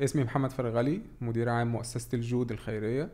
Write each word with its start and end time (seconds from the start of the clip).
اسمي 0.00 0.24
محمد 0.24 0.50
فرغلي 0.50 1.02
مدير 1.20 1.48
عام 1.48 1.72
مؤسسة 1.72 2.08
الجود 2.14 2.52
الخيرية. 2.52 3.10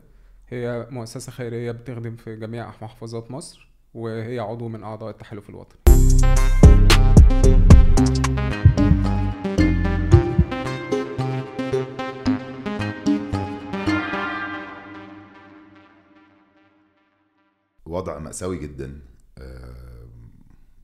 هي 0.48 0.86
مؤسسة 0.90 1.32
خيرية 1.32 1.72
بتخدم 1.72 2.16
في 2.16 2.36
جميع 2.36 2.68
محافظات 2.68 3.30
مصر 3.30 3.72
وهي 3.94 4.38
عضو 4.38 4.68
من 4.68 4.82
أعضاء 4.82 5.10
التحالف 5.10 5.50
الوطني. 5.50 5.80
وضع 17.86 18.18
مأساوي 18.18 18.58
جدا 18.58 19.00
آه، 19.38 20.08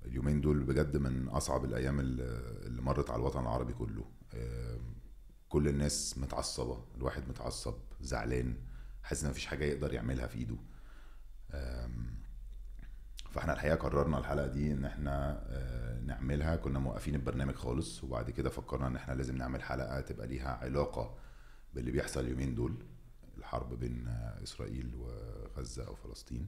اليومين 0.04 0.40
دول 0.40 0.62
بجد 0.62 0.96
من 0.96 1.28
أصعب 1.28 1.64
الأيام 1.64 2.00
اللي 2.00 2.82
مرت 2.82 3.10
على 3.10 3.20
الوطن 3.20 3.40
العربي 3.40 3.72
كله. 3.72 4.04
آه، 4.34 4.78
كل 5.50 5.68
الناس 5.68 6.18
متعصبة 6.18 6.84
الواحد 6.96 7.28
متعصب 7.28 7.74
زعلان 8.00 8.54
حاسس 9.02 9.24
إن 9.24 9.30
مفيش 9.30 9.46
حاجة 9.46 9.64
يقدر 9.64 9.94
يعملها 9.94 10.26
في 10.26 10.38
إيده. 10.38 10.56
آم، 11.54 12.14
فإحنا 13.30 13.52
الحقيقة 13.52 13.76
قررنا 13.76 14.18
الحلقة 14.18 14.46
دي 14.46 14.72
إن 14.72 14.84
إحنا 14.84 15.42
آه، 15.48 16.00
نعملها. 16.00 16.56
كنا 16.56 16.78
موقفين 16.78 17.14
البرنامج 17.14 17.54
خالص 17.54 18.04
وبعد 18.04 18.30
كده 18.30 18.50
فكرنا 18.50 18.86
إن 18.86 18.96
إحنا 18.96 19.12
لازم 19.14 19.36
نعمل 19.36 19.62
حلقة 19.62 20.00
تبقى 20.00 20.26
ليها 20.26 20.48
علاقة 20.62 21.16
باللي 21.74 21.90
بيحصل 21.90 22.20
اليومين 22.20 22.54
دول 22.54 22.84
الحرب 23.38 23.74
بين 23.80 24.08
آه، 24.08 24.42
إسرائيل 24.42 24.94
وغزة 24.94 25.86
أو 25.86 25.94
فلسطين. 25.94 26.46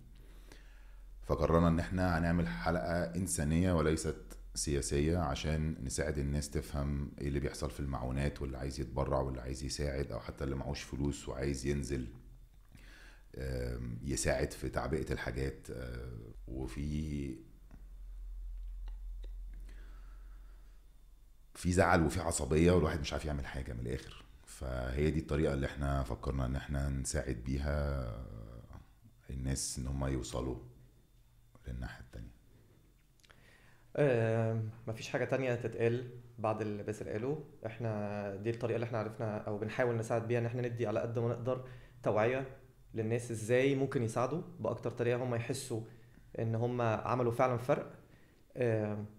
فقررنا 1.22 1.68
إن 1.68 1.78
إحنا 1.78 2.18
هنعمل 2.18 2.48
حلقة 2.48 3.02
إنسانية 3.16 3.72
وليست 3.72 4.38
سياسية 4.54 5.18
عشان 5.18 5.76
نساعد 5.84 6.18
الناس 6.18 6.50
تفهم 6.50 7.12
إيه 7.20 7.28
اللي 7.28 7.40
بيحصل 7.40 7.70
في 7.70 7.80
المعونات 7.80 8.42
واللي 8.42 8.58
عايز 8.58 8.80
يتبرع 8.80 9.20
واللي 9.20 9.40
عايز 9.40 9.64
يساعد 9.64 10.12
أو 10.12 10.20
حتى 10.20 10.44
اللي 10.44 10.54
معهوش 10.56 10.82
فلوس 10.82 11.28
وعايز 11.28 11.66
ينزل 11.66 12.08
يساعد 14.02 14.50
في 14.52 14.68
تعبئة 14.68 15.12
الحاجات. 15.12 15.70
آه، 15.70 16.18
وفي 16.46 17.36
في 21.54 21.72
زعل 21.72 22.02
وفي 22.02 22.20
عصبية 22.20 22.72
والواحد 22.72 23.00
مش 23.00 23.12
عارف 23.12 23.24
يعمل 23.24 23.46
حاجة 23.46 23.72
من 23.72 23.80
الآخر. 23.80 24.24
فهي 24.46 25.10
دي 25.10 25.18
الطريقة 25.20 25.54
اللي 25.54 25.66
إحنا 25.66 26.02
فكرنا 26.02 26.46
إن 26.46 26.56
إحنا 26.56 26.88
نساعد 26.88 27.36
بيها 27.36 28.08
الناس 29.30 29.78
إن 29.78 29.86
هم 29.86 30.04
يوصلوا 30.06 30.58
للناحية 31.68 32.00
التانية. 32.00 32.31
آه، 33.96 34.62
مفيش 34.88 35.08
حاجة 35.08 35.24
تانية 35.24 35.54
تتقال 35.54 36.10
بعد 36.38 36.60
اللي 36.60 36.82
باسل 36.82 37.08
قاله. 37.08 37.44
إحنا 37.66 38.36
دي 38.36 38.50
الطريقة 38.50 38.74
اللي 38.76 38.84
إحنا 38.86 38.98
عرفنا 38.98 39.36
أو 39.38 39.58
بنحاول 39.58 39.96
نساعد 39.96 40.28
بيها 40.28 40.38
إن 40.38 40.46
إحنا 40.46 40.62
ندي 40.62 40.86
على 40.86 41.00
قد 41.00 41.18
ما 41.18 41.28
نقدر 41.28 41.64
توعية 42.02 42.46
للناس 42.94 43.30
إزاي 43.30 43.74
ممكن 43.74 44.02
يساعدوا 44.02 44.42
بأكتر 44.60 44.90
طريقة 44.90 45.22
هم 45.24 45.34
يحسوا 45.34 45.80
إن 46.38 46.54
هم 46.54 46.80
عملوا 46.82 47.32
فعلا 47.32 47.56
فرق. 47.56 47.92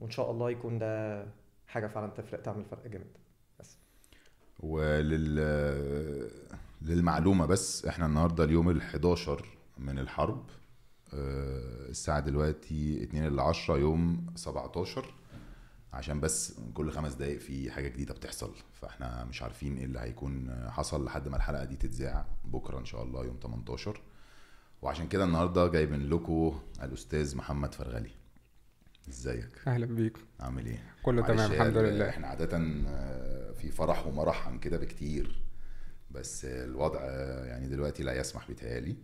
وإن 0.02 0.10
شاء 0.10 0.32
الله 0.32 0.52
يكون 0.52 0.80
ده 0.80 1.26
حاجة 1.68 1.88
فعلا 1.88 2.08
تفرق 2.08 2.42
تعمل 2.42 2.66
فرق 2.66 2.88
جامد. 2.88 3.18
بس. 3.60 3.78
ولل 4.60 5.36
للمعلومة 6.82 7.46
بس 7.46 7.86
إحنا 7.86 8.06
النهاردة 8.06 8.44
اليوم 8.44 8.70
ال 8.70 8.82
11 8.82 9.46
من 9.78 10.00
الحرب. 10.00 10.46
الساعة 11.14 12.20
دلوقتي 12.20 13.04
2 13.04 13.26
الا 13.28 13.44
10 13.44 13.78
يوم 13.78 14.26
17 14.36 15.14
عشان 15.94 16.20
بس 16.20 16.60
كل 16.74 16.92
خمس 16.92 17.14
دقايق 17.14 17.40
في 17.40 17.72
حاجة 17.72 17.88
جديدة 17.88 18.14
بتحصل. 18.14 18.52
فإحنا 18.74 19.26
مش 19.26 19.42
عارفين 19.42 19.78
إيه 19.78 19.86
اللي 19.86 20.00
هيكون 20.00 20.56
حصل 20.70 21.06
لحد 21.06 21.28
ما 21.28 21.38
الحلقة 21.38 21.64
دي 21.66 21.76
تتذاع 21.76 22.26
بكرة 22.46 22.80
إن 22.80 22.86
شاء 22.86 23.04
الله 23.04 23.26
يوم 23.26 23.38
18 23.44 24.02
وعشان 24.82 25.08
كده 25.08 25.24
النهاردة 25.24 25.68
جايبين 25.68 26.10
لكم 26.10 26.60
الأستاذ 26.84 27.38
محمد 27.38 27.74
فرغلي. 27.74 28.12
إزيك؟ 29.10 29.50
أهلا 29.68 29.86
بيك. 29.86 30.18
عامل 30.40 30.66
إيه؟ 30.66 30.84
كله 31.04 31.22
تمام 31.22 31.52
الحمد 31.52 31.78
ال- 31.78 31.84
لله. 31.94 32.10
إحنا 32.10 32.28
عادة 32.28 32.58
آه، 32.88 33.52
في 33.52 33.72
فرح 33.72 34.08
ومرح 34.08 34.48
عن 34.48 34.60
كده 34.60 34.78
بكتير 34.78 35.42
بس 36.12 36.46
الوضع 36.46 37.00
آه، 37.04 37.46
يعني 37.46 37.68
دلوقتي 37.68 38.04
لا 38.04 38.20
يسمح 38.20 38.48
بيتهيألي 38.48 38.96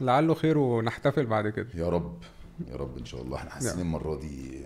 لعله 0.00 0.34
خير 0.34 0.58
ونحتفل 0.58 1.26
بعد 1.26 1.48
كده. 1.48 1.68
يا 1.74 1.88
رب 1.88 2.22
يا 2.68 2.76
رب 2.76 2.98
إن 2.98 3.04
شاء 3.04 3.22
الله. 3.22 3.36
إحنا 3.36 3.50
حاسين 3.50 3.70
نعم. 3.70 3.80
المرة 3.80 4.16
دي 4.20 4.62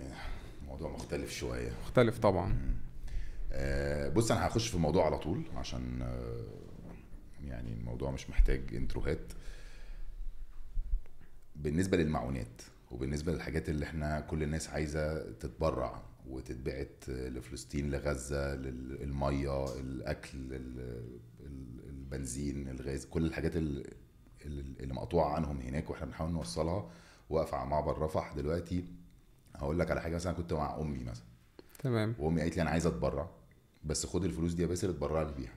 موضوع 0.67 0.91
مختلف 0.91 1.31
شوية. 1.31 1.71
مختلف 1.83 2.19
طبعا. 2.19 2.75
آه، 3.51 4.09
بص 4.09 4.31
أنا 4.31 4.47
هخش 4.47 4.67
في 4.67 4.75
الموضوع 4.75 5.05
على 5.05 5.17
طول 5.17 5.43
عشان 5.55 6.01
آه، 6.01 6.43
يعني 7.47 7.73
الموضوع 7.73 8.11
مش 8.11 8.29
محتاج 8.29 8.61
انتروهات. 8.75 9.33
بالنسبة 11.55 11.97
للمعونات 11.97 12.61
وبالنسبة 12.91 13.31
للحاجات 13.31 13.69
اللي 13.69 13.85
إحنا 13.85 14.19
كل 14.19 14.43
الناس 14.43 14.69
عايزة 14.69 15.31
تتبرع 15.31 16.01
وتتبعت 16.29 17.03
لفلسطين 17.09 17.89
لغزة 17.91 18.55
للمية 18.55 19.65
الأكل 19.79 20.37
ال- 20.37 21.05
ال- 21.39 21.89
البنزين 21.89 22.67
الغاز 22.69 23.05
كل 23.05 23.25
الحاجات 23.25 23.55
ال- 23.55 23.87
ال- 23.87 23.93
اللي 24.45 24.93
مقطوعة 24.93 25.35
عنهم 25.35 25.59
هناك 25.61 25.89
وإحنا 25.89 26.05
بنحاول 26.05 26.31
نوصلها 26.31 26.89
واقفة 27.29 27.57
على 27.57 27.69
معبر 27.69 27.97
رفح 28.01 28.33
دلوقتي. 28.33 28.85
هقول 29.55 29.79
لك 29.79 29.91
على 29.91 30.01
حاجة 30.01 30.15
مثلا 30.15 30.33
كنت 30.33 30.53
مع 30.53 30.77
أمي 30.81 31.03
مثلا. 31.03 31.25
تمام. 31.79 32.15
وأمي 32.19 32.41
قالت 32.41 32.55
لي 32.55 32.61
أنا 32.61 32.69
عايزة 32.69 32.89
أتبرع 32.89 33.29
بس 33.83 34.05
خد 34.05 34.23
الفلوس 34.25 34.53
دي 34.53 34.61
يا 34.61 34.67
باسل 34.67 34.89
اتبرع 34.89 35.21
لي 35.21 35.33
بيها. 35.33 35.53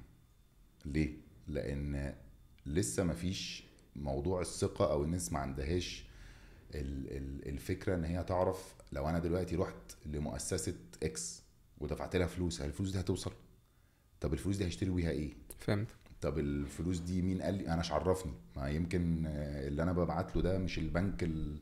ليه؟ 0.84 1.16
لأن 1.48 2.14
لسه 2.66 3.02
ما 3.04 3.14
فيش 3.14 3.64
موضوع 3.96 4.40
الثقة 4.40 4.90
أو 4.92 5.04
الناس 5.04 5.32
ما 5.32 5.38
عندهاش 5.38 6.04
ال- 6.74 7.16
ال- 7.16 7.48
الفكرة 7.48 7.94
إن 7.94 8.04
هي 8.04 8.24
تعرف 8.24 8.74
لو 8.92 9.08
أنا 9.08 9.18
دلوقتي 9.18 9.56
رحت 9.56 9.74
لمؤسسة 10.06 10.74
X 11.02 11.42
ودفعت 11.78 12.16
لها 12.16 12.26
فلوس 12.26 12.60
هل 12.62 12.66
الفلوس 12.68 12.90
دي 12.90 13.00
هتوصل؟ 13.00 13.32
طب 14.20 14.32
الفلوس 14.32 14.56
دي 14.56 14.64
هيشتري 14.64 14.90
بيها 14.90 15.10
إيه؟ 15.10 15.32
فهمت. 15.58 15.88
طب 16.26 16.38
الفلوس 16.38 16.98
دي 16.98 17.22
مين 17.22 17.42
قال 17.42 17.54
لي؟ 17.54 17.66
أنا 17.66 17.76
مش 17.76 17.92
عرفني. 17.92 18.32
ما 18.56 18.68
يمكن 18.68 19.26
اللي 19.26 19.82
أنا 19.82 19.92
ببعت 19.92 20.36
له 20.36 20.42
ده 20.42 20.58
مش 20.58 20.78
البنك 20.78 21.22
ال- 21.22 21.56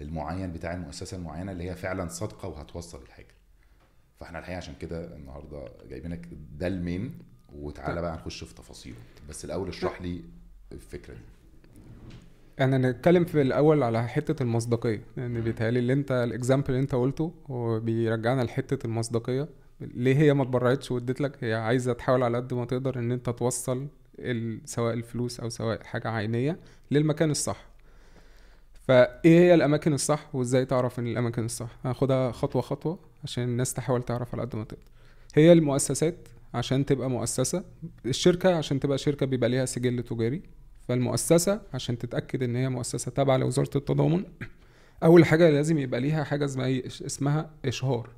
المعين 0.00 0.52
بتاع 0.52 0.74
المؤسسة 0.74 1.16
المعينة 1.16 1.52
اللي 1.52 1.70
هي 1.70 1.74
فعلا 1.74 2.08
صادقة 2.08 2.48
وهتوصل 2.48 3.02
الحاجة. 3.02 3.34
فإحنا 4.20 4.38
الحقيقة 4.38 4.56
عشان 4.56 4.74
كده 4.80 5.16
النهارده 5.16 5.68
جايبينك 5.88 6.28
ده 6.58 6.66
المين 6.66 7.18
وتعالى 7.52 8.00
بقى 8.00 8.16
نخش 8.16 8.44
في 8.44 8.54
تفاصيله. 8.54 8.96
بس 9.28 9.44
الأول 9.44 9.68
اشرح 9.68 10.02
لي 10.02 10.20
الفكرة 10.72 11.14
دي. 11.14 11.20
أنا 12.60 12.78
نتكلم 12.90 13.24
في 13.24 13.42
الأول 13.42 13.82
على 13.82 14.08
حتة 14.08 14.42
المصداقية. 14.42 15.02
لأن 15.16 15.40
بيتهيألي 15.40 15.78
اللي 15.78 15.92
انت 15.92 16.12
ال 16.12 16.19
example 16.19 16.66
اللي 16.68 16.80
انت 16.80 16.94
قلته 16.94 17.34
هو 17.50 17.80
بيرجعنا 17.80 18.42
لحتة 18.42 18.86
المصداقية. 18.86 19.48
ليه 19.80 20.16
هي 20.16 20.34
ما 20.34 20.42
اتبرعتش 20.42 20.90
واديت 20.90 21.20
لك؟ 21.20 21.44
هي 21.44 21.54
عايزة 21.54 21.92
تحاول 21.92 22.22
على 22.22 22.36
قد 22.36 22.54
ما 22.54 22.64
تقدر 22.64 22.98
إن 22.98 23.12
أنت 23.12 23.30
توصل 23.30 23.86
سواء 24.64 24.94
الفلوس 24.94 25.40
أو 25.40 25.48
سواء 25.48 25.84
حاجة 25.84 26.08
عينية 26.10 26.58
للمكان 26.90 27.30
الصح. 27.30 27.66
فإيه 28.88 29.38
هي 29.40 29.54
الأماكن 29.54 29.92
الصح 29.92 30.34
وإزاي 30.34 30.64
تعرف 30.64 30.98
إن 30.98 31.06
الأماكن 31.06 31.44
الصح؟ 31.44 31.68
هاخدها 31.84 32.32
خطوة 32.32 32.62
خطوة 32.62 32.98
عشان 33.24 33.44
الناس 33.44 33.74
تحاول 33.74 34.02
تعرف 34.02 34.34
على 34.34 34.42
قد 34.42 34.56
ما 34.56 34.64
تقدر. 34.64 34.82
هي 35.34 35.52
المؤسسات 35.52 36.28
عشان 36.54 36.86
تبقى 36.86 37.10
مؤسسة 37.10 37.64
الشركة 38.06 38.54
عشان 38.54 38.80
تبقى 38.80 38.98
شركة 38.98 39.26
بيبقى 39.26 39.50
ليها 39.50 39.64
سجل 39.64 40.02
تجاري. 40.02 40.42
فالمؤسسة 40.88 41.60
عشان 41.74 41.98
تتأكد 41.98 42.42
إن 42.42 42.56
هي 42.56 42.68
مؤسسة 42.68 43.10
تابعة 43.10 43.36
لوزارة 43.36 43.70
التضامن 43.76 44.24
أول 45.02 45.24
حاجة 45.24 45.50
لازم 45.50 45.78
يبقى 45.78 46.00
ليها 46.00 46.24
حاجة 46.24 46.44
اسمها؟ 46.44 46.86
اسمها 46.86 47.50
إشهار. 47.64 48.10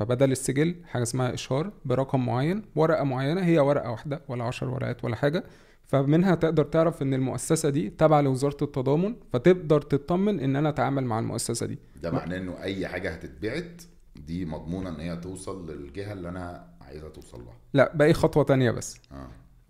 فبدل 0.00 0.32
السجل 0.32 0.74
حاجة 0.84 1.02
اسمها 1.02 1.34
إشهار 1.34 1.72
برقم 1.84 2.26
معين 2.26 2.62
ورقة 2.76 3.04
معينة 3.04 3.40
هي 3.44 3.58
ورقة 3.58 3.90
واحدة 3.90 4.22
ولا 4.28 4.44
عشر 4.44 4.68
ورقات 4.68 5.04
ولا 5.04 5.16
حاجة. 5.16 5.44
فمنها 5.86 6.34
تقدر 6.34 6.64
تعرف 6.64 7.02
إن 7.02 7.14
المؤسسة 7.14 7.70
دي 7.70 7.90
تابعه 7.90 8.20
لوزارة 8.20 8.56
التضامن 8.64 9.16
فتقدر 9.32 9.80
تطمن 9.82 10.40
إن 10.40 10.56
أنا 10.56 10.68
أتعامل 10.68 11.04
مع 11.04 11.18
المؤسسة 11.18 11.66
دي. 11.66 11.78
ده 12.02 12.10
معناه 12.10 12.36
إنه 12.36 12.62
أي 12.62 12.88
حاجة 12.88 13.10
هتتبعت 13.10 13.82
دي 14.16 14.44
مضمونة 14.44 14.88
إن 14.90 15.00
هي 15.00 15.16
توصل 15.16 15.70
للجهة 15.70 16.12
اللي 16.12 16.28
أنا 16.28 16.68
عايزها 16.80 17.08
توصل 17.08 17.44
لها. 17.44 17.54
لا 17.74 17.92
باقي 17.96 18.12
خطوة 18.12 18.44
تانية 18.44 18.70
بس. 18.70 18.96
آه. 19.12 19.28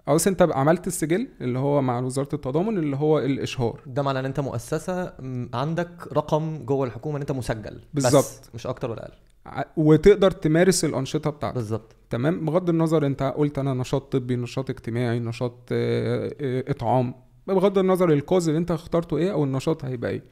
أو 0.09 0.17
أنت 0.27 0.43
عملت 0.53 0.87
السجل 0.87 1.29
اللي 1.41 1.59
هو 1.59 1.83
مع 1.83 2.01
وزارة 2.01 2.29
التضامن 2.35 2.79
اللي 2.79 2.97
هو 2.97 3.19
الإشهار. 3.19 3.81
ده 3.87 4.03
معناه 4.03 4.21
إن 4.21 4.25
أنت 4.25 4.41
مؤسسة 4.41 5.13
م، 5.21 5.47
عندك 5.55 5.91
رقم 6.13 6.65
جوه 6.65 6.87
الحكومة 6.87 7.17
إن 7.17 7.21
أنت 7.21 7.33
مسجل. 7.33 7.81
بالظبط. 7.95 8.51
مش 8.55 8.67
أكتر 8.67 8.91
ولا 8.91 9.03
أقل. 9.05 9.65
وتقدر 9.77 10.31
تمارس 10.31 10.85
الأنشطة 10.85 11.31
بتاعتك. 11.31 11.55
بالظبط. 11.55 11.97
تمام؟ 12.11 12.45
بغض 12.47 12.69
النظر 12.69 13.07
أنت 13.07 13.23
قلت 13.37 13.59
أنا 13.59 13.75
نشاط 13.75 14.13
طبي 14.13 14.37
نشاط 14.37 14.71
اجتماعي 14.71 15.19
نشاط 15.19 15.59
آه، 15.73 16.35
آه، 16.41 16.65
إطعام. 16.71 17.15
بغض 17.47 17.79
النظر 17.79 18.13
الكوز 18.13 18.49
اللي 18.49 18.59
أنت 18.59 18.71
اخترته 18.71 19.17
إيه 19.17 19.33
أو 19.33 19.45
النشاط 19.45 19.85
هيبقى 19.85 20.11
إيه. 20.11 20.23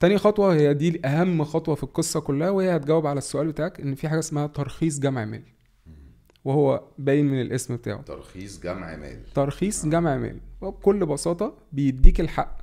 تاني 0.00 0.18
خطوة 0.18 0.54
هي 0.54 0.74
دي 0.74 1.00
أهم 1.06 1.44
خطوة 1.44 1.74
في 1.74 1.82
القصة 1.82 2.20
كلها 2.20 2.50
وهي 2.50 2.76
هتجاوب 2.76 3.06
على 3.06 3.18
السؤال 3.18 3.46
بتاعك 3.48 3.80
إن 3.80 3.94
في 3.94 4.08
حاجة 4.08 4.18
اسمها 4.18 4.46
ترخيص 4.46 4.98
جمع 4.98 5.24
مالي. 5.24 5.59
وهو 6.44 6.84
باين 6.98 7.26
من 7.26 7.40
الاسم 7.40 7.76
بتاعه. 7.76 8.02
ترخيص 8.02 8.60
جمع 8.60 8.96
مال. 8.96 9.24
ترخيص 9.34 9.86
جمع 9.86 10.16
مال. 10.16 10.40
وبكل 10.60 11.06
بساطة 11.06 11.54
بيديك 11.72 12.20
الحق 12.20 12.58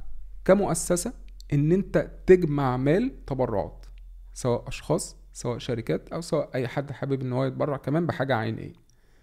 كمؤسسة 0.46 1.14
إن 1.54 1.72
أنت 1.72 2.12
تجمع 2.26 2.78
مال 2.78 3.26
تبرعات 3.26 3.86
سواء 4.34 4.68
أشخاص 4.68 5.16
سواء 5.34 5.58
شركات 5.58 6.10
أو 6.10 6.22
سواء 6.22 6.50
أي 6.56 6.68
حد 6.68 6.92
حابب 6.92 7.22
إن 7.22 7.34
هو 7.34 7.46
يتبرع 7.46 7.78
كمان 7.78 8.06
بحاجة 8.06 8.36
عينية 8.36 8.74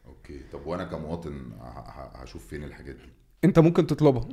أوكي. 0.06 0.40
طب 0.52 0.66
وأنا 0.66 0.84
كمواطن 0.84 1.52
هشوف 2.14 2.46
فين 2.46 2.64
الحاجات 2.64 2.94
دي؟ 2.94 3.08
أنت 3.44 3.58
ممكن 3.58 3.86
تطلبها 3.86 4.28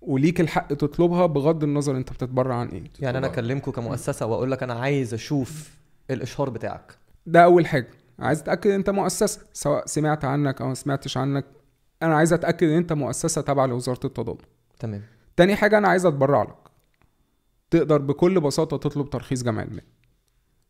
وليك 0.00 0.40
الحق 0.40 0.68
تطلبها 0.68 1.26
بغض 1.26 1.64
النظر 1.64 1.96
أنت 1.96 2.12
بتتبرع 2.12 2.54
عن 2.54 2.68
إيه. 2.68 2.84
يعني 3.00 3.18
أنا. 3.18 3.26
اكلمكم 3.26 3.70
كمؤسسة 3.70 4.26
وأقول 4.26 4.50
لك 4.50 4.62
أنا 4.62 4.74
عايز 4.74 5.14
أشوف 5.14 5.78
الإشهار 6.10 6.50
بتاعك. 6.50 6.98
ده 7.26 7.44
أول 7.44 7.66
حاجة. 7.66 7.90
عايز 8.18 8.40
اتاكد 8.40 8.70
إن 8.70 8.76
أنت 8.76 8.90
مؤسسة 8.90 9.40
سواء 9.52 9.86
سمعت 9.86 10.24
عنك 10.24 10.60
أو 10.60 10.68
ما 10.68 10.74
سمعتش 10.74 11.16
عنك. 11.16 11.44
أنا 12.02 12.14
عايز 12.16 12.32
أتأكد 12.32 12.68
إن 12.68 12.76
أنت 12.76 12.92
مؤسسة 12.92 13.40
تابعه 13.40 13.66
لوزارة 13.66 14.06
التضامن. 14.06 14.38
تمام. 14.78 15.02
تاني 15.36 15.56
حاجة 15.56 15.78
أنا 15.78 15.88
عايز 15.88 16.06
أتبرع 16.06 16.42
لك. 16.42 16.56
تقدر 17.70 17.98
بكل 18.02 18.40
بساطة 18.40 18.76
تطلب 18.76 19.10
ترخيص 19.10 19.42
جمع 19.42 19.62
المال. 19.62 19.82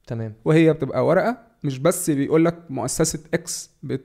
تمام. 0.06 0.35
وهي 0.44 0.73
بتبقى 0.73 1.06
ورقة 1.06 1.38
مش 1.64 1.79
بس 1.79 2.11
بيقول 2.11 2.44
لك 2.44 2.58
مؤسسة 2.70 3.20
إكس 3.35 3.70
بت 3.82 4.05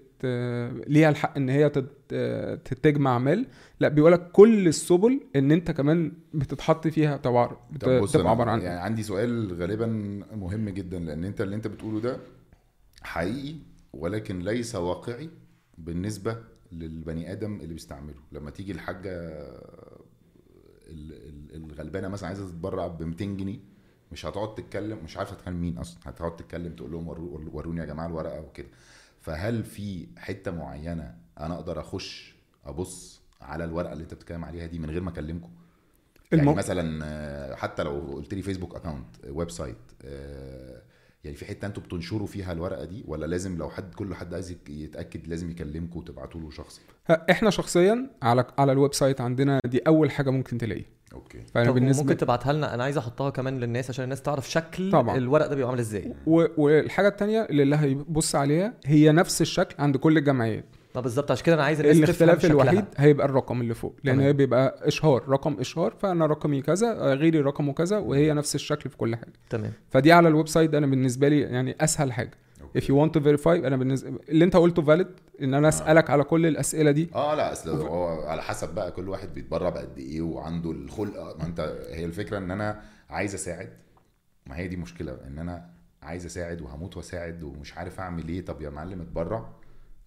ليها 0.87 1.09
الحق 1.09 1.37
إن 1.37 1.49
هي 1.49 1.69
تت- 1.69 2.73
تجمع 2.83 3.17
مال 3.19 3.47
لا 3.79 3.87
بيقول 3.87 4.11
لك 4.11 4.31
كل 4.31 4.67
السبل 4.67 5.19
إن 5.35 5.51
أنت 5.51 5.71
كمان 5.71 6.11
بتتحط 6.33 6.87
فيها 6.87 7.17
تبع 7.17 7.51
طب 7.81 7.89
بص 8.01 8.11
تبقى 8.11 8.21
أنا 8.23 8.29
عبارة 8.31 8.51
عن 8.51 8.61
يعني 8.61 8.79
عندي 8.79 9.03
سؤال 9.03 9.53
غالبا 9.61 9.85
مهم 10.35 10.69
جدا 10.69 10.99
لأن 10.99 11.23
أنت 11.23 11.41
اللي 11.41 11.55
أنت 11.55 11.67
بتقوله 11.67 11.99
ده 11.99 12.17
حقيقي 13.03 13.55
ولكن 13.93 14.39
ليس 14.39 14.75
واقعي 14.75 15.29
بالنسبة 15.77 16.37
للبني 16.71 17.31
آدم 17.31 17.55
اللي 17.61 17.73
بيستعمله. 17.73 18.19
لما 18.31 18.51
تيجي 18.51 18.71
الحاجة 18.71 19.11
ال- 20.87 21.13
ال- 21.13 21.55
الغلبانة 21.71 22.07
مثلا 22.07 22.27
عايزة 22.27 22.47
تتبرع 22.47 22.87
ب 22.87 23.03
200 23.03 23.25
جنيه 23.37 23.59
مش 24.11 24.25
هتقعد 24.25 24.55
تتكلم 24.55 25.03
مش 25.03 25.17
عارفة 25.17 25.35
تتكلم 25.35 25.61
مين 25.61 25.77
أصلا 25.77 25.99
هتقعد 26.05 26.35
تتكلم 26.35 26.75
تقول 26.75 26.91
لهم 26.91 27.07
ورو- 27.07 27.49
وروني 27.53 27.79
يا 27.81 27.85
جماعة 27.85 28.07
الورقة 28.07 28.41
وكده. 28.41 28.67
فهل 29.19 29.63
في 29.63 30.07
حتة 30.17 30.51
معينة 30.51 31.15
أنا 31.39 31.55
أقدر 31.55 31.79
أخش 31.79 32.35
أبص 32.65 33.21
على 33.41 33.63
الورقة 33.63 33.93
اللي 33.93 34.03
أنت 34.03 34.13
بتتكلم 34.13 34.45
عليها 34.45 34.65
دي 34.65 34.79
من 34.79 34.89
غير 34.89 35.01
ما 35.01 35.09
أكلمكم؟ 35.09 35.49
يعني 36.31 36.41
المو- 36.41 36.53
مثلا 36.55 36.99
آه، 37.05 37.55
حتى 37.55 37.83
لو 37.83 37.99
قلت 37.99 38.33
لي 38.33 38.41
فيسبوك 38.41 38.75
account 38.75 39.15
website 39.29 39.77
يعني 41.23 41.37
في 41.37 41.45
حتة 41.45 41.65
أنتوا 41.65 41.83
بتنشروا 41.83 42.27
فيها 42.27 42.51
الورقة 42.53 42.85
دي 42.85 43.03
ولا 43.07 43.25
لازم 43.25 43.57
لو 43.57 43.69
حد 43.69 43.93
كل 43.95 44.15
حد 44.15 44.33
عايز 44.33 44.55
يتأكد 44.69 45.27
لازم 45.27 45.51
يكلمكم 45.51 45.99
وتبعتوا 45.99 46.41
له 46.41 46.49
شخصي 46.49 46.81
إحنا 47.31 47.49
شخصيا 47.49 48.09
على 48.21 48.45
على 48.57 48.71
ال 48.71 48.93
website 48.93 49.21
عندنا 49.21 49.59
دي 49.65 49.79
أول 49.87 50.11
حاجة 50.11 50.29
ممكن 50.29 50.57
تلاقيها. 50.57 50.85
okay. 51.13 51.39
فأنا 51.53 51.65
طب 51.69 51.73
بالنسبة 51.73 52.03
ممكن 52.03 52.17
تبعتها 52.17 52.53
لنا؟ 52.53 52.73
أنا 52.73 52.83
عايز 52.83 52.97
أحطها 52.97 53.29
كمان 53.29 53.59
للناس 53.59 53.89
عشان 53.89 54.03
الناس 54.03 54.21
تعرف 54.21 54.49
شكل 54.51 54.91
طبعاً. 54.91 55.17
الورق 55.17 55.47
ده 55.47 55.55
بيبقى 55.55 55.69
عامل 55.69 55.79
إزاي. 55.79 56.13
و... 56.27 56.45
والحاجة 56.57 57.15
اللي 57.21 57.63
اللي 57.63 57.75
هيبص 57.75 58.35
عليها 58.35 58.73
هي 58.85 59.11
نفس 59.11 59.41
الشكل 59.41 59.75
عند 59.79 59.97
كل 59.97 60.17
الجمعيات. 60.17 60.65
طب 60.93 61.03
بالظبط 61.03 61.31
عشان 61.31 61.45
كده 61.45 61.55
أنا 61.55 61.63
عايز 61.63 61.79
الناس 61.79 62.21
الاختلاف. 62.21 62.45
الوحيد 62.45 62.85
هيبقى 62.97 63.25
الرقم 63.25 63.61
اللي 63.61 63.73
فوق 63.73 63.95
لأن. 64.03 64.19
هي 64.19 64.33
بيبقى 64.33 64.87
إشهار 64.87 65.29
رقم 65.29 65.59
إشهار 65.59 65.93
فأنا 65.99 66.25
رقمي 66.25 66.61
كذا 66.61 66.87
آه، 66.91 67.13
غيري 67.13 67.39
رقمه 67.41 67.73
كذا 67.73 67.97
وهي 67.97 68.33
نفس 68.33 68.55
الشكل 68.55 68.89
في 68.89 68.97
كل 68.97 69.15
حاجة. 69.15 69.33
تمام. 69.49 69.73
فدي 69.89 70.11
على 70.11 70.27
ال 70.27 70.47
website 70.47 70.73
أنا 70.73 70.87
بالنسبة 70.87 71.27
لي 71.27 71.41
يعني 71.41 71.75
أسهل 71.81 72.13
حاجة. 72.13 72.31
if 72.77 72.81
you 72.81 72.93
want 72.93 73.11
to 73.19 73.23
verify 73.23 73.47
أنا 73.47 73.77
بالنسبة 73.77 74.19
اللي 74.29 74.45
أنت 74.45 74.55
قلته 74.55 74.83
valid 74.97 75.07
إن 75.41 75.53
أنا 75.53 75.67
أسألك 75.69 76.09
على 76.09 76.23
كل 76.23 76.45
الأسئلة 76.45 76.91
دي. 76.91 77.09
آه 77.15 77.35
لا 77.35 77.51
أصل 77.51 77.69
هو 77.69 78.07
على 78.07 78.41
حسب 78.41 78.75
بقى 78.75 78.91
كل 78.91 79.09
واحد 79.09 79.33
بيتبرع 79.33 79.69
بقد 79.69 79.97
إيه 79.97 80.21
وعنده 80.21 80.71
الخلق. 80.71 81.37
ما 81.37 81.45
أنت 81.45 81.59
هي 81.89 82.05
الفكرة 82.05 82.37
إن 82.37 82.51
أنا 82.51 82.81
عايز 83.09 83.33
أساعد. 83.33 83.69
ما 84.47 84.57
هي 84.57 84.67
دي 84.67 84.75
مشكلة 84.75 85.17
إن 85.27 85.39
أنا 85.39 85.69
عايز 86.03 86.25
أساعد 86.25 86.61
وهموت 86.61 86.97
وأساعد 86.97 87.43
ومش 87.43 87.77
عارف 87.77 87.99
أعمل 87.99 88.27
إيه. 88.27 88.45
طب 88.45 88.61
يا 88.61 88.69
معلم 88.69 89.01
اتبرع. 89.01 89.49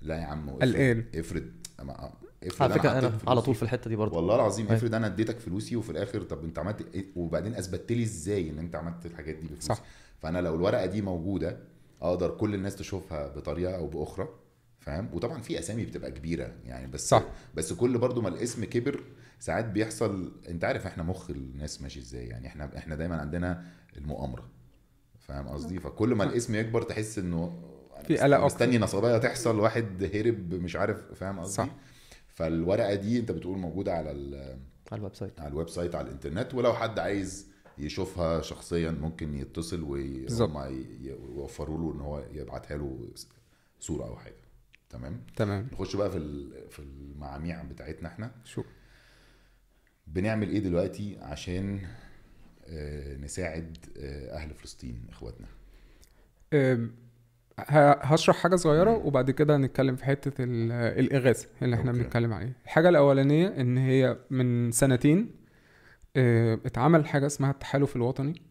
لا 0.02 0.16
يا 0.16 0.24
عم 0.24 0.50
قلقان. 0.50 1.04
افرض 1.14 1.42
أما- 1.80 2.04
افرض 2.46 2.62
على 2.62 2.74
فكرة 2.74 2.90
أنا 2.92 3.00
فلوسي 3.10 3.24
على 3.30 3.42
طول 3.42 3.54
في 3.54 3.62
الحتة 3.62 3.88
دي 3.90 3.96
برضه 3.96 4.16
والله 4.16 4.34
العظيم 4.34 4.66
أيوة. 4.66 4.78
افرض 4.78 4.94
أنا 4.94 5.06
اديتك 5.06 5.38
فلوسي 5.38 5.76
وفي 5.76 5.90
الآخر 5.90 6.22
طب 6.22 6.44
أنت 6.44 6.58
عملت 6.58 6.94
إيه 6.94 7.06
وبعدين 7.16 7.54
أثبتت 7.54 7.92
لي 7.92 8.02
إزاي 8.02 8.50
إن 8.50 8.58
أنت 8.58 8.74
عملت 8.74 9.06
الحاجات 9.06 9.34
دي 9.34 9.42
بفلوسي 9.46 9.66
صح. 9.66 9.82
فأنا 10.18 10.38
لو 10.38 10.54
الورقة 10.54 10.86
دي 10.86 11.02
موجودة 11.02 11.58
أقدر 12.02 12.30
كل 12.30 12.54
الناس 12.54 12.76
تشوفها 12.76 13.28
بطريقة 13.28 13.76
أو 13.76 13.86
بأخرى 13.86 14.28
فاهم 14.80 15.08
وطبعا 15.12 15.40
في 15.40 15.58
أسامي 15.58 15.84
بتبقى 15.84 16.10
كبيرة 16.10 16.52
يعني 16.64 16.86
بس 16.86 17.08
صح. 17.08 17.24
بس 17.54 17.72
كل 17.72 17.98
برضو 17.98 18.20
ما 18.20 18.28
الاسم 18.28 18.64
كبر 18.64 19.00
ساعات 19.40 19.64
بيحصل 19.64 20.32
أنت 20.48 20.64
عارف 20.64 20.86
إحنا 20.86 21.02
مخ 21.02 21.30
الناس 21.30 21.82
ماشي 21.82 22.00
إزاي 22.00 22.26
يعني 22.26 22.46
إحنا 22.46 22.70
إحنا 22.78 22.94
دايما 22.94 23.16
عندنا 23.16 23.64
المؤامرة 23.96 24.48
فاهم 25.20 25.48
قصدي 25.48 25.78
فكل 25.80 26.14
ما 26.14 26.24
الاسم 26.24 26.54
يكبر 26.54 26.82
تحس 26.82 27.18
إنه 27.18 27.44
أنا 27.44 27.71
في 28.06 28.16
قلق. 28.16 28.44
مستني 28.44 28.78
نصبايه 28.78 29.18
تحصل 29.18 29.58
واحد 29.60 30.10
هرب 30.14 30.54
مش 30.54 30.76
عارف 30.76 31.12
فاهم 31.14 31.40
قصدي؟ 31.40 31.54
صح. 31.54 31.68
فالورقة 32.28 32.94
دي 32.94 33.18
أنت 33.18 33.30
بتقول 33.32 33.58
موجودة 33.58 33.92
على 33.92 34.10
على 34.92 34.98
ال 34.98 35.14
website. 35.14 35.40
على 35.40 35.48
ال 35.48 35.68
website 35.68 35.94
على 35.94 36.06
الإنترنت 36.06 36.54
ولو 36.54 36.72
حد 36.74 36.98
عايز 36.98 37.46
يشوفها 37.78 38.40
شخصيا 38.40 38.90
ممكن 38.90 39.34
يتصل. 39.34 39.82
وهم 39.82 40.86
يوفروا 41.36 41.78
له 41.78 41.94
إن 41.96 42.00
هو 42.00 42.24
يبعتها 42.32 42.76
له 42.76 43.08
صورة 43.80 44.04
أو 44.06 44.16
حاجة. 44.16 44.34
تمام؟ 44.90 45.20
تمام. 45.36 45.68
نخش 45.72 45.96
بقى 45.96 46.10
في 46.10 46.18
في 46.70 46.78
المعاميع 46.78 47.62
بتاعتنا 47.62 48.08
إحنا. 48.08 48.30
شو؟ 48.44 48.62
بنعمل 50.06 50.48
إيه 50.50 50.58
دلوقتي 50.58 51.18
عشان 51.20 51.80
آه، 52.66 53.16
نساعد 53.16 53.76
آه، 53.98 54.36
أهل 54.36 54.54
فلسطين 54.54 55.06
إخواتنا؟ 55.10 55.46
هشرح 57.58 58.36
حاجة 58.36 58.56
صغيرة 58.56 58.90
وبعد 59.06 59.30
كده 59.30 59.56
هنتكلم 59.56 59.96
في 59.96 60.04
حتة 60.04 60.44
ال- 60.44 60.72
الإغاثة 60.72 61.48
اللي 61.62 61.76
إحنا. 61.76 61.92
بنتكلم 61.92 62.32
عليها. 62.32 62.52
الحاجة 62.64 62.88
الأولانية 62.88 63.46
إن 63.48 63.78
هي 63.78 64.16
من 64.30 64.70
سنتين 64.70 65.30
آه، 66.16 66.54
اتعمل 66.66 67.06
حاجة 67.06 67.26
اسمها 67.26 67.50
التحالف 67.50 67.96
الوطني. 67.96 68.42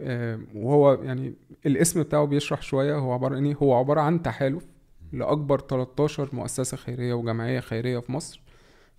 آه، 0.00 0.40
وهو 0.54 0.94
يعني 1.02 1.34
الاسم 1.66 2.02
بتاعه 2.02 2.24
بيشرح 2.24 2.62
شوية. 2.62 2.94
هو 2.96 3.12
عبارة 3.12 3.36
عن 3.36 3.46
إيه 3.46 3.54
هو 3.54 3.74
عبارة 3.74 4.00
عن 4.00 4.22
تحالف 4.22 4.66
لأكبر 5.12 5.58
13 5.60 6.28
مؤسسة 6.32 6.76
خيرية 6.76 7.14
وجمعية 7.14 7.60
خيرية 7.60 7.98
في 7.98 8.12
مصر 8.12 8.42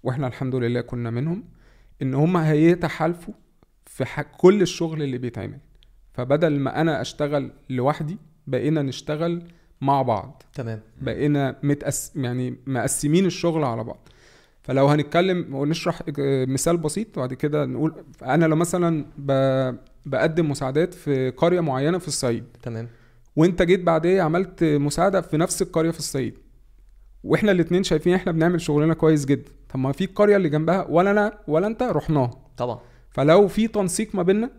وإحنا 0.04 0.28
الحمد 0.28 0.56
لله 0.56 0.82
كنا 0.82 1.10
منهم. 1.10 1.44
إن 2.02 2.14
هم 2.14 2.38
هيتحالفوا 2.38 3.34
في 3.86 4.06
كل 4.38 4.62
الشغل 4.62 5.02
اللي 5.04 5.18
بيتعمل. 5.18 5.60
فبدل 6.14 6.60
ما 6.60 6.82
أنا 6.82 7.02
أشتغل 7.02 7.52
لوحدي 7.70 8.18
بقينا 8.52 8.82
نشتغل 8.82 9.44
مع 9.82 10.02
بعض. 10.02 10.44
تمام. 10.54 10.80
بقينا 11.02 11.56
متقس 11.64 12.12
يعني 12.16 12.56
مقسمين 12.68 13.26
الشغل 13.26 13.64
على 13.64 13.84
بعض. 13.84 14.10
فلو 14.64 14.88
هنتكلم 14.88 15.56
ونشرح 15.56 16.02
مثال 16.48 16.78
بسيط 16.78 17.18
وبعد 17.18 17.34
كده 17.34 17.66
نقول 17.66 18.04
أنا 18.24 18.46
لو 18.46 18.56
مثلا 18.56 19.06
ب... 19.18 19.32
بقدم 20.06 20.50
مساعدات 20.50 20.94
في 20.94 21.30
قرية 21.30 21.60
معينة 21.60 21.98
في 21.98 22.08
الصعيد. 22.08 22.44
تمام. 22.64 22.88
وأنت 23.36 23.62
جيت 23.62 23.84
بعديه 23.84 24.22
عملت 24.22 24.64
مساعدة 24.64 25.22
في 25.22 25.38
نفس 25.38 25.62
القرية 25.62 25.92
في 25.92 26.00
الصعيد. 26.00 26.38
وإحنا 27.24 27.52
الاتنين 27.52 27.84
شايفين 27.84 28.14
إحنا 28.14 28.32
بنعمل 28.32 28.62
شغلنا 28.62 28.94
كويس 28.94 29.26
جدا. 29.26 29.52
طب 29.70 29.80
ما 29.80 29.92
في 29.92 30.04
القريه 30.04 30.38
اللي 30.38 30.50
جنبها 30.50 30.86
ولا 30.90 31.12
أنا 31.12 31.40
ولا 31.48 31.68
أنت 31.68 31.84
رحناها. 31.84 32.32
طبعا. 32.58 32.80
فلو 33.10 33.48
في 33.48 33.68
تنسيق 33.68 34.16
ما 34.16 34.24
بيننا 34.24 34.50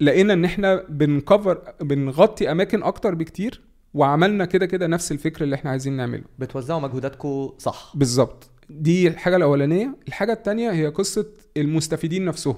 لقينا 0.00 0.32
إن 0.32 0.44
إحنا 0.44 0.84
بنكفر 0.88 1.58
بنغطي 1.80 2.50
أماكن 2.50 2.82
أكتر 2.82 3.14
بكتير 3.14 3.60
وعملنا 3.94 4.44
كده 4.44 4.66
كده 4.66 4.86
نفس 4.86 5.12
الفكر 5.12 5.44
اللي 5.44 5.54
إحنا 5.56 5.70
عايزين 5.70 5.92
نعمله. 5.92 6.24
بتوزعوا 6.38 6.80
مجهوداتكم 6.80 7.52
صح. 7.58 7.92
بالظبط. 7.94 8.50
دي 8.70 9.08
الحاجة 9.08 9.36
الأولانية. 9.36 9.96
الحاجة 10.08 10.32
التانية 10.32 10.72
هي 10.72 10.86
قصة 10.86 11.26
المستفيدين 11.56 12.24
نفسهم. 12.24 12.56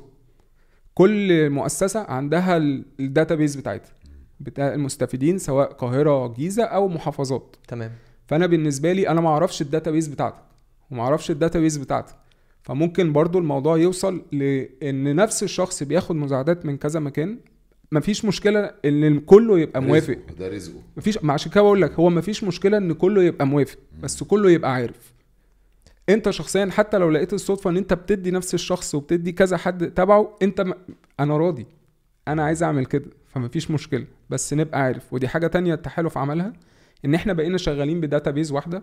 كل 0.95 1.51
مؤسسة 1.51 2.01
عندها 2.01 2.57
ال 3.01 3.07
database 3.07 3.57
بتاعتها. 3.57 3.93
بتاع 4.41 4.75
المستفيدين 4.75 5.39
سواء 5.39 5.73
قاهرة 5.73 6.27
جيزة 6.35 6.65
أو 6.65 6.89
محافظات. 6.89 7.57
تمام. 7.69 7.93
فأنا 8.27 8.47
بالنسبة 8.47 8.93
لي 8.93 9.09
أنا 9.09 9.21
ما 9.21 9.29
أعرفش 9.29 9.63
ال 9.63 9.68
database 9.68 10.09
بتاعتك. 10.09 10.43
وما 10.91 11.03
أعرفش 11.03 11.31
ال 11.31 11.36
database 11.36 11.77
بتاعتك. 11.77 12.15
فممكن 12.69 13.13
برضو 13.13 13.39
الموضوع 13.39 13.77
يوصل 13.77 14.23
لإن 14.33 15.17
نفس 15.17 15.43
الشخص 15.43 15.83
بياخد 15.83 16.17
مساعدات 16.17 16.67
من 16.67 16.77
كذا 16.77 17.01
مكان 17.01 17.39
مفيش 17.93 18.25
مشكلة 18.25 18.71
إن 18.85 19.21
كله 19.21 19.59
يبقى 19.59 19.83
موافق. 19.83 20.15
رزقه، 20.15 20.35
ده 20.39 20.49
رزقه. 20.49 20.81
مفيش 20.97 21.19
ما 21.25 21.33
عشان 21.33 21.53
كده 21.53 21.63
بقول 21.63 21.83
لك 21.83 21.93
هو 21.93 22.11
مفيش 22.11 22.45
مشكلة 22.45 22.77
إن 22.79 22.93
كله 22.93 23.23
يبقى 23.23 23.47
موافق 23.47 23.79
بس 24.03 24.23
كله 24.23 24.51
يبقى 24.51 24.73
عارف. 24.73 25.13
أنت 26.09 26.31
شخصيا 26.31 26.67
حتى 26.71 26.99
لو 26.99 27.11
لقيت 27.11 27.33
الصدفة 27.33 27.71
إن 27.71 27.77
أنت 27.77 27.93
بتدي 27.95 28.31
نفس 28.31 28.55
الشخص 28.55 28.95
وبتدي 28.95 29.33
كذا 29.33 29.57
حد 29.57 29.91
تبعه 29.91 30.37
أنت 30.43 30.61
م... 30.61 30.73
أنا 31.21 31.37
راضي 31.37 31.67
أنا 32.29 32.43
عايز 32.45 32.63
أعمل 32.63 32.87
كده 32.87 33.07
فمفيش 33.27 33.71
مشكلة 33.71 34.05
بس 34.31 34.55
نبقى 34.55 34.81
عارف. 34.83 35.13
ودي 35.13 35.29
حاجة 35.29 35.47
تانية 35.47 35.75
التحالف 35.75 36.19
عملها 36.19 36.53
إن 37.05 37.15
إحنا 37.15 37.33
بقينا 37.33 37.59
شغالين 37.59 38.01
بداتابيز 38.01 38.53
واحدة 38.53 38.83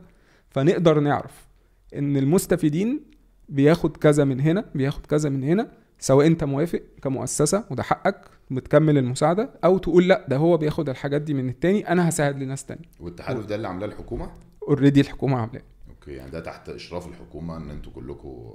فنقدر 0.50 1.00
نعرف 1.00 1.48
إن 1.96 2.18
المستفيدين 2.18 3.15
بياخد 3.50 3.98
كذا 3.98 4.24
من 4.24 4.40
هنا 4.40 4.66
بياخد 4.76 5.06
كذا 5.06 5.30
من 5.30 5.44
هنا 5.44 5.72
سواء 6.00 6.28
انت 6.28 6.44
موافق 6.44 6.82
كمؤسسة 7.02 7.64
وده 7.72 7.84
حقك 7.84 8.22
بتكمل 8.52 8.98
المساعدة 8.98 9.50
أو 9.64 9.78
تقول 9.78 10.08
لأ 10.08 10.26
ده 10.30 10.38
هو 10.38 10.58
بياخد 10.58 10.90
الحاجات 10.90 11.22
دي 11.22 11.34
من 11.34 11.50
التاني 11.50 11.88
أنا 11.90 12.10
هساعد 12.10 12.44
لناس 12.44 12.66
تاني 12.66 12.90
والتحالف 13.00 13.46
ده 13.46 13.56
اللي 13.56 13.68
عاملاه 13.68 13.88
الحكومة؟ 13.88 14.32
already 14.68 15.02
الحكومة 15.02 15.38
عاملاه. 15.38 15.62
okay 15.90 16.12
يعني 16.12 16.32
ده 16.32 16.40
تحت 16.40 16.70
إشراف 16.70 17.08
الحكومة 17.08 17.58
إن 17.58 17.70
أنتوا 17.70 17.92
كلكم 17.92 18.54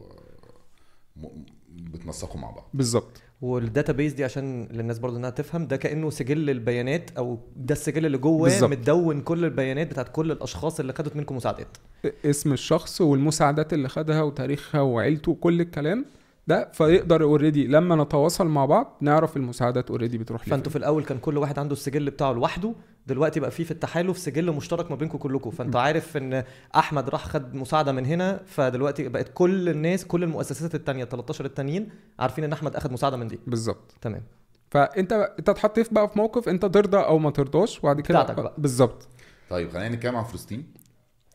بتنسقوا 1.71 2.41
مع 2.41 2.51
بعض. 2.51 2.71
بالظبط. 2.75 3.23
وال 3.41 3.55
database 3.55 4.13
دي 4.13 4.25
عشان 4.25 4.69
للناس 4.71 4.99
برضو 4.99 5.17
إنها 5.17 5.31
تفهم 5.31 5.67
ده 5.67 5.77
كأنه 5.77 6.11
سجل 6.11 6.51
البيانات 6.51 7.11
أو 7.19 7.39
ده 7.57 7.73
السجل 7.73 8.07
اللي 8.07 8.19
جواه. 8.19 8.67
متدون 8.67 9.21
كل 9.21 9.45
البيانات 9.45 9.91
بتاعت 9.91 10.09
كل 10.09 10.31
الأشخاص 10.31 10.81
اللي 10.81 10.93
خدت 10.93 11.17
منكم 11.17 11.37
مساعدات. 11.37 11.77
اسم 12.25 12.53
الشخص 12.53 13.01
والمساعدات 13.01 13.73
اللي 13.73 13.89
خدها 13.89 14.23
وتاريخها 14.23 14.81
وعيلته 14.81 15.33
وكل 15.33 15.61
الكلام. 15.61 16.05
ده 16.51 16.69
فيقدر 16.73 17.23
already 17.23 17.67
لما 17.67 17.97
نتواصل 18.05 18.47
مع 18.47 18.67
بعض 18.67 18.97
نعرف 19.01 19.37
المساعدات 19.37 19.91
already 19.91 20.19
بتروح 20.19 20.41
لفين. 20.41 20.51
فانتوا 20.51 20.73
في 20.73 20.79
الأول 20.79 21.05
كان 21.05 21.19
كل 21.19 21.39
واحد 21.39 21.59
عنده 21.59 21.73
السجل 21.73 22.11
بتاعه 22.11 22.33
لوحده 22.33 22.75
دلوقتي 23.07 23.41
بقى 23.41 23.51
في 23.51 23.65
في 23.65 23.71
التحالف 23.71 24.19
سجل 24.19 24.53
مشترك 24.53 24.91
ما 24.91 24.97
بينكم 24.97 25.19
كلكم. 25.19 25.51
فانت 25.51 25.77
عارف 25.77 26.17
إن 26.17 26.45
أحمد 26.77 27.09
راح 27.09 27.25
خد 27.25 27.55
مساعدة 27.55 27.93
من 27.93 28.07
هنا 28.07 28.41
فدلوقتي 28.47 29.09
بقت 29.09 29.31
كل 29.35 29.69
الناس 29.69 30.05
كل 30.05 30.23
المؤسسات 30.23 30.75
التانية 30.75 31.05
13 31.05 31.45
التانيين 31.45 31.89
عارفين 32.19 32.45
إن 32.45 32.53
أحمد 32.53 32.77
أخد 32.77 32.93
مساعدة 32.93 33.17
من 33.17 33.29
دي. 33.29 33.39
بالظبط. 33.47 33.95
تمام. 34.01 34.23
فأنت 34.71 35.13
أنت 35.39 35.49
اتحطيت 35.49 35.95
بقى 35.95 36.09
في 36.09 36.19
موقف 36.19 36.49
أنت 36.49 36.67
ترضى 36.67 36.99
أو 36.99 37.19
ما 37.19 37.31
ترضاش 37.31 37.79
وبعد 37.79 38.01
كده 38.01 38.23
بتاعتك 38.23 38.43
بقى. 38.43 38.55
بالظبط. 38.59 39.09
طيب 39.51 39.71
خلينا 39.71 39.89
نتكلم 39.97 40.17
عن 40.17 40.25
فلسطين. 40.25 40.67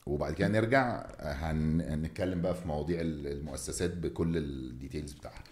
وبعد 0.05 0.33
كده 0.33 0.47
نرجع 0.47 1.05
هن- 1.19 1.81
هنتكلم 1.81 2.41
بقى 2.41 2.55
في 2.55 2.67
مواضيع 2.67 3.01
ال- 3.01 3.27
المؤسسات 3.27 3.93
بكل 3.97 4.37
الديتيلز 4.37 5.13
بتاعها. 5.13 5.43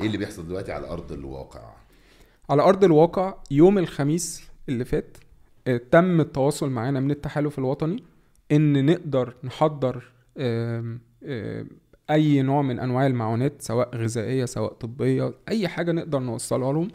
إيه 0.00 0.06
اللي 0.06 0.18
بيحصل 0.18 0.46
دلوقتي 0.48 0.72
على 0.72 0.86
أرض 0.88 1.12
الواقع؟ 1.12 1.72
على 2.50 2.62
أرض 2.62 2.84
الواقع 2.84 3.34
يوم 3.50 3.78
الخميس 3.78 4.42
اللي 4.68 4.84
فات 4.84 5.16
آه، 5.66 5.80
تم 5.90 6.20
التواصل 6.20 6.70
معانا 6.70 7.00
من 7.00 7.10
التحالف 7.10 7.58
الوطني 7.58 8.04
إن 8.52 8.86
نقدر 8.86 9.34
نحضر 9.44 10.12
أي 12.10 12.42
نوع 12.42 12.62
من 12.62 12.80
أنواع 12.80 13.06
المعونات 13.06 13.62
سواء 13.62 13.96
غذائية 13.96 14.44
سواء 14.44 14.72
طبية 14.72 15.34
أي 15.48 15.68
حاجة 15.68 15.92
نقدر 15.92 16.18
نوصلها 16.18 16.72
لهم. 16.72 16.88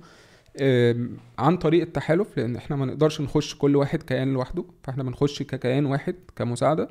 عن 1.39 1.57
طريق 1.57 1.81
التحالف 1.81 2.37
لأن 2.37 2.55
إحنا 2.55 2.75
ما 2.75 2.85
نقدرش 2.85 3.21
نخش 3.21 3.55
كل 3.55 3.75
واحد 3.75 4.03
كيان 4.03 4.33
لوحده 4.33 4.65
فإحنا 4.83 5.03
بنخش 5.03 5.43
ككيان 5.43 5.85
واحد 5.85 6.15
كمساعدة. 6.35 6.89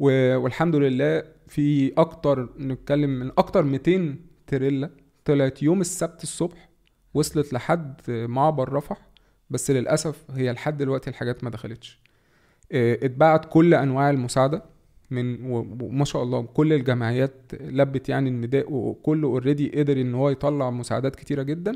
والحمد 0.00 0.76
لله 0.76 1.22
في 1.46 1.92
أكتر 1.98 2.48
نتكلم 2.58 3.10
من 3.10 3.30
أكتر 3.38 3.62
200 3.62 4.16
تريلا 4.46 4.90
طلعت 5.24 5.62
يوم 5.62 5.80
السبت 5.80 6.22
الصبح 6.22 6.68
وصلت 7.14 7.52
لحد 7.52 8.00
معبر 8.08 8.72
رفح 8.72 9.08
بس 9.50 9.70
للأسف 9.70 10.24
هي 10.30 10.52
لحد 10.52 10.78
دلوقتي 10.78 11.10
الحاجات 11.10 11.44
ما 11.44 11.50
دخلتش. 11.50 12.00
آه، 12.72 12.94
اتبعت 13.02 13.44
كل 13.48 13.74
أنواع 13.74 14.10
المساعدة 14.10 14.62
من 15.10 15.50
وما 15.80 16.04
شاء 16.04 16.22
الله 16.22 16.42
كل 16.42 16.72
الجمعيات 16.72 17.34
لبت 17.60 18.08
يعني 18.08 18.28
النداء 18.28 18.72
وكله 18.72 19.28
اوريدي 19.28 19.68
قدر 19.80 20.00
إن 20.00 20.14
هو 20.14 20.30
يطلع 20.30 20.70
مساعدات 20.70 21.16
كتيرة 21.16 21.42
جدا. 21.42 21.72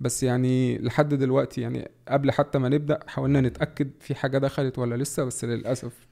بس 0.00 0.22
يعني 0.22 0.78
لحد 0.78 1.14
دلوقتي 1.14 1.60
يعني 1.60 1.88
قبل 2.08 2.30
حتى 2.30 2.58
ما 2.58 2.68
نبدأ 2.68 3.00
حاولنا 3.06 3.40
نتأكد 3.40 3.90
في 4.00 4.14
حاجة 4.14 4.38
دخلت 4.38 4.78
ولا 4.78 4.94
لسه 4.96 5.24
بس 5.24 5.44
للأسف 5.44 6.06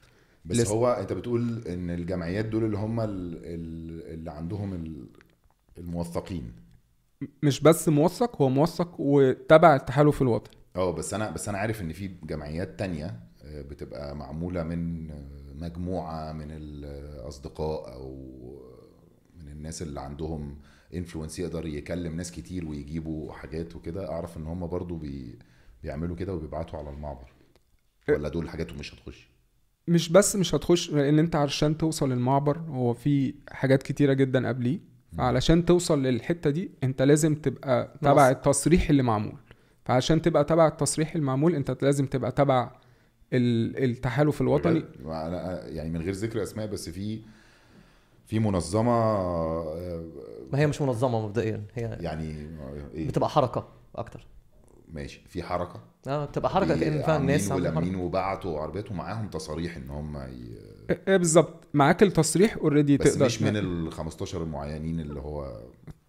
بس 0.45 0.57
لسه. 0.57 0.73
هو 0.73 0.87
أنت 0.91 1.13
بتقول 1.13 1.67
إن 1.67 1.89
الجمعيات 1.89 2.45
دول 2.45 2.63
اللي 2.63 2.77
هم 2.77 2.99
ال- 2.99 3.09
ال- 3.45 4.13
اللي 4.13 4.31
عندهم 4.31 4.73
ال- 4.73 5.09
الموثقين 5.77 6.51
مش 7.43 7.61
بس 7.61 7.89
موثق 7.89 8.41
هو 8.41 8.49
موثق 8.49 8.95
وتبع 8.99 9.75
التحالف 9.75 10.21
الوطني 10.21 10.55
آه 10.75 10.91
بس 10.91 11.13
أنا 11.13 11.29
بس 11.31 11.49
أنا 11.49 11.57
عارف 11.57 11.81
إن 11.81 11.93
في 11.93 12.07
جمعيات 12.07 12.79
تانية 12.79 13.19
آه، 13.43 13.61
بتبقى 13.61 14.15
معمولة 14.15 14.63
من 14.63 15.07
مجموعة 15.59 16.31
من 16.33 16.47
الأصدقاء 16.51 17.93
أو 17.93 18.15
من 19.35 19.47
الناس 19.51 19.81
اللي 19.81 19.99
عندهم 20.01 20.57
انفلونس 20.95 21.39
يقدر 21.39 21.65
يكلم 21.67 22.15
ناس 22.15 22.31
كتير 22.31 22.65
ويجيبوا 22.69 23.33
حاجات 23.33 23.75
وكده 23.75 24.11
أعرف 24.11 24.37
إن 24.37 24.47
هم 24.47 24.67
برضو 24.67 24.95
بي 24.95 25.39
بيعملوا 25.83 26.15
كده 26.15 26.33
وبيبعتوا 26.33 26.79
على 26.79 26.89
المعبر. 26.89 27.31
ولا 28.09 28.29
دول 28.29 28.49
حاجاتهم 28.49 28.77
مش 28.79 28.93
هتخش؟ 28.93 29.29
مش 29.87 30.09
بس 30.09 30.35
مش 30.35 30.55
هتخش 30.55 30.91
لأن 30.91 31.19
أنت 31.19 31.35
علشان 31.35 31.77
توصل 31.77 32.11
المعبر 32.11 32.57
هو 32.57 32.93
في 32.93 33.33
حاجات 33.51 33.83
كتيرة 33.83 34.13
جدا 34.13 34.47
قبليه. 34.47 34.79
فعلشان 35.17 35.65
توصل 35.65 36.03
للحتة 36.03 36.49
دي 36.49 36.71
أنت 36.83 37.01
لازم 37.01 37.35
تبقى 37.35 37.93
تبع. 38.01 38.29
التصريح 38.29 38.89
اللي 38.89 39.03
معمول 39.03 39.35
فعشان 39.85 40.21
تبقى 40.21 40.43
تبع 40.43 40.67
التصريح 40.67 41.15
المعمول 41.15 41.55
أنت 41.55 41.77
لازم 41.83 42.05
تبقى 42.05 42.31
تبع 42.31 42.71
ال- 43.33 43.83
التحالف 43.83 44.41
الوطني. 44.41 44.83
يعني 45.75 45.89
من 45.89 46.01
غير 46.01 46.13
ذكر 46.13 46.43
أسماء 46.43 46.67
بس 46.67 46.89
في 46.89 47.21
في 48.29 48.39
منظمة 48.39 48.91
آه، 48.91 50.03
ما 50.51 50.59
هي 50.59 50.67
مش 50.67 50.81
منظمة 50.81 51.21
مبدئيا 51.27 51.63
هي 51.73 51.97
يعني 52.01 52.49
إيه؟ 52.93 53.07
بتبقى 53.07 53.29
حركة 53.29 53.67
أكتر. 53.95 54.27
ماشي. 54.91 55.21
في 55.27 55.43
حركة؟ 55.43 55.79
آه 56.07 56.25
بتبقى 56.25 56.49
حركة 56.49 56.79
كأن 56.79 57.01
فيها 57.03 57.17
الناس 57.17 57.49
حركة. 57.51 57.97
وبعتوا 57.97 58.59
عربيات 58.59 58.91
ومعاهم 58.91 59.29
تصاريح 59.29 59.77
إن 59.77 59.89
هم 59.89 60.17
ي... 60.17 60.57
إيه 61.07 61.17
بالظبط. 61.17 61.63
معاك 61.73 62.03
التصريح 62.03 62.57
already 62.57 62.97
بس 62.97 63.13
تقدر 63.13 63.25
مش 63.25 63.41
من 63.41 63.57
ال 63.57 63.91
15 63.91 64.43
المعينين 64.43 64.99
اللي 64.99 65.19
هو 65.19 65.61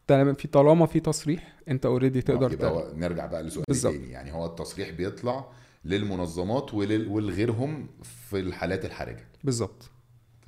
طالما 0.06 0.32
في 0.34 0.48
طالما 0.48 0.86
في 0.86 1.00
تصريح 1.00 1.56
أنت 1.68 1.86
already 1.86 2.22
تقدر 2.22 2.52
يبقى 2.52 2.70
تعمل. 2.70 2.82
هو 2.82 2.92
نرجع 2.96 3.26
بقى 3.26 3.42
لسؤال 3.42 3.64
بالظبط. 3.68 3.92
تاني 3.92 4.10
يعني 4.10 4.32
هو 4.32 4.46
التصريح 4.46 4.90
بيطلع 4.90 5.44
للمنظمات 5.84 6.74
ولل... 6.74 7.08
ولغيرهم 7.08 7.88
في 8.02 8.40
الحالات 8.40 8.84
الحرجة. 8.84 9.24
بالظبط. 9.44 9.90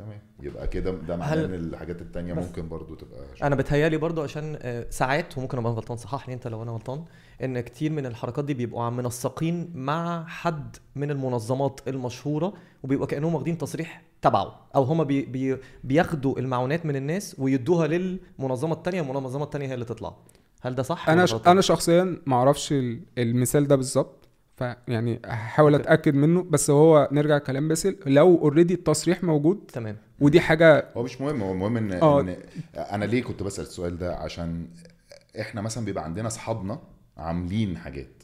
تمام. 0.04 0.21
يبقى 0.40 0.68
كده 0.68 0.90
ده 0.90 1.16
معناه 1.16 1.44
إن 1.44 1.54
الحاجات 1.54 2.02
التانية 2.02 2.32
ممكن 2.35 2.68
برضو 2.68 2.94
تبقى 2.94 3.21
أنا 3.42 3.54
بتهيالي 3.56 3.97
برضو 3.97 4.23
عشان 4.23 4.59
آه، 4.62 4.87
ساعات 4.90 5.38
وممكن 5.38 5.59
أبقى 5.59 5.73
غلطان 5.73 5.97
صحح 5.97 6.28
لي 6.28 6.35
أنت 6.35 6.47
لو 6.49 6.62
أنا 6.62 6.73
غلطان 6.73 7.04
إن 7.42 7.61
كتير 7.61 7.92
من 7.92 8.06
الحركات 8.06 8.44
دي 8.44 8.54
بيبقوا 8.54 8.82
عم 8.82 8.97
منسقين 8.97 9.71
مع 9.75 10.25
حد 10.26 10.76
من 10.97 11.11
المنظمات 11.11 11.80
المشهورة 11.88 12.52
وبيبقوا 12.82 13.06
كأنهم 13.06 13.35
واخدين 13.35 13.59
تصريح 13.59 14.02
تبعه 14.23 14.61
أو 14.76 14.82
هما 14.82 15.04
بي 15.04 15.23
بي 15.23 15.56
بياخدوا 15.85 16.38
المعونات 16.38 16.87
من 16.87 16.97
الناس 16.97 17.37
ويدوها 17.38 17.87
للمنظمة 17.87 18.73
التانية 18.75 19.00
المنظمه 19.00 19.44
التانية 19.44 19.66
هي 19.68 19.75
اللي 19.75 19.85
تطلع. 19.85 20.14
هل 20.62 20.75
ده 20.75 20.82
صح 20.82 21.09
أنا 21.09 21.26
ش... 21.26 21.35
أنا 21.47 21.61
شخصيا 21.61 22.18
ما 22.26 22.37
أعرفش 22.37 22.73
ال- 22.73 23.00
المثال 23.18 23.66
ده 23.68 23.76
بالظبط 23.76 24.22
فيعني 24.62 25.21
هحاول. 25.26 25.75
أتأكد 25.75 26.14
منه 26.14 26.42
بس 26.42 26.71
هو 26.71 27.09
نرجع 27.12 27.38
كلام 27.38 27.69
باسل 27.69 27.97
لو 28.07 28.38
already 28.38 28.75
التصريح 28.75 29.25
موجود 29.25 29.61
تمام 29.73 29.97
ودي 30.21 30.40
حاجة 30.40 30.88
هو 30.97 31.02
مش 31.02 31.21
مهم 31.21 31.42
هو 31.42 31.52
المهم 31.52 31.76
إن, 31.76 31.92
آه. 31.92 32.21
إن 32.21 32.37
أنا 32.76 33.04
ليه 33.04 33.23
كنت 33.23 33.42
بسأل 33.42 33.64
السؤال 33.64 33.99
ده 33.99 34.14
عشان 34.16 34.66
إحنا 35.40 35.61
مثلا 35.61 35.85
بيبقى 35.85 36.04
عندنا 36.04 36.26
أصحابنا 36.28 36.78
عاملين 37.16 37.76
حاجات 37.76 38.23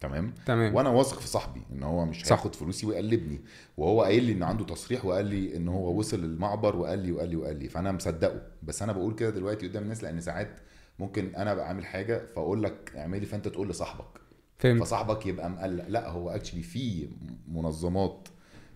تمام 0.00 0.34
تمام 0.46 0.74
وأنا 0.74 0.88
واثق 0.88 1.20
في 1.20 1.28
صاحبي 1.28 1.62
إن 1.72 1.82
هو 1.82 2.04
مش 2.04 2.24
صح. 2.24 2.32
هياخد 2.32 2.54
فلوسي 2.54 2.86
ويقلبني 2.86 3.40
وهو 3.76 4.02
قايل 4.02 4.24
لي 4.24 4.32
إن 4.32 4.42
عنده 4.42 4.64
تصريح 4.64 5.04
وقال 5.04 5.26
لي 5.26 5.56
إن 5.56 5.68
هو 5.68 5.98
وصل 5.98 6.24
المعبر 6.24 6.76
وقال 6.76 6.98
لي 6.98 7.12
وقال 7.12 7.28
لي 7.28 7.36
وقال 7.36 7.58
لي 7.58 7.68
فأنا 7.68 7.92
مصدقه 7.92 8.42
بس 8.62 8.82
أنا 8.82 8.92
بقول 8.92 9.14
كده 9.14 9.30
دلوقتي 9.30 9.68
قدام 9.68 9.82
الناس 9.82 10.02
لأن 10.04 10.20
ساعات 10.20 10.50
ممكن 10.98 11.34
أنا 11.36 11.52
أبقى 11.52 11.68
عامل 11.68 11.86
حاجة 11.86 12.26
فأقول 12.26 12.62
لك 12.62 12.92
اعملي 12.96 13.26
فأنت 13.26 13.48
تقول 13.48 13.68
لصاحبك 13.68 14.19
فهمت. 14.60 14.82
فصاحبك 14.82 15.26
يبقى 15.26 15.50
مقلق. 15.50 15.84
لا 15.88 16.08
هو 16.10 16.30
اكشلي 16.30 16.62
في 16.62 17.08
منظمات 17.48 18.28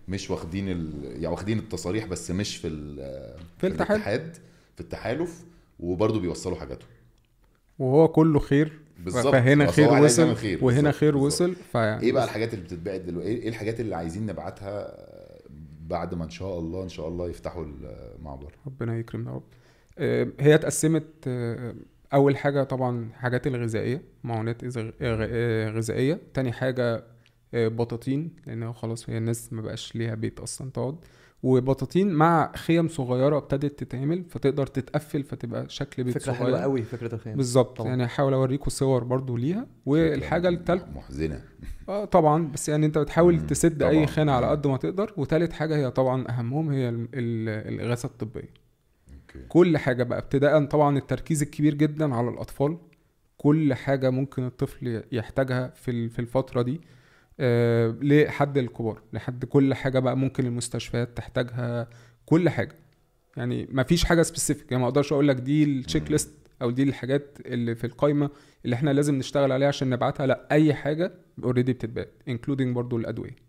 مش 0.07 0.29
واخدين 0.31 0.69
ال... 0.69 1.03
يعني 1.03 1.27
واخدين 1.27 1.59
التصاريح 1.59 2.05
بس 2.05 2.31
مش 2.31 2.57
في 2.57 2.67
ال... 2.67 2.95
في 3.57 3.67
الاتحاد 3.67 3.91
الاتحاد 3.91 4.37
في 4.75 4.81
التحالف 4.81 5.43
وبرضه 5.79 6.19
بيوصلوا 6.19 6.57
حاجاتهم. 6.57 6.89
وهو 7.79 8.07
كله 8.07 8.39
خير. 8.39 8.79
بالظبط. 8.99 9.31
فهنا 9.33 9.71
خير 9.71 10.03
وصل 10.03 10.35
خير. 10.35 10.65
وهنا 10.65 10.81
بالظبط، 10.81 10.95
خير. 10.95 11.17
وصل 11.17 11.55
فيعني 11.55 12.03
إيه 12.03 12.11
بقى 12.11 12.23
الحاجات 12.23 12.53
اللي 12.53 12.65
بتتبعت 12.65 13.01
دلوقتي؟ 13.01 13.29
إيه 13.29 13.49
الحاجات 13.49 13.79
اللي 13.79 13.95
عايزين 13.95 14.25
نبعتها؟ 14.25 15.05
بعد 15.87 16.13
ما 16.13 16.23
إن 16.25 16.29
شاء 16.29 16.59
الله 16.59 16.83
إن 16.83 16.89
شاء 16.89 17.07
الله 17.07 17.29
يفتحوا 17.29 17.65
المعبر. 17.65 18.53
ربنا 18.67 18.99
يكرمنا 18.99 19.31
يا 19.31 19.35
رب. 19.35 19.43
آه، 19.97 20.27
هي 20.39 20.55
اتقسمت 20.55 21.07
آه، 21.27 21.75
أول 22.15 22.37
حاجة 22.37 22.63
طبعا 22.63 23.09
حاجات 23.13 23.47
الغذائية 23.47 24.01
معونات 24.23 24.65
إذا- 24.65 24.77
آه، 24.77 24.93
آه، 25.01 25.69
غذائية. 25.69 26.19
تاني 26.33 26.51
حاجة 26.51 27.03
آه، 27.53 27.67
بطاطين 27.67 28.35
لأن 28.47 28.63
هو 28.63 28.73
خلاص 28.73 29.09
هي 29.09 29.17
الناس 29.17 29.53
ما 29.53 29.61
بقاش 29.61 29.95
ليها 29.95 30.15
بيت 30.15 30.39
أصلا 30.39 30.71
تقعد. 30.71 30.95
وبطاطين 31.43 32.13
مع 32.13 32.51
خيم 32.55 32.87
صغيرة 32.87 33.37
ابتدت 33.37 33.79
تتعمل 33.83 34.23
فتقدر 34.29 34.67
تتقفل 34.67 35.23
فتبقى 35.23 35.69
شكل 35.69 36.03
بيت 36.03 36.13
فكرة 36.17 36.31
صغير. 36.33 36.45
حلوة 36.45 36.59
قوي 36.61 36.81
فكرة 36.83 37.15
الخيام 37.15 37.37
بالظبط. 37.37 37.81
يعني 37.85 38.05
هحاول 38.05 38.33
أوريكم 38.33 38.69
صور 38.69 39.03
برضو 39.03 39.37
ليها. 39.37 39.67
والحاجة 39.85 40.49
التالتة 40.49 40.87
محزنة. 40.95 41.41
آه 41.89 42.05
طبعا. 42.05 42.47
بس 42.47 42.69
يعني 42.69 42.85
أنت 42.85 42.97
بتحاول 42.97 43.47
تسد 43.47 43.77
طبعاً. 43.79 43.91
اي 43.91 44.07
خانة 44.07 44.31
على 44.31 44.47
قد 44.47 44.67
ما 44.67 44.77
تقدر. 44.77 45.13
وتالت 45.17 45.53
حاجة 45.53 45.75
هي 45.77 45.91
طبعا 45.91 46.27
أهمهم 46.29 46.69
هي 46.71 46.89
ال- 46.89 47.07
ال- 47.13 47.73
الاغاثه 47.73 48.05
الطبية. 48.07 48.64
okay. 49.35 49.47
كل 49.49 49.77
حاجة 49.77 50.03
بقى 50.03 50.19
ابتداء 50.19 50.65
طبعا 50.65 50.97
التركيز 50.97 51.41
الكبير 51.41 51.73
جدا 51.73 52.15
على 52.15 52.29
الأطفال. 52.29 52.77
كل 53.37 53.73
حاجة 53.73 54.09
ممكن 54.09 54.45
الطفل 54.45 55.03
يحتاجها 55.11 55.67
في 55.75 56.09
في 56.09 56.19
الفترة 56.19 56.61
دي 56.61 56.81
آه 57.39 57.95
لحد 58.01 58.57
الكبار 58.57 59.01
لحد 59.13 59.45
كل 59.45 59.73
حاجة 59.73 59.99
بقى 59.99 60.17
ممكن 60.17 60.45
المستشفيات 60.45 61.17
تحتاجها 61.17 61.87
كل 62.25 62.49
حاجة. 62.49 62.75
يعني 63.37 63.67
ما 63.71 63.83
فيش 63.83 64.03
حاجة 64.05 64.21
specific 64.21 64.71
يعني 64.71 64.83
ما 64.83 64.89
أقدرش 64.89 65.13
أقول 65.13 65.27
لك 65.27 65.35
دي 65.35 65.63
ال 65.63 66.11
checklist 66.11 66.31
أو 66.61 66.71
دي 66.71 66.83
الحاجات 66.83 67.37
اللي 67.45 67.75
في 67.75 67.87
القايمة 67.87 68.29
اللي 68.65 68.73
إحنا 68.75 68.89
لازم 68.89 69.15
نشتغل 69.15 69.51
عليها 69.51 69.67
عشان 69.67 69.89
نبعتها 69.89 70.25
لأ 70.27 70.47
أي 70.51 70.73
حاجة 70.73 71.11
already 71.43 71.73
بتتبعت 71.73 72.11
including 72.27 72.75
برضو 72.75 72.97
الأدوية. 72.97 73.44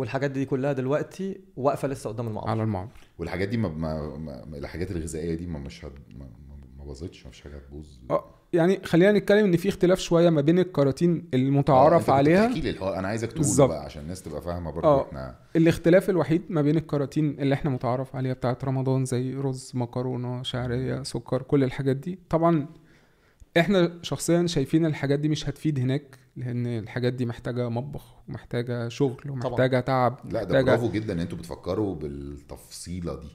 والحاجات 0.00 0.30
دي 0.30 0.44
كلها 0.44 0.72
دلوقتي 0.72 1.40
واقفة 1.56 1.88
لسه 1.88 2.10
قدام 2.10 2.28
المعبر 2.28 2.48
على 2.50 2.62
المعبر 2.62 2.90
والحاجات 3.18 3.48
دي 3.48 3.56
ما, 3.56 3.68
ما, 3.68 4.16
ما 4.18 4.58
الحاجات 4.58 4.90
الغذائية 4.90 5.34
دي 5.34 5.46
ما 5.46 5.58
مش 5.58 5.84
هت... 5.84 5.92
ما, 6.18 6.24
ما- 6.24 6.56
ما 6.78 6.84
باظتش 6.84 7.24
ما 7.24 7.30
فيش 7.30 7.40
حاجة 7.40 7.56
هتبوظ 7.56 7.86
آه 8.10 8.24
يعني 8.52 8.80
خلينا 8.84 9.12
نتكلم 9.18 9.44
إن 9.44 9.56
في 9.56 9.68
اختلاف 9.68 9.98
شوية 9.98 10.30
ما 10.30 10.40
بين 10.40 10.58
الكراتين 10.58 11.10
آه، 11.16 11.16
أنت 11.16 11.34
المتعارف 11.34 12.00
كنت 12.00 12.10
عليها 12.10 12.46
بتحكي 12.46 12.60
لي 12.60 12.70
الحوار 12.70 12.98
أنا 12.98 13.08
عايزك 13.08 13.28
تقول 13.28 13.38
بالظبط. 13.40 13.68
بقى 13.68 13.84
عشان 13.84 14.02
الناس 14.02 14.22
تبقى 14.22 14.42
فاهمة 14.42 14.70
برضه 14.70 14.88
آه. 14.88 15.06
إحنا 15.08 15.34
الاختلاف 15.56 16.10
الوحيد 16.10 16.42
ما 16.48 16.62
بين 16.62 16.76
الكراتين 16.76 17.36
اللي 17.40 17.54
إحنا 17.54 17.70
متعارف 17.70 18.16
عليها 18.16 18.32
بتاعت 18.32 18.64
رمضان 18.64 19.04
زي 19.04 19.34
رز 19.34 19.72
مكرونة 19.74 20.42
شعرية 20.42 21.02
سكر 21.02 21.42
كل 21.42 21.64
الحاجات 21.64 21.96
دي 21.96 22.18
طبعا 22.30 22.66
إحنا 23.56 23.92
شخصيا 24.02 24.46
شايفين 24.46 24.86
الحاجات 24.86 25.18
دي 25.18 25.28
مش 25.28 25.48
هتفيد 25.48 25.78
هناك 25.78 26.18
لأن 26.36 26.66
الحاجات 26.66 27.12
دي 27.12 27.26
محتاجة 27.26 27.68
مطبخ 27.68 28.14
ومحتاجة 28.28 28.88
شغل 28.88 29.30
ومحتاجة 29.30 29.80
تعب 29.80 30.18
لا 30.32 30.44
ده 30.44 30.62
برافو 30.62 30.90
جدا 30.90 31.12
إن 31.12 31.20
أنتوا 31.20 31.38
بتفكروا 31.38 31.94
بالتفصيلة 31.94 33.14
دي 33.20 33.28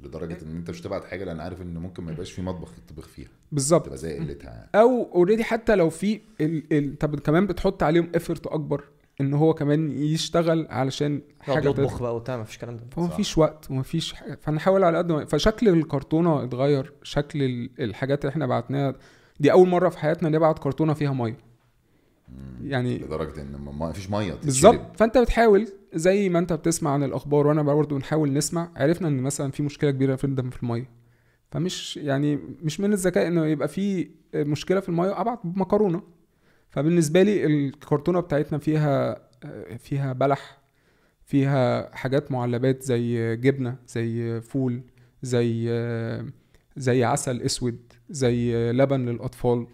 لدرجة 0.00 0.38
إن 0.42 0.56
انت 0.56 0.70
مش 0.70 0.80
تبعت 0.80 1.04
حاجة 1.04 1.24
لأن 1.24 1.40
عارف 1.40 1.62
إن 1.62 1.78
ممكن 1.78 2.02
ما 2.04 2.12
يبقاش 2.12 2.32
في 2.32 2.42
مطبخ 2.42 2.72
يطبخ 2.78 3.08
فيها. 3.08 3.28
بالظبط. 3.52 3.84
تبقى 3.86 3.98
زي 3.98 4.18
قلتها. 4.18 4.50
يعني 4.50 4.68
أو 4.74 5.08
already 5.14 5.44
حتى 5.44 5.74
لو 5.74 5.90
في 5.90 6.20
ال... 6.40 6.62
ال... 6.72 6.98
طب 6.98 7.18
كمان 7.20 7.46
بتحط 7.46 7.82
عليهم 7.82 8.10
effort 8.14 8.46
أكبر 8.46 8.84
إن 9.20 9.34
هو 9.34 9.54
كمان 9.54 9.90
يشتغل 9.92 10.66
علشان 10.70 11.20
حاجة 11.40 11.68
يطبخ. 11.68 12.02
بقى 12.02 12.16
وبتاع 12.16 12.36
مفيش 12.36 12.54
الكلام 12.56 12.76
ده. 12.76 12.82
فهو 12.90 13.06
صح. 13.06 13.12
مفيش 13.12 13.38
وقت 13.38 13.70
ومفيش 13.70 14.12
حاجة 14.12 14.38
فنحاول 14.42 14.84
على 14.84 14.98
قد 14.98 15.12
ما 15.12 15.24
فشكل 15.24 15.68
الكرتونة 15.68 16.44
اتغير 16.44 16.92
شكل 17.02 17.42
ال- 17.42 17.70
الحاجات 17.80 18.24
اللي 18.24 18.30
إحنا 18.32 18.46
بعتناها 18.46 18.94
دي 19.40 19.52
أول 19.52 19.68
مرة 19.68 19.88
في 19.88 19.98
حياتنا 19.98 20.28
نبعت 20.28 20.58
كرتونة 20.58 20.94
فيها 20.94 21.12
مية. 21.12 21.38
يعني 22.62 22.98
لدرجة 22.98 23.40
إن 23.42 23.56
ما 23.56 23.92
فيش 23.92 24.10
مية. 24.10 24.34
بالظبط. 24.34 24.96
فأنت 24.96 25.18
بتحاول 25.18 25.68
زي 25.94 26.28
ما 26.28 26.38
أنت 26.38 26.52
بتسمع 26.52 26.90
عن 26.90 27.02
الأخبار 27.02 27.46
وأنا 27.46 27.62
برضه 27.62 27.96
بنحاول 27.96 28.32
نسمع 28.32 28.68
عرفنا 28.76 29.08
إن 29.08 29.22
مثلا 29.22 29.50
في 29.50 29.62
مشكلة 29.62 29.90
كبيرة 29.90 30.16
في 30.16 30.50
في 30.50 30.62
المية. 30.62 30.90
فمش 31.50 31.96
يعني 31.96 32.38
مش 32.62 32.80
من 32.80 32.92
الذكاء 32.92 33.26
إنه 33.26 33.46
يبقى 33.46 33.68
في 33.68 34.10
مشكلة 34.34 34.80
في 34.80 34.88
المية 34.88 35.20
أبعت 35.20 35.38
مكرونة. 35.44 36.02
فبالنسبة 36.70 37.22
لي 37.22 37.46
الكرتونة 37.46 38.20
بتاعتنا 38.20 38.58
فيها 38.58 39.26
فيها 39.78 40.12
بلح 40.12 40.58
فيها 41.24 41.96
حاجات 41.96 42.32
معلبات 42.32 42.82
زي 42.82 43.36
جبنة 43.36 43.76
زي 43.88 44.40
فول 44.40 44.82
زي 45.22 45.68
زي 46.76 47.04
عسل 47.04 47.42
أسود 47.42 47.78
زي 48.10 48.72
لبن 48.72 49.08
للأطفال 49.08 49.66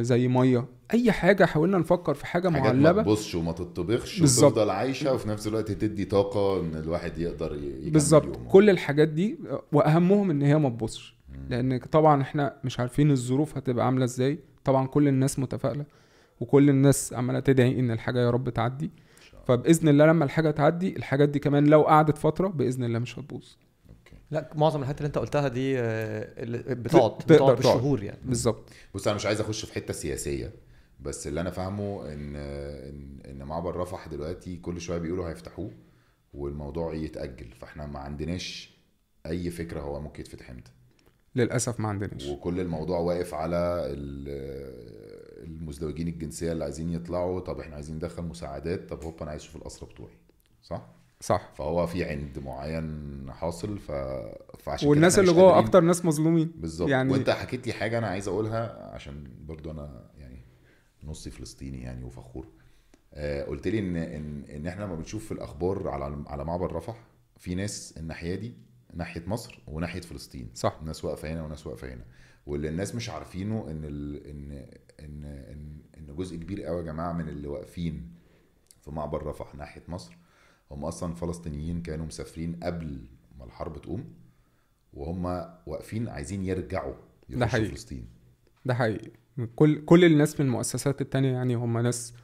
زي 0.00 0.28
مية. 0.28 0.64
أي 0.94 1.12
حاجة 1.12 1.44
حاولنا 1.44 1.78
نفكر 1.78 2.14
في 2.14 2.26
حاجة 2.26 2.48
حاجات 2.50 2.74
ما 2.74 2.80
معلبة. 2.80 3.02
تبصش 3.02 3.34
وما 3.34 3.52
بالظبط. 3.52 4.52
وتفضل 4.52 4.70
عايشة 4.70 5.14
وفي 5.14 5.28
نفس 5.28 5.46
الوقت 5.46 5.72
تدي 5.72 6.04
طاقة 6.04 6.60
إن 6.60 6.74
الواحد 6.74 7.18
يقدر 7.18 7.54
يكمل 7.54 7.90
بالظبط. 7.90 8.38
كل 8.48 8.70
الحاجات 8.70 9.08
دي 9.08 9.38
وأهمهم 9.72 10.30
إن 10.30 10.42
هي 10.42 10.58
ما 10.58 10.68
تبوظش 10.68 11.16
لأن 11.50 11.78
طبعا 11.78 12.22
إحنا 12.22 12.56
مش 12.64 12.80
عارفين 12.80 13.10
الظروف 13.10 13.56
هتبقى 13.56 13.86
عاملة 13.86 14.04
إزاي. 14.04 14.38
طبعا 14.64 14.86
كل 14.86 15.08
الناس 15.08 15.38
متفائلة 15.38 15.84
وكل 16.40 16.70
الناس 16.70 17.12
عمالة 17.12 17.40
تدعي 17.40 17.80
إن 17.80 17.90
الحاجة 17.90 18.18
يا 18.20 18.30
رب 18.30 18.48
تعدي. 18.50 18.90
فبإذن 19.46 19.88
الله 19.88 20.06
لما 20.06 20.24
الحاجة 20.24 20.50
تعدي 20.50 20.96
الحاجات 20.96 21.28
دي 21.28 21.38
كمان 21.38 21.66
لو 21.66 21.82
قعدت 21.82 22.18
فترة 22.18 22.48
بإذن 22.48 22.84
الله 22.84 22.98
مش 22.98 23.18
هتبوظ. 23.18 23.44
لا 24.30 24.50
معظم 24.54 24.80
الحاجات 24.80 24.98
اللي 24.98 25.06
انت 25.06 25.18
قلتها 25.18 25.48
دي 25.48 25.78
آه، 25.80 26.44
بتقعد 26.74 27.10
بتقعد 27.18 27.38
تقعد. 27.38 27.56
بالشهور 27.56 28.02
يعني. 28.02 28.18
بالظبط. 28.24 28.68
بص 28.94 29.06
أنا 29.06 29.16
مش 29.16 29.26
عايز 29.26 29.40
أخش 29.40 29.64
في 29.64 29.72
حتة 29.74 29.92
سياسية 29.94 30.52
بس 31.00 31.26
اللي 31.26 31.40
أنا 31.40 31.50
فاهمه 31.50 32.12
إن 32.12 32.36
إن 32.36 33.20
إن 33.26 33.42
معبر 33.42 33.76
رفح 33.76 34.08
دلوقتي 34.08 34.56
كل 34.56 34.80
شوية 34.80 34.98
بيقولوا 34.98 35.28
هيفتحوه 35.30 35.70
والموضوع 36.34 36.94
يتأجل. 36.94 37.52
فإحنا 37.52 37.86
ما 37.86 37.98
عندناش 37.98 38.76
أي 39.26 39.50
فكرة 39.50 39.80
هو 39.80 40.00
ممكن 40.00 40.20
يتفتح 40.20 40.50
إمتى. 40.50 40.70
للأسف 41.34 41.80
ما 41.80 41.88
عندناش. 41.88 42.26
وكل 42.26 42.60
الموضوع 42.60 42.98
واقف 42.98 43.34
على 43.34 43.56
ال- 43.86 45.46
المزدوجين 45.46 46.08
الجنسية 46.08 46.52
اللي 46.52 46.64
عايزين 46.64 46.90
يطلعوا. 46.92 47.40
طب 47.40 47.60
إحنا 47.60 47.74
عايزين 47.74 47.96
ندخل 47.96 48.22
مساعدات. 48.22 48.88
طب 48.88 49.04
هوبا 49.04 49.22
أنا 49.22 49.30
عايز 49.30 49.42
أشوف 49.42 49.56
الاسرى 49.56 49.88
بتوعي. 49.88 50.14
صح؟ 50.62 50.95
صح. 51.20 51.50
فهو 51.54 51.86
في 51.86 52.04
عند 52.04 52.38
معين 52.38 53.26
حاصل 53.32 53.78
ف... 53.78 53.90
فعشان 54.58 54.88
والناس 54.88 55.18
اللي 55.18 55.32
جوه 55.32 55.58
أكتر 55.58 55.80
ناس 55.80 56.04
مظلومين. 56.04 56.52
بالظبط. 56.56 56.88
يعني- 56.88 57.12
وانت 57.12 57.30
حكيت 57.30 57.66
لي 57.66 57.72
حاجة 57.72 57.98
أنا 57.98 58.06
عايز 58.06 58.28
أقولها 58.28 58.90
عشان 58.94 59.24
برضو 59.46 59.70
أنا 59.70 60.10
يعني 60.18 60.44
نصي 61.04 61.30
فلسطيني 61.30 61.82
يعني 61.82 62.04
وفخور. 62.04 62.48
آه 63.14 63.44
قلت 63.44 63.68
لي 63.68 63.78
ان 63.78 63.96
ان 63.96 64.44
إن 64.44 64.66
إحنا 64.66 64.84
لما 64.84 64.94
بنشوف 64.94 65.24
في 65.24 65.32
الأخبار 65.32 65.88
على 65.88 66.24
على 66.26 66.44
معبر 66.44 66.72
رفح 66.72 67.06
في 67.38 67.54
ناس 67.54 67.94
الناحية 67.96 68.34
دي 68.34 68.54
ناحية 68.94 69.22
مصر 69.26 69.62
وناحية 69.66 70.00
فلسطين. 70.00 70.50
صح. 70.54 70.80
ناس 70.84 71.04
واقفة 71.04 71.32
هنا 71.32 71.42
وناس 71.44 71.66
واقفة 71.66 71.88
هنا. 71.94 72.04
واللي 72.46 72.68
الناس 72.68 72.94
مش 72.94 73.10
عارفينه 73.10 73.66
إن 73.70 73.80
ال... 73.84 74.26
ان 74.26 74.52
ان 75.00 75.24
ان 75.24 75.80
إن 75.98 76.16
جزء 76.16 76.36
كبير 76.36 76.62
قوي 76.62 76.78
يا 76.78 76.82
جماعة 76.84 77.12
من 77.12 77.28
اللي 77.28 77.48
واقفين 77.48 78.10
في 78.80 78.90
معبر 78.90 79.26
رفح 79.26 79.54
ناحية 79.54 79.82
مصر 79.88 80.16
هم 80.70 80.84
أصلا 80.84 81.14
فلسطينيين 81.14 81.82
كانوا 81.82 82.06
مسافرين 82.06 82.60
قبل 82.62 82.98
ما 83.38 83.44
الحرب 83.44 83.82
تقوم 83.82 84.04
وهم 84.94 85.24
واقفين 85.66 86.08
عايزين 86.08 86.44
يرجعوا 86.44 86.94
يخشوا. 87.28 87.64
فلسطين. 87.64 88.08
ده 88.64 88.74
حقيقي. 88.74 89.10
كل 89.56 89.84
كل 89.84 90.04
الناس 90.04 90.40
من 90.40 90.46
المؤسسات 90.46 91.00
التانية 91.00 91.32
يعني 91.32 91.54
هم 91.54 91.78
ناس 91.78 92.14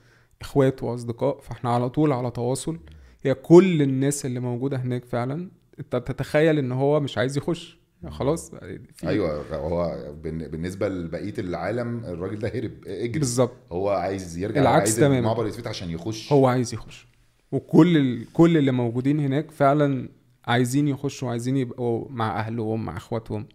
إخوات 0.40 0.82
وأصدقاء 0.82 1.40
فإحنا 1.40 1.70
على 1.70 1.90
طول 1.90 2.12
على 2.12 2.30
تواصل. 2.30 2.78
هي 3.22 3.34
كل 3.34 3.82
الناس 3.82 4.26
اللي 4.26 4.40
موجودة 4.40 4.76
هناك 4.76 5.04
فعلا 5.04 5.50
أنت 5.78 5.96
تتخيل 5.96 6.58
إن 6.58 6.72
هو 6.72 7.00
مش 7.00 7.18
عايز 7.18 7.36
يخش. 7.36 7.78
خلاص 8.08 8.50
في 8.94 9.08
أيوه 9.08 9.56
هو 9.56 9.96
بالن- 10.22 10.48
بالنسبة 10.48 10.88
لبقية 10.88 11.34
العالم 11.38 12.04
الراجل 12.04 12.38
ده 12.38 12.48
هرب 12.48 12.72
اجري. 12.86 13.18
بالظبط. 13.18 13.56
هو 13.72 13.88
عايز 13.88 14.36
يرجع 14.38 14.60
العكس 14.60 14.78
عايز 14.88 14.96
تماماً. 14.96 15.18
المعبر 15.18 15.46
يتفتح 15.46 15.68
عشان 15.70 15.90
يخش. 15.90 16.32
هو 16.32 16.46
عايز 16.46 16.74
يخش. 16.74 17.08
وكل 17.52 17.96
ال... 17.96 18.32
كل 18.32 18.56
اللي 18.56 18.72
موجودين 18.72 19.20
هناك 19.20 19.50
فعلا 19.50 20.08
عايزين 20.44 20.88
يخشوا 20.88 21.30
عايزين 21.30 21.56
يبقوا 21.56 22.08
مع 22.10 22.40
أهلهم 22.40 22.84
مع 22.84 22.96
إخواتهم 22.96 23.46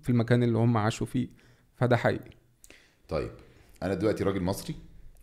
في 0.00 0.10
المكان 0.10 0.42
اللي 0.42 0.58
هم 0.58 0.76
عاشوا 0.76 1.06
فيه. 1.06 1.28
فده 1.76 1.96
حقيقي. 1.96 2.30
طيب 3.08 3.30
أنا 3.82 3.94
دلوقتي 3.94 4.24
راجل 4.24 4.42
مصري 4.42 4.74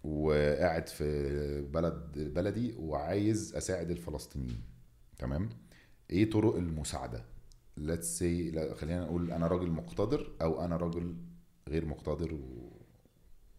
وقاعد 0.03 0.89
في 0.89 1.61
بلد 1.61 2.31
بلدي 2.35 2.75
وعايز 2.77 3.55
أساعد 3.55 3.91
الفلسطينيين. 3.91 4.61
تمام؟ 5.17 5.49
إيه 6.09 6.29
طرق 6.29 6.55
المساعدة؟ 6.55 7.23
let's 7.77 8.19
say 8.19 8.51
لا 8.51 8.73
خلينا 8.73 9.03
نقول 9.03 9.31
أنا 9.31 9.47
راجل 9.47 9.69
مقتدر 9.69 10.31
أو 10.41 10.65
أنا 10.65 10.77
راجل 10.77 11.15
غير 11.69 11.85
مقتدر 11.85 12.37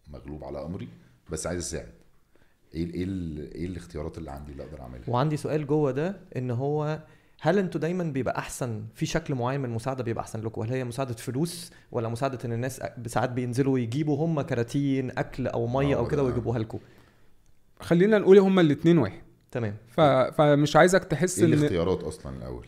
ومغلوب 0.07 0.43
على 0.43 0.65
أمري 0.65 0.87
بس 1.31 1.47
عايز 1.47 1.59
أساعد. 1.59 1.98
إيه 2.73 2.83
ال- 2.85 2.93
إيه 2.93 3.55
إيه 3.55 3.65
الاختيارات 3.65 4.17
اللي 4.17 4.31
عندي 4.31 4.51
اللي 4.51 4.63
أقدر 4.63 4.81
اعملها؟ 4.81 5.03
وعندي 5.07 5.37
سؤال 5.37 5.67
جوه 5.67 5.91
ده 5.91 6.15
إن 6.37 6.51
هو 6.51 6.99
هل 7.41 7.57
أنتوا 7.57 7.81
دايما 7.81 8.03
بيبقى 8.03 8.37
أحسن 8.37 8.83
في 8.95 9.05
شكل 9.05 9.35
معين 9.35 9.59
من 9.59 9.69
المساعدة 9.69 10.03
بيبقى 10.03 10.21
أحسن 10.23 10.41
لكم؟ 10.41 10.61
هل 10.61 10.69
هي 10.69 10.83
مساعدة 10.83 11.13
فلوس 11.13 11.71
ولا 11.91 12.09
مساعدة 12.09 12.39
إن 12.45 12.53
الناس 12.53 12.81
ساعات 13.07 13.29
بينزلوا 13.29 13.79
يجيبوا 13.79 14.25
هم 14.25 14.41
كراتين 14.41 15.11
أكل 15.17 15.47
أو 15.47 15.67
مية 15.67 15.95
أو 15.97 16.07
كده 16.07 16.21
ده- 16.21 16.27
ويجيبوها 16.27 16.59
لكم؟ 16.59 16.79
خلينا 17.79 18.17
نقول 18.17 18.37
هما 18.39 18.61
الاتنين 18.61 18.97
واحد. 18.97 19.21
تمام. 19.51 19.75
ف... 19.87 20.01
فمش 20.01 20.75
عايزك 20.75 21.03
تحس 21.03 21.39
إيه 21.39 21.45
إن 21.47 21.53
الاختيارات 21.53 22.03
أصلا 22.03 22.37
الأول؟ 22.37 22.65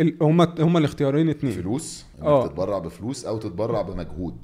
ال- 0.00 0.16
هما 0.22 0.54
هما 0.58 0.78
الاختيارين 0.78 1.28
اتنين. 1.28 1.52
فلوس 1.52 2.06
إنك 2.18 2.24
آه. 2.26 2.46
تتبرع 2.46 2.78
بفلوس 2.78 3.24
أو 3.24 3.38
تتبرع 3.38 3.82
بمجهود. 3.82 4.36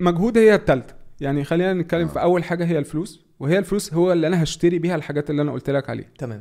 مجهود 0.00 0.38
هي 0.38 0.54
التالتة. 0.54 0.94
يعني 1.20 1.44
خلينا 1.44 1.72
نتكلم 1.74 2.08
آه. 2.08 2.12
في 2.12 2.22
أول 2.22 2.44
حاجة 2.44 2.64
هي 2.64 2.78
الفلوس. 2.78 3.23
وهي 3.40 3.58
الفلوس 3.58 3.94
هو 3.94 4.12
اللي 4.12 4.26
أنا 4.26 4.42
هشتري 4.42 4.78
بيها 4.78 4.94
الحاجات 4.94 5.30
اللي 5.30 5.42
أنا 5.42 5.52
قلت 5.52 5.70
لك 5.70 5.90
عليها. 5.90 6.06
تمام. 6.18 6.40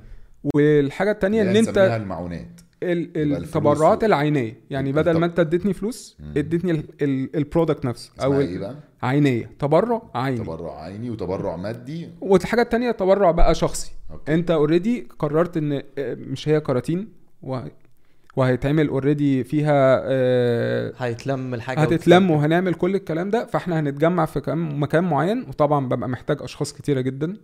والحاجة 0.56 1.12
التانية 1.12 1.41
إن 1.41 1.47
اللي 1.47 1.60
أنت 1.60 1.77
المعونات. 1.77 2.62
التبرعات 2.84 4.03
و- 4.03 4.06
العينية. 4.06 4.58
يعني 4.69 4.91
بدل 4.91 5.12
التب- 5.12 5.19
ما 5.19 5.25
أنت 5.25 5.39
اديتني 5.39 5.73
فلوس 5.73 6.17
مم. 6.19 6.34
اديتني 6.38 6.71
ال- 6.71 6.84
ال- 7.01 7.36
ال 7.36 7.42
product 7.42 7.86
نفسه 7.86 8.12
أو 8.23 8.39
إيه 8.39 8.60
بقى؟ 8.60 8.75
عينية. 9.03 9.49
تبرع 9.60 10.01
عيني. 10.15 10.38
تبرع 10.38 10.82
عيني 10.82 11.10
وتبرع 11.10 11.56
مادي. 11.56 12.10
والحاجة 12.21 12.62
التانية 12.62 12.91
تبرع 12.91 13.32
بقى 13.32 13.56
شخصي. 13.56 13.91
okay. 14.12 14.34
أنت 14.34 14.51
already 14.51 15.08
قررت 15.19 15.58
إن 15.58 15.71
آه، 15.73 15.84
مش 16.15 16.49
هي 16.49 16.60
كراتين 16.60 17.08
و... 17.41 17.60
وهيتعمل 18.36 18.88
اوريدي 18.88 19.43
فيها 19.43 20.02
آه، 20.06 20.93
هيتلم 20.98 21.54
الحاجة 21.54 21.80
هتتلم. 21.80 22.32
وهنعمل 22.32 22.74
كل 22.74 22.96
الكلام 22.96 23.30
ده 23.30 23.46
فاحنا 23.46 23.80
هنتجمع 23.80 24.26
في 24.26 24.39
كم 24.41 24.84
مكان 24.84 25.04
معين 25.04 25.41
وطبعا 25.50 25.86
ببقى 25.89 26.10
محتاج 26.10 26.38
أشخاص 26.41 26.74
كتيرة 26.74 27.02
جدا 27.02 27.38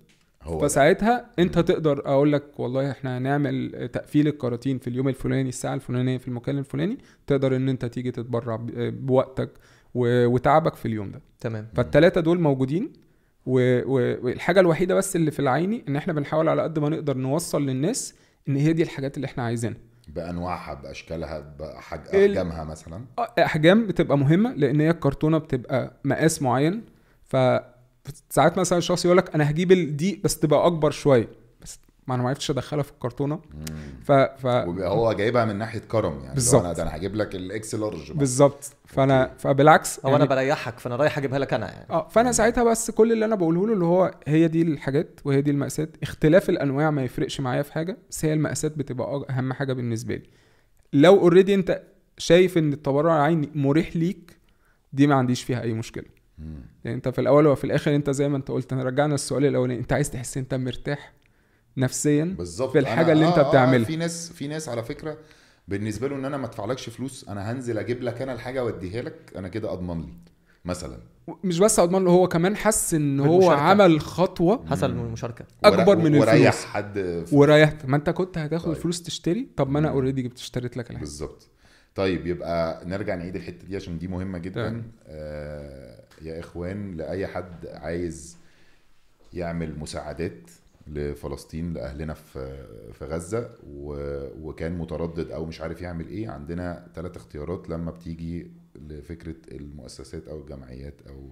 هو 0.44 0.62
ده. 0.62 0.68
فساعتها 0.68 1.26
انت. 1.40 1.60
تقدر 1.60 2.00
أقول 2.06 2.34
لك 2.34 2.60
والله 2.60 2.92
إحنا 2.92 3.18
هنعمل 3.18 3.90
تقفيل 3.94 4.28
الكراتين 4.28 4.78
في 4.80 4.88
اليوم 4.88 5.08
الفلاني 5.08 5.50
الساعة 5.50 5.74
الفلانية 5.76 6.18
في 6.18 6.28
المكان 6.28 6.58
الفلاني 6.58 6.98
تقدر 7.28 7.56
إن 7.56 7.70
انت 7.70 7.86
تيجي 7.86 8.12
تتبرع 8.12 8.56
ب- 8.56 9.06
بوقتك 9.06 9.50
وتعبك 9.96 10.76
في 10.76 10.86
اليوم 10.88 11.12
ده 11.12 11.22
تمام 11.40 11.68
فالتلاتة 11.76 12.22
دول 12.22 12.40
موجودين 12.42 12.94
والحاجة 13.46 14.60
الوحيدة 14.60 14.96
بس 14.96 15.16
اللي 15.16 15.32
في 15.32 15.40
العيني 15.40 15.84
إن 15.88 15.96
إحنا 15.96 16.14
بنحاول 16.14 16.50
على 16.50 16.62
قد 16.62 16.80
ما 16.80 16.90
نقدر 16.90 17.18
نوصل 17.18 17.66
للناس 17.66 18.14
إن 18.50 18.56
هي 18.56 18.74
دي 18.74 18.84
الحاجات 18.84 19.18
اللي 19.18 19.26
إحنا 19.26 19.44
عايزينها 19.44 19.78
بانواعها 20.16 20.74
باشكالها 20.74 21.40
بحج... 21.60 22.00
ال- 22.16 22.30
أحجامها 22.38 22.64
مثلا؟ 22.64 23.06
آه، 23.20 23.34
أحجام 23.40 23.88
بتبقى 23.88 24.18
مهمة 24.18 24.54
لأن 24.54 24.82
هي 24.82 24.90
الكرتونه 24.90 25.38
بتبقى 25.38 25.94
مقاس 26.04 26.42
معين. 26.42 26.82
ف 27.24 27.36
ساعات 28.30 28.58
مثلا 28.58 28.78
الشخص 28.78 29.06
يقول 29.06 29.18
لك 29.18 29.36
أنا 29.36 29.50
هجيب 29.50 29.72
ال- 29.72 29.98
دي 29.98 30.22
بس 30.24 30.40
تبقى 30.40 30.66
أكبر 30.68 30.92
شوية. 30.92 31.28
ما 32.10 32.16
أنا 32.16 32.24
ما 32.24 32.30
عرفتش 32.30 32.52
ادخلها 32.52 32.84
في 32.84 32.92
الكرتونه. 32.92 33.40
ف, 34.04 34.12
ف... 34.12 34.46
هو 34.46 35.14
جايبها 35.14 35.46
من 35.46 35.56
ناحية 35.56 35.80
كرم 35.80 36.20
يعني. 36.20 36.34
بالظبط. 36.34 36.64
أنا 36.64 36.74
ده 36.74 36.84
أنا 36.84 36.96
هجيب 36.96 37.16
لك 37.16 37.36
ال 37.36 37.56
X 37.56 37.76
large. 37.76 38.12
بالظبط. 38.12 38.72
فانا 38.86 39.32
فبالعكس 39.38 40.00
أو 40.00 40.16
أنا 40.16 40.26
بريحك 40.26 40.80
فأنا 40.80 40.96
رايح 40.96 41.18
أجيبها 41.18 41.40
لك 41.40 41.54
أنا 41.54 41.72
يعني. 41.72 41.86
آه 41.90 42.08
فأنا 42.08 42.32
ساعتها 42.32 42.64
بس 42.64 42.92
كل 42.92 43.12
اللي 43.12 43.26
أنا 43.26 43.36
بقوله 43.36 43.68
له 43.68 43.74
اللي 43.74 43.86
هو 43.86 44.12
هي 44.28 44.48
دي 44.48 44.62
الحاجات 44.62 45.20
وهي 45.26 45.42
دي 45.42 45.52
المقاسات. 45.52 45.90
اختلاف 46.04 46.50
الأنواع 46.50 46.92
ما 46.92 47.04
يفرقش 47.04 47.40
معايا 47.42 47.62
في 47.62 47.74
حاجة 47.74 47.98
بس 48.10 48.26
هي 48.26 48.34
المقاسات 48.34 48.78
بتبقى 48.78 49.26
أهم 49.30 49.54
حاجة 49.54 49.74
بالنسبة 49.74 50.16
لي. 50.16 50.30
لو 50.94 51.20
اوريدي 51.20 51.54
أنت 51.54 51.82
شايف 52.18 52.58
إن 52.58 52.74
التبرع 52.74 53.16
العيني 53.16 53.50
مريح 53.56 53.96
ليك 53.96 54.38
دي 54.94 55.08
ما 55.08 55.16
عنديش 55.16 55.44
فيها 55.44 55.62
أي 55.62 55.74
مشكلة. 55.74 56.06
مم. 56.38 56.62
يعني 56.84 56.98
أنت 56.98 57.10
في 57.10 57.22
الأول 57.22 57.48
وفي 57.48 57.64
الآخر 57.64 57.96
أنت 57.96 58.10
زي 58.10 58.30
ما 58.30 58.38
أنت 58.38 58.52
قلت 58.52 58.74
أنا 58.74 58.84
رجعنا 58.84 59.16
السؤال 59.16 59.46
الأولاني. 59.46 59.80
أنت 59.80 59.94
عايز 59.94 60.12
تحس 60.12 60.38
أنت 60.38 60.54
مرتاح؟ 60.54 61.14
نفسيا 61.80 62.24
بالظبط 62.38 62.72
في 62.72 62.80
الحاجة 62.80 63.06
أنا- 63.06 63.10
اللي 63.10 63.28
أنت 63.28 63.38
آه، 63.38 63.46
آه، 63.46 63.50
بتعملها. 63.50 63.86
في 63.86 63.96
ناس 63.96 64.32
في 64.34 64.48
ناس 64.48 64.70
على 64.70 64.84
فكرة 64.84 65.18
بالنسبة 65.68 66.08
له 66.08 66.16
إن 66.16 66.26
أنا 66.26 66.38
ما 66.38 66.46
أدفعلكش 66.46 66.90
فلوس 66.90 67.30
أنا 67.30 67.52
هنزل 67.52 67.78
أجيب 67.78 68.04
لك 68.04 68.22
أنا 68.22 68.34
الحاجة 68.34 68.64
وأديها 68.64 69.02
لك 69.02 69.16
أنا 69.36 69.48
كده 69.48 69.74
أضمن 69.74 70.02
لي 70.02 70.14
مثلا 70.66 70.98
مش 71.44 71.60
بس 71.60 71.80
أضمن 71.80 72.04
له 72.06 72.12
هو 72.12 72.28
كمان 72.28 72.56
حس 72.58 72.94
إن 72.94 73.20
هو. 73.20 73.52
عمل 73.52 74.02
خطوة 74.02 74.66
حصل. 74.68 74.94
من 74.96 75.00
المشاركه 75.06 75.46
أكبر 75.64 75.96
من 75.96 76.16
وريح 76.16 76.34
الفلوس. 76.34 76.66
حد 76.66 76.94
في- 77.26 77.36
وريحت 77.36 77.86
ما 77.86 77.96
أنت 77.98 78.10
كنت 78.10 78.38
هتاخد 78.38 78.66
طيب. 78.66 78.76
الفلوس 78.76 79.04
تشتري 79.04 79.48
طب 79.58 79.70
ما 79.70 79.80
أنا. 79.80 79.90
اوريدي 79.90 80.22
جبت 80.22 80.38
اشتريت 80.38 80.78
لك 80.78 80.86
الحاجة 80.86 81.00
بالظبط 81.00 81.48
طيب 81.96 82.28
يبقى 82.28 82.86
نرجع 82.86 83.16
نعيد 83.16 83.36
الحتة 83.36 83.68
دي 83.68 83.76
عشان 83.76 84.00
دي 84.00 84.08
مهمة 84.08 84.38
جدا 84.38 84.70
تمام. 84.70 84.92
آه 85.08 86.00
يا 86.22 86.40
إخوان 86.40 86.98
لأي 86.98 87.28
حد 87.28 87.68
عايز 87.68 88.38
يعمل 89.34 89.80
مساعدات 89.80 90.50
لفلسطين 90.90 91.74
لأهلنا 91.74 92.14
في 92.14 92.68
في 92.94 93.06
غزة. 93.06 93.56
وكان 94.42 94.78
متردد 94.78 95.32
أو 95.32 95.46
مش 95.46 95.62
عارف 95.62 95.82
يعمل 95.82 96.08
إيه 96.08 96.30
عندنا 96.30 96.88
ثلاث 96.96 97.16
اختيارات 97.16 97.70
لما 97.70 97.92
بتيجي 97.92 98.52
لفكرة 98.76 99.36
المؤسسات 99.52 100.28
أو 100.28 100.40
الجمعيات 100.40 101.02
أو 101.08 101.30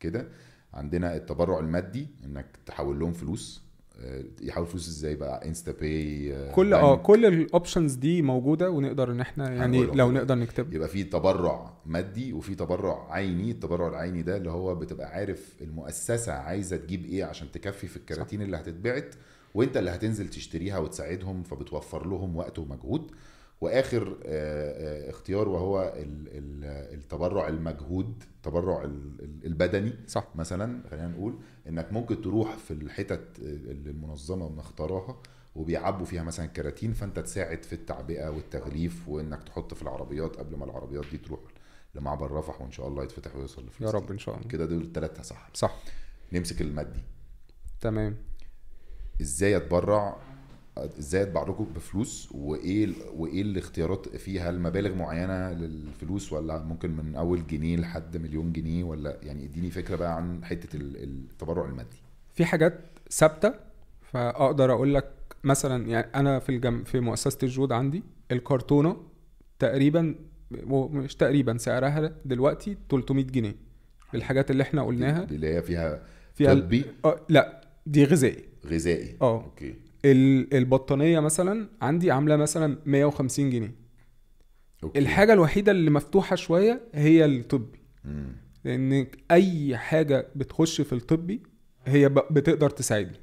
كده 0.00 0.28
عندنا 0.74 1.16
التبرع 1.16 1.58
المادي 1.58 2.08
إنك 2.24 2.46
تحول 2.66 2.98
لهم 2.98 3.12
فلوس 3.12 3.69
آه، 4.02 4.24
يحول 4.42 4.66
فلوس 4.66 4.88
إزاي 4.88 5.14
بقى؟ 5.16 5.48
InstaPay 5.48 6.50
كل 6.52 6.74
آه 6.74 6.96
كل 6.96 7.26
ال 7.26 7.34
options 7.34 7.94
دي 7.94 8.22
موجودة 8.22 8.70
ونقدر 8.70 9.12
إن 9.12 9.20
إحنا 9.20 9.52
يعني 9.52 9.84
لو. 9.84 10.10
نقدر 10.10 10.34
نكتب 10.34 10.72
يبقى 10.72 10.88
في 10.88 11.04
تبرع 11.04 11.72
مادي 11.86 12.32
وفي 12.32 12.54
تبرع 12.54 13.12
عيني. 13.12 13.50
التبرع 13.50 13.88
العيني 13.88 14.22
ده 14.22 14.36
اللي 14.36 14.50
هو 14.50 14.74
بتبقى 14.74 15.08
عارف 15.08 15.54
المؤسسة 15.60 16.32
عايزة 16.32 16.76
تجيب 16.76 17.04
إيه 17.04 17.24
عشان 17.24 17.50
تكفي 17.52 17.86
في 17.86 17.96
الكراتين 17.96 18.42
اللي 18.42 18.56
هتتبعت 18.56 19.14
وأنت 19.54 19.76
اللي 19.76 19.90
هتنزل 19.90 20.28
تشتريها 20.28 20.78
وتساعدهم 20.78 21.42
فبتوفر 21.42 22.06
لهم 22.06 22.36
وقت 22.36 22.58
ومجهود. 22.58 23.10
واخر 23.60 24.18
آه، 24.26 25.06
آه، 25.06 25.10
اختيار 25.10 25.48
وهو 25.48 25.82
ال- 25.96 26.28
ال- 26.28 26.94
التبرع 26.98 27.48
المجهود 27.48 28.22
التبرع 28.36 28.84
ال- 28.84 29.20
ال- 29.20 29.46
البدني. 29.46 29.92
صح. 30.06 30.26
مثلا 30.34 30.82
خلينا 30.90 31.08
نقول 31.08 31.38
إنك 31.68 31.92
ممكن 31.92 32.22
تروح 32.22 32.56
في 32.56 32.70
الحتت 32.70 33.38
اللي 33.38 33.90
المنظمه 33.90 34.48
مختاراها 34.48 35.16
وبيعبوا 35.54 36.06
فيها 36.06 36.22
مثلا 36.22 36.46
كراتين 36.46 36.92
فأنت 36.92 37.18
تساعد 37.18 37.62
في 37.64 37.72
التعبئة 37.72 38.28
والتغليف 38.28 39.08
وإنك 39.08 39.42
تحط 39.42 39.74
في 39.74 39.82
العربيات 39.82 40.36
قبل 40.36 40.56
ما 40.56 40.64
العربيات 40.64 41.04
دي 41.10 41.18
تروح 41.18 41.40
لمعبر 41.94 42.30
رفح 42.30 42.60
وإن 42.60 42.70
شاء 42.70 42.88
الله 42.88 43.04
يتفتح 43.04 43.36
ويوصل 43.36 43.62
يا 43.62 43.66
لفلسطين 43.66 44.00
رب 44.00 44.10
إن 44.10 44.18
شاء 44.18 44.36
الله. 44.36 44.48
كده 44.48 44.66
دول 44.66 44.82
الثلاثه 44.82 45.22
صح. 45.22 45.50
صح. 45.54 45.76
نمسك 46.32 46.60
المادي. 46.60 47.00
تمام. 47.80 48.16
إزاي 49.20 49.56
أتبرع؟ 49.56 50.16
إزاي 50.78 51.22
اتبع 51.22 51.42
لكم 51.42 51.64
بفلوس 51.76 52.28
وإيه 52.32 52.88
وإيه 53.16 53.42
الاختيارات 53.42 54.08
فيها؟ 54.16 54.50
المبالغ 54.50 54.94
معينة 54.94 55.52
للفلوس 55.52 56.32
ولا 56.32 56.62
ممكن 56.62 56.90
من 56.96 57.14
أول 57.14 57.46
جنيه 57.46 57.76
لحد 57.76 58.16
مليون 58.16 58.52
جنيه 58.52 58.84
ولا 58.84 59.16
يعني 59.22 59.44
إديني 59.44 59.70
فكرة 59.70 59.96
بقى 59.96 60.16
عن 60.16 60.44
حتة 60.44 60.76
ال- 60.76 60.96
التبرع 61.02 61.64
المادي. 61.64 61.96
في 62.34 62.44
حاجات 62.44 62.80
ثابتة 63.10 63.54
فأقدر 64.02 64.72
أقول 64.72 64.94
لك 64.94 65.12
مثلا 65.44 65.86
يعني 65.86 66.06
أنا 66.14 66.38
في 66.38 66.48
الجم... 66.48 66.84
في 66.84 67.00
مؤسسة 67.00 67.38
الجود 67.42 67.72
عندي 67.72 68.02
الكرتونة 68.32 68.96
تقريبا 69.58 70.14
مش 70.70 71.14
تقريبا 71.14 71.56
سعرها 71.58 72.12
دلوقتي 72.24 72.76
300 72.90 73.24
جنيه. 73.24 73.54
الحاجات 74.14 74.50
اللي 74.50 74.62
إحنا 74.62 74.82
قلناها 74.82 75.24
اللي 75.24 75.54
هي 75.54 75.62
فيها 75.62 76.02
فيها 76.34 76.54
طبي؟ 76.54 76.84
آه 77.04 77.20
لا 77.28 77.60
دي 77.86 78.04
غذائي. 78.04 78.44
غذائي. 78.66 79.16
آه. 79.22 79.44
okay. 79.44 79.74
البطانية 80.04 81.20
مثلا 81.20 81.68
عندي 81.82 82.10
عاملة 82.10 82.36
مثلا 82.36 82.78
150 82.86 83.50
جنيه. 83.50 83.74
okay. 84.84 84.98
الحاجة 84.98 85.32
الوحيدة 85.32 85.72
اللي 85.72 85.90
مفتوحة 85.90 86.36
شوية 86.36 86.80
هي 86.94 87.24
الطبي. 87.24 87.78
مم. 88.04 88.36
لأن 88.64 89.06
أي 89.30 89.76
حاجة 89.76 90.28
بتخش 90.36 90.80
في 90.80 90.92
الطبي 90.92 91.42
هي 91.86 92.08
ب- 92.08 92.24
بتقدر 92.30 92.70
تساعدني. 92.70 93.20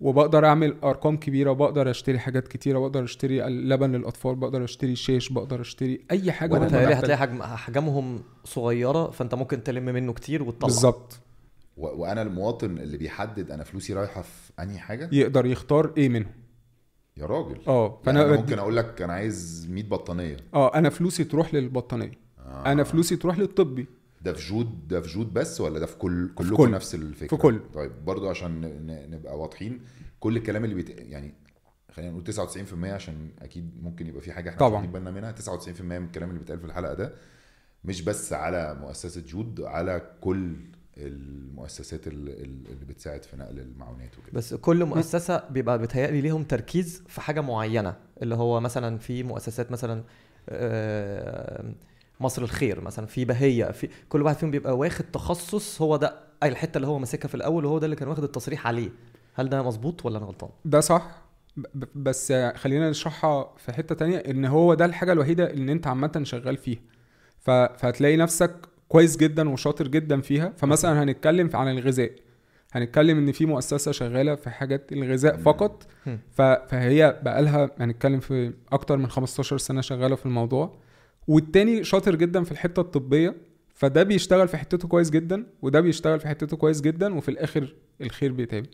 وبقدر 0.00 0.46
أعمل 0.46 0.76
أرقام 0.84 1.16
كبيرة 1.16 1.50
وبقدر 1.50 1.90
أشتري 1.90 2.18
حاجات 2.18 2.48
كتيرة 2.48 2.78
بقدر 2.78 3.04
أشتري 3.04 3.40
لبن 3.40 3.92
للأطفال 3.92 4.34
بقدر 4.36 4.64
أشتري 4.64 4.96
شيش 4.96 5.32
بقدر 5.32 5.60
أشتري 5.60 6.00
أي 6.10 6.32
حاجة 6.32 6.52
وأنا 6.52 6.64
محتاج- 6.64 6.92
هتلاقي 6.92 7.18
حجم 7.18 7.42
احجامهم 7.42 8.22
صغيرة 8.44 9.10
فأنت 9.10 9.34
ممكن 9.34 9.62
تلم 9.62 9.84
منه 9.84 10.12
كتير 10.12 10.42
وتطلع. 10.42 10.66
بالظبط. 10.68 11.20
وأنا 11.78 12.22
المواطن 12.22 12.78
اللي 12.78 12.96
بيحدد 12.96 13.50
أنا 13.50 13.64
فلوسي 13.64 13.92
رايحة 13.94 14.22
في 14.22 14.52
أنهي 14.62 14.78
حاجة 14.78 15.08
يقدر 15.12 15.46
يختار 15.46 15.92
إيه 15.96 16.08
منهم 16.08 16.32
يا 17.16 17.26
راجل 17.26 17.60
آه 17.68 17.86
يعني 17.88 18.02
فأنا 18.04 18.20
أنا 18.22 18.30
بدي- 18.32 18.40
ممكن 18.42 18.58
أقول 18.58 18.76
لك 18.76 19.02
أنا 19.02 19.12
عايز 19.12 19.66
100 19.70 19.84
بطانية 19.84 20.36
آه 20.54 20.74
أنا 20.74 20.90
فلوسي 20.90 21.24
تروح 21.24 21.54
للبطانية 21.54 22.12
آه. 22.38 22.72
أنا 22.72 22.84
فلوسي 22.84 23.16
تروح 23.16 23.38
للطبي 23.38 23.86
ده 24.22 24.32
في 24.32 24.48
جود 24.48 24.88
ده 24.88 25.00
في 25.00 25.08
جود 25.08 25.32
بس 25.34 25.60
ولا 25.60 25.78
ده 25.78 25.86
في 25.86 25.96
كل 25.96 26.30
كلكم 26.34 26.56
كل. 26.56 26.70
نفس 26.70 26.94
الفكرة 26.94 27.28
في 27.28 27.42
كل. 27.42 27.60
طيب 27.74 27.92
برضو 28.04 28.28
عشان 28.30 28.60
نبقى 29.10 29.38
واضحين 29.38 29.80
كل 30.20 30.36
الكلام 30.36 30.64
اللي 30.64 30.74
بيت... 30.74 30.90
يعني 30.90 31.34
خلينا 31.92 32.10
نقول 32.12 32.24
99% 32.34 32.84
عشان 32.84 33.30
أكيد 33.38 33.70
ممكن 33.82 34.06
يبقى 34.06 34.20
في 34.20 34.32
حاجة 34.32 34.48
إحنا 34.50 34.60
طبعاً. 34.60 34.82
مش 34.82 34.88
بالنا 34.88 35.10
منها 35.10 35.32
99% 35.32 35.80
من 35.80 36.04
الكلام 36.04 36.28
اللي 36.28 36.38
بيتقال 36.40 36.58
في 36.60 36.66
الحلقة 36.66 36.94
ده 36.94 37.12
مش 37.84 38.02
بس 38.02 38.32
على 38.32 38.78
مؤسسة 38.80 39.20
جود 39.20 39.60
على 39.60 40.02
كل 40.20 40.56
المؤسسات 40.98 42.06
ال- 42.06 42.28
ال- 42.28 42.66
اللي 42.72 42.84
بتساعد 42.88 43.24
في 43.24 43.36
نقل 43.36 43.58
المعونات 43.58 44.18
وكده. 44.18 44.32
بس 44.32 44.54
كل 44.54 44.84
مؤسسة 44.84 45.42
بيبقى 45.50 45.78
بيتهيألي 45.78 46.20
ليهم 46.20 46.42
تركيز 46.44 47.02
في 47.08 47.20
حاجة 47.20 47.40
معينة 47.40 47.96
اللي 48.22 48.34
هو 48.34 48.60
مثلا 48.60 48.98
في 48.98 49.22
مؤسسات 49.22 49.70
مثلا 49.72 50.02
آه، 50.48 51.64
مصر 52.20 52.42
الخير 52.42 52.80
مثلا 52.80 53.06
في 53.06 53.24
بهية 53.24 53.64
في 53.70 53.88
كل 54.08 54.22
واحد 54.22 54.36
فيهم 54.36 54.50
بيبقى 54.50 54.76
واخد 54.76 55.04
تخصص 55.12 55.82
هو 55.82 55.96
ده 55.96 56.20
أي 56.42 56.48
الحتة 56.48 56.76
اللي 56.76 56.86
هو 56.86 56.98
ماسكها 56.98 57.28
في 57.28 57.34
الأول 57.34 57.64
وهو 57.64 57.78
ده 57.78 57.84
اللي 57.84 57.96
كان 57.96 58.08
واخد 58.08 58.22
التصريح 58.24 58.66
عليه. 58.66 58.90
هل 59.34 59.48
ده 59.48 59.62
مظبوط 59.62 60.06
ولا 60.06 60.18
أنا 60.18 60.26
غلطان؟ 60.26 60.50
ده 60.64 60.80
صح. 60.80 61.22
بس 61.94 62.32
خلينا 62.32 62.90
نشرحها 62.90 63.54
في 63.58 63.72
حتة 63.72 63.94
تانية 63.94 64.16
إن 64.18 64.44
هو 64.44 64.74
ده 64.74 64.84
الحاجة 64.84 65.12
الوحيدة 65.12 65.50
اللي 65.50 65.72
أنت 65.72 65.86
عامة 65.86 66.20
شغال 66.22 66.56
فيها. 66.56 66.80
فهتلاقي 67.40 68.16
نفسك 68.16 68.54
كويس 68.88 69.16
جدا 69.16 69.50
وشاطر 69.50 69.88
جدا 69.88 70.20
فيها. 70.20 70.52
فمثلا 70.56 71.02
هنتكلم 71.02 71.50
عن 71.54 71.68
الغذاء. 71.68 72.12
هنتكلم 72.72 73.18
إن 73.18 73.32
في 73.32 73.46
مؤسسة 73.46 73.92
شغالة 73.92 74.34
في 74.34 74.50
حاجات 74.50 74.92
الغذاء. 74.92 75.36
فقط. 75.36 75.86
فهي 76.68 77.20
بقالها 77.22 77.70
هنتكلم 77.78 78.20
في 78.20 78.52
أكتر 78.72 78.96
من 78.96 79.06
15 79.06 79.58
سنة 79.58 79.80
شغالة 79.80 80.16
في 80.16 80.26
الموضوع. 80.26 80.78
والتاني 81.28 81.84
شاطر 81.84 82.14
جدا 82.14 82.44
في 82.44 82.52
الحتة 82.52 82.80
الطبية. 82.80 83.34
فده 83.74 84.02
بيشتغل 84.02 84.48
في 84.48 84.56
حتته 84.56 84.88
كويس 84.88 85.10
جدا 85.10 85.46
وده 85.62 85.80
بيشتغل 85.80 86.20
في 86.20 86.28
حتته 86.28 86.56
كويس 86.56 86.80
جدا 86.80 87.14
وفي 87.14 87.28
الآخر 87.28 87.74
الخير 88.00 88.32
بيتعمل. 88.32 88.66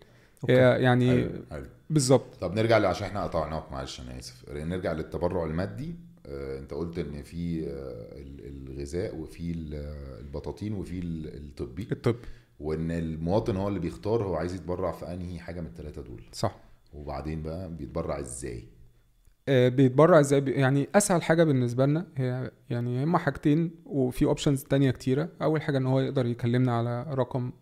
يعني 0.49 1.11
حلو 1.11 1.31
حلو 1.51 1.67
بالظبط. 1.91 2.35
طب 2.41 2.55
نرجع 2.55 2.89
عشان 2.89 3.07
إحنا 3.07 3.25
قطعناك 3.25 3.73
معلش 3.73 4.01
أنا 4.01 4.19
آسف. 4.19 4.51
نرجع 4.51 4.93
للتبرع 4.93 5.45
المادي. 5.45 5.95
انت 6.27 6.75
قلت 6.75 6.99
ان 6.99 7.23
في 7.23 7.67
آه، 7.67 8.19
ال- 8.19 8.69
الغذاء 8.71 9.17
وفي 9.17 9.51
ال- 9.51 9.75
البطاطين 10.21 10.73
وفي 10.73 10.99
ال- 10.99 11.37
الطبي. 11.37 11.89
الطب. 11.93 12.17
وان 12.61 12.91
المواطن 12.91 13.57
هو 13.57 13.69
اللي 13.69 13.81
بيختار 13.81 14.23
هو 14.25 14.35
عايز 14.35 14.55
يتبرع 14.55 14.93
في 14.93 15.13
انهي 15.15 15.39
حاجة 15.39 15.61
من 15.61 15.67
الثلاثه 15.67 16.03
دول. 16.03 16.23
صح. 16.33 16.57
وبعدين 16.93 17.43
بقى 17.43 17.75
بيتبرع 17.77 18.19
إزاي؟ 18.21 18.65
آه، 19.49 19.69
بيتبرع 19.69 20.21
إزاي؟ 20.21 20.41
يعني 20.51 20.89
اسهل 20.95 21.23
حاجة 21.23 21.45
بالنسبة 21.45 21.87
لنا 21.87 22.07
هي 22.17 22.51
يعني 22.71 23.05
هما 23.05 23.19
حاجتين 23.19 23.71
وفي 23.87 24.25
options 24.25 24.63
تانية 24.63 24.91
كتيرة. 24.91 25.29
أول 25.43 25.63
حاجة 25.63 25.79
إن 25.79 25.87
هو 25.87 26.01
يقدر 26.01 26.27
يكلمنا 26.27 26.73
على 26.79 27.07
رقم 27.15 27.53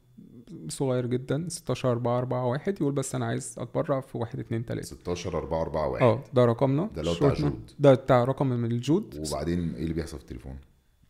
صغير 0.69 1.07
جدا 1.07 1.49
16 1.49 1.91
4 1.93 2.19
4 2.19 2.47
1 2.47 2.81
يقول 2.81 2.93
بس 2.93 3.15
أنا 3.15 3.27
عايز 3.27 3.55
أتبرع 3.59 4.01
في 4.01 4.19
1 4.19 4.38
2 4.38 4.65
3 4.65 4.83
16 4.87 5.38
4 5.38 5.62
4 5.62 5.88
1 5.88 6.03
آه 6.03 6.25
ده 6.35 6.45
رقمنا 6.45 6.91
ده 6.97 7.11
هو 7.11 7.15
بتاع. 7.15 7.35
جود. 7.35 7.71
ده 7.79 7.95
بتاع 7.95 8.25
رقم 8.25 8.47
من 8.47 8.71
الجود 8.73 9.25
وبعدين 9.29 9.75
إيه 9.75 9.83
اللي 9.83 9.95
بيحصل 9.95 10.17
في 10.17 10.23
التليفون 10.23 10.57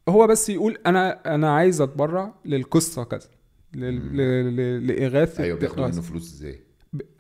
هو 0.09 0.27
بس 0.27 0.49
يقول 0.49 0.79
أنا 0.87 1.35
أنا 1.35 1.51
عايز 1.55 1.81
أتبرع 1.81 2.35
للقصة 2.45 3.05
كذا 3.05 3.29
لإغاثة 3.75 5.45
أيوه 5.45 5.59
بياخدوا. 5.59 5.87
منه 5.87 6.01
فلوس 6.01 6.33
إزاي 6.35 6.61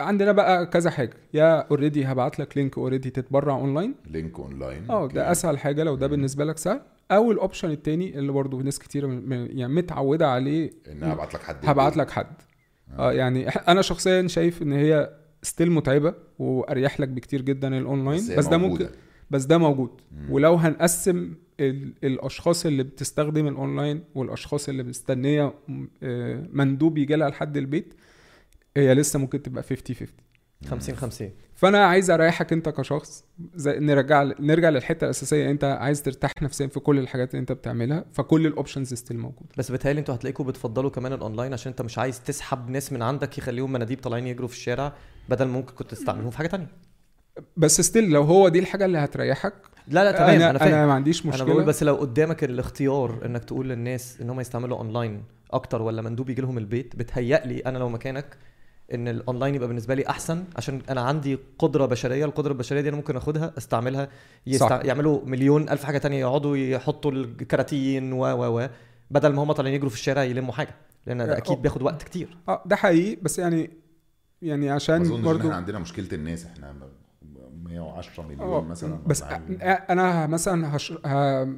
عندنا 0.00 0.32
بقى 0.32 0.66
كذا 0.66 0.90
حاجة 0.90 1.14
يا 1.34 1.60
already 1.70 2.04
هبعت 2.04 2.38
لك 2.38 2.56
link 2.56 2.78
already 2.78 3.10
تتبرع 3.10 3.54
online 3.54 3.94
link 4.06 4.38
online 4.40 4.90
آه. 4.90 5.06
ده 5.08 5.32
أسهل 5.32 5.58
حاجة 5.58 5.82
لو 5.84 5.94
ده. 5.94 6.06
بالنسبة 6.06 6.44
لك 6.44 6.58
سهل 6.58 6.80
أو 7.10 7.32
ال 7.32 7.38
option 7.38 7.70
التاني 7.70 8.18
اللي 8.18 8.32
برضه 8.32 8.58
ناس 8.58 8.78
كتيره 8.78 9.06
من- 9.06 9.58
يعني 9.58 9.72
متعودة 9.74 10.28
عليه 10.28 10.70
إن 10.88 11.04
هبعت 11.04 11.34
لك 11.34 11.42
حد 11.42 11.56
هبعت. 11.64 11.96
لك 11.96 12.10
حد 12.10 12.26
آه 12.98 13.12
يعني 13.12 13.50
إح- 13.50 13.68
أنا 13.68 13.82
شخصيا 13.82 14.26
شايف 14.28 14.62
إن 14.62 14.72
هي 14.72 15.16
still 15.42 15.70
متعبة 15.70 16.14
وأريح 16.38 17.00
لك 17.00 17.08
بكتير 17.08 17.42
جدا 17.42 17.78
الاونلاين 17.78 18.18
بس, 18.18 18.30
بس 18.30 18.46
ده. 18.46 18.56
ممكن 18.56 18.88
بس 19.30 19.44
ده 19.44 19.58
موجود 19.58 20.00
مم. 20.12 20.32
ولو 20.32 20.54
هنقسم 20.54 21.34
ال- 21.60 21.94
الأشخاص 22.04 22.66
اللي 22.66 22.82
بتستخدم 22.82 23.46
الاونلاين 23.48 24.04
والأشخاص 24.14 24.68
اللي 24.68 24.82
مستنية 24.82 25.54
آه، 26.02 26.46
مندوب 26.52 26.98
يجي 26.98 27.16
لها 27.16 27.28
لحد 27.28 27.56
البيت 27.56 27.94
هي 28.76 28.94
لسه 28.94 29.18
ممكن 29.18 29.42
تبقى 29.42 29.62
50 29.62 29.96
50 29.96 30.08
50 30.70 30.96
50 30.96 31.30
فأنا 31.54 31.84
عايز 31.84 32.10
أريحك 32.10 32.52
أنت 32.52 32.68
كشخص 32.68 33.24
زي 33.54 33.78
نرجع 33.78 34.22
نرجع 34.40 34.68
للحتة 34.68 35.04
الأساسية 35.04 35.50
أنت 35.50 35.64
عايز 35.64 36.02
ترتاح 36.02 36.32
نفسيا 36.42 36.66
في 36.66 36.80
كل 36.80 36.98
الحاجات 36.98 37.30
اللي 37.30 37.40
أنت 37.40 37.52
بتعملها 37.52 38.04
فكل 38.12 38.46
ال 38.46 38.52
options 38.52 38.94
still 38.94 39.18
موجودة. 39.18 39.48
بس 39.58 39.70
بيتهيألي 39.70 40.00
أنتوا 40.00 40.14
هتلاقيكم 40.14 40.44
بتفضلوا 40.44 40.90
كمان 40.90 41.12
الاونلاين 41.12 41.52
عشان 41.52 41.70
أنت 41.72 41.82
مش 41.82 41.98
عايز 41.98 42.20
تسحب 42.22 42.70
ناس 42.70 42.92
من 42.92 43.02
عندك 43.02 43.38
يخليهم 43.38 43.72
مناديب 43.72 44.00
طالعين 44.00 44.26
يجروا 44.26 44.48
في 44.48 44.54
الشارع 44.54 44.92
بدل 45.28 45.44
ما 45.44 45.52
ممكن 45.52 45.74
كنت 45.74 45.90
تستعملهم 45.90 46.30
في 46.30 46.38
حاجة 46.38 46.46
تانية. 46.46 46.66
بس 47.56 47.80
still 47.80 48.10
لو 48.10 48.22
هو 48.22 48.48
دي 48.48 48.58
الحاجة 48.58 48.84
اللي 48.84 48.98
هتريحك 48.98 49.54
لا 49.88 50.04
لا 50.04 50.12
تمام. 50.12 50.28
أنا 50.30 50.50
أنا, 50.50 50.58
فاهم. 50.58 50.74
أنا 50.74 50.86
ما 50.86 50.92
عنديش 50.92 51.24
أنا 51.24 51.32
مشكلة. 51.34 51.46
بقول 51.52 51.64
بس 51.64 51.82
لو 51.82 51.94
قدامك 51.94 52.44
الاختيار 52.44 53.20
إنك 53.26 53.44
تقول 53.44 53.68
للناس 53.68 54.20
إن 54.20 54.30
هم 54.30 54.40
يستعملوا 54.40 54.78
اونلاين 54.78 55.22
أكتر 55.50 55.82
ولا 55.82 56.02
مندوب 56.02 56.30
يجي 56.30 56.42
لهم 56.42 56.58
البيت 56.58 56.96
بتهيألي 56.96 57.58
أنا 57.60 57.78
لو 57.78 57.88
مكانك 57.88 58.36
إن 58.94 59.08
الاونلاين 59.08 59.54
يبقى 59.54 59.68
بالنسبة 59.68 59.94
لي 59.94 60.06
أحسن 60.08 60.44
عشان 60.56 60.82
أنا 60.90 61.00
عندي 61.00 61.38
قدرة 61.58 61.86
بشرية 61.86 62.24
القدرة 62.24 62.52
البشرية 62.52 62.80
دي 62.80 62.88
أنا 62.88 62.96
ممكن 62.96 63.16
آخدها 63.16 63.52
أستعملها 63.58 64.08
يستع... 64.46 64.68
صح. 64.68 64.84
يعملوا 64.84 65.20
مليون 65.24 65.68
ألف 65.68 65.84
حاجة 65.84 65.98
تانية 65.98 66.20
يقعدوا 66.20 66.56
يحطوا 66.56 67.12
الكراتين 67.12 68.12
و 68.12 68.24
و 68.26 68.60
و 68.62 68.68
بدل 69.10 69.32
ما 69.32 69.42
هم 69.42 69.52
طالعين 69.52 69.74
يجروا 69.74 69.90
في 69.90 69.96
الشارع 69.96 70.22
يلموا 70.22 70.52
حاجة 70.52 70.74
لأن 71.06 71.18
ده 71.18 71.34
أه. 71.34 71.38
أكيد 71.38 71.62
بياخد 71.62 71.82
وقت 71.82 72.02
كتير 72.02 72.36
أه 72.48 72.62
ده 72.66 72.76
حقيقي 72.76 73.22
بس 73.22 73.38
يعني 73.38 73.70
يعني 74.42 74.66
ما 74.66 74.72
عشان 74.72 75.00
أظنش 75.00 75.18
إن 75.18 75.22
برضو 75.22 75.40
إحنا 75.40 75.54
عندنا 75.56 75.78
مشكلة 75.78 76.08
الناس 76.12 76.46
إحنا 76.46 76.74
110 77.64 78.22
مليون 78.22 78.40
أه 78.42 78.60
مثلا 78.60 78.98
بس 79.06 79.22
حاجة. 79.22 79.62
أنا 79.72 80.26
مثلا 80.26 80.76
هش... 80.76 80.92
ه... 81.06 81.48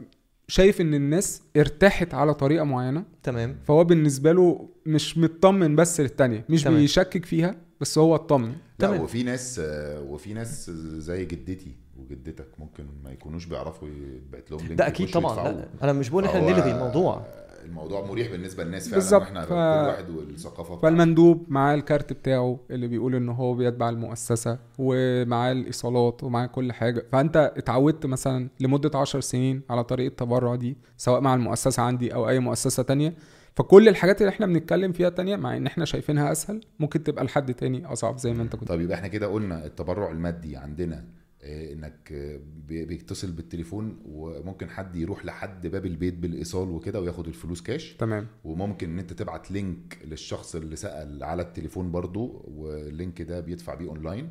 شايف 0.49 0.81
إن 0.81 0.95
الناس 0.95 1.43
ارتاحت 1.57 2.15
على 2.15 2.35
طريقة 2.35 2.65
معينة 2.65 3.05
تمام 3.23 3.57
فهو 3.65 3.85
بالنسبة 3.85 4.33
له 4.33 4.69
مش 4.87 5.19
مطمن 5.19 5.77
بس 5.77 6.01
للتانية 6.01 6.45
مش 6.49 6.63
تمام. 6.63 6.77
بيشكك 6.79 7.25
فيها 7.25 7.57
بس 7.81 7.99
هو 7.99 8.15
اطمن 8.15 8.49
لا 8.49 8.55
تمام. 8.79 9.01
وفي 9.01 9.23
ناس 9.23 9.61
وفي 10.09 10.35
ناس 10.35 10.71
زي 10.71 11.25
جدتي 11.25 11.73
وجدتك 11.99 12.47
ممكن 12.59 12.85
ما 13.05 13.11
يكونوش 13.11 13.45
بيعرفوا 13.45 13.89
يبعت 13.89 14.51
لهم 14.51 14.61
لينك 14.61 14.73
ده 14.79 14.87
أكيد 14.87 15.11
طبعا. 15.11 15.49
لا 15.53 15.69
أنا 15.83 15.93
مش 15.93 16.09
بقول 16.11 16.25
إحنا 16.25 16.41
نلغي 16.41 16.73
الموضوع 16.73 17.27
الموضوع 17.65 18.07
مريح 18.07 18.31
بالنسبة 18.31 18.65
للناس 18.65 18.85
فعلا 18.89 18.95
بالظبط، 18.97 19.23
وإحنا 19.23 19.43
ف- 19.45 19.49
كل 19.49 19.55
واحد 19.55 20.11
والثقافة. 20.11 20.77
فالمندوب 20.81 21.45
معاه 21.49 21.75
الكارت 21.75 22.13
بتاعه 22.13 22.59
اللي 22.71 22.87
بيقول 22.89 23.15
إن 23.15 23.29
هو 23.29 23.55
بيتبع 23.55 23.89
المؤسسة 23.89 24.59
ومعاه 24.79 25.53
الإيصالات 25.53 26.25
ومعاه 26.25 26.47
كل 26.47 26.73
حاجة. 26.73 27.05
فأنت 27.13 27.53
اتعودت 27.57 28.07
مثلا 28.07 28.49
لمدة 28.61 28.99
عشر 28.99 29.21
سنين 29.21 29.63
على 29.71 29.85
طريقة 29.85 30.09
التبرع 30.11 30.55
دي 30.55 30.77
سواء 30.97 31.21
مع 31.21 31.35
المؤسسة 31.35 31.83
عندي 31.83 32.15
أو 32.15 32.29
أي 32.29 32.39
مؤسسة 32.39 32.83
تانية. 32.83 33.15
فكل 33.57 33.89
الحاجات 33.89 34.21
اللي 34.21 34.31
إحنا 34.31 34.47
بنتكلم 34.47 34.93
فيها 34.93 35.09
تانية 35.09 35.37
مع 35.37 35.57
إن 35.57 35.67
إحنا 35.67 35.85
شايفينها 35.85 36.33
أسهل 36.33 36.61
ممكن 36.81 37.03
تبقى 37.05 37.25
لحد 37.25 37.55
تاني 37.55 37.87
أصعب 37.87 38.19
زي 38.19 38.33
ما 38.33 38.43
أنت 38.43 38.57
كنت 38.57 38.69
طب 38.69 38.81
يبقى 38.81 38.97
إحنا 38.97 39.09
كده 39.09 39.27
قلنا 39.27 39.65
التبرع 39.67 40.11
المادي 40.11 40.57
عندنا 40.57 41.05
إنك 41.45 42.13
آه، 42.13 42.41
بي- 42.69 42.85
بيتصل 42.85 43.33
بالتليفون 43.33 43.99
وممكن 44.07 44.69
حد 44.71 44.97
يروح 44.97 45.25
لحد 45.25 45.67
باب 45.67 45.87
البيت 45.87 46.15
بالإيصال 46.15 46.69
وكده 46.69 47.01
وياخد 47.01 47.27
الفلوس 47.27 47.63
كاش. 47.63 47.93
تمام. 47.93 48.27
وممكن 48.45 48.91
إن 48.91 48.99
أنت 48.99 49.13
تبعت 49.13 49.51
link 49.51 49.99
للشخص 50.05 50.57
اللي 50.57 50.77
سأل 50.77 51.23
على 51.25 51.43
التليفون 51.43 51.93
برضو 51.93 52.45
وال 52.49 52.74
link 52.74 53.23
ده 53.23 53.41
بيدفع 53.41 53.75
بيه 53.75 53.89
أونلاين. 53.89 54.29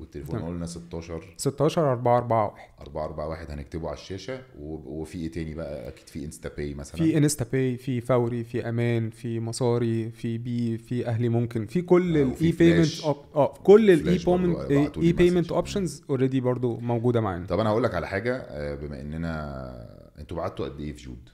والتليفون 0.00 0.38
تمام. 0.38 0.50
قلنا 0.52 0.66
16 0.66 1.34
16 1.36 1.92
4 1.92 2.18
4 2.18 2.46
1 2.46 2.56
441 2.80 3.58
هنكتبه 3.58 3.88
على 3.88 3.96
الشاشة 3.96 4.40
وفي 4.58 5.18
إيه 5.18 5.30
تاني 5.30 5.54
بقى؟ 5.54 5.88
أكيد 5.88 6.08
في 6.08 6.24
InstaPay 6.24 6.74
مثلا. 6.74 6.96
في 6.96 7.18
InstaPay 7.18 7.76
في 7.76 8.00
فوري 8.00 8.44
في 8.44 8.68
أمان 8.68 9.10
في 9.10 9.40
مصاري 9.40 10.10
في 10.10 10.38
بي 10.38 10.78
في 10.78 11.06
أهلي 11.06 11.28
ممكن 11.28 11.66
في 11.66 11.82
كل 11.82 12.16
آه، 12.18 12.22
ال 12.22 12.52
e-payment. 12.52 13.04
آه 13.04 13.54
كل 13.62 13.90
ال 13.90 14.18
e-payment 14.26 14.96
e-payment. 14.98 15.52
options 15.52 16.02
already 16.10 16.40
برضو 16.40 16.76
موجودة 16.76 17.20
معانا. 17.20 17.46
طب 17.46 17.60
أنا 17.60 17.70
هقول 17.70 17.82
لك 17.82 17.94
على 17.94 18.08
حاجة 18.08 18.36
آه، 18.36 18.74
بما 18.74 19.00
إننا 19.00 20.10
أنتوا 20.18 20.36
بعتوا 20.36 20.64
قد 20.68 20.80
إيه 20.80 20.92
في 20.92 21.04
جود؟ 21.04 21.28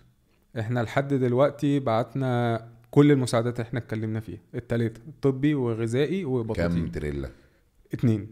إحنا 0.59 0.81
لحد 0.81 1.15
دلوقتي 1.15 1.81
بعتنا 1.81 2.69
كل 2.91 3.13
المساعدات 3.13 3.55
اللي 3.61 3.69
إحنا 3.69 3.79
اتكلمنا 3.79 4.21
فيها 4.21 4.39
التلاتة 4.55 5.01
طبي 5.23 5.55
وغذائي 5.55 6.23
كام 6.23 6.31
وبطاطين 6.33 6.91
تريلا؟ 6.93 7.31
اتنين. 7.95 8.29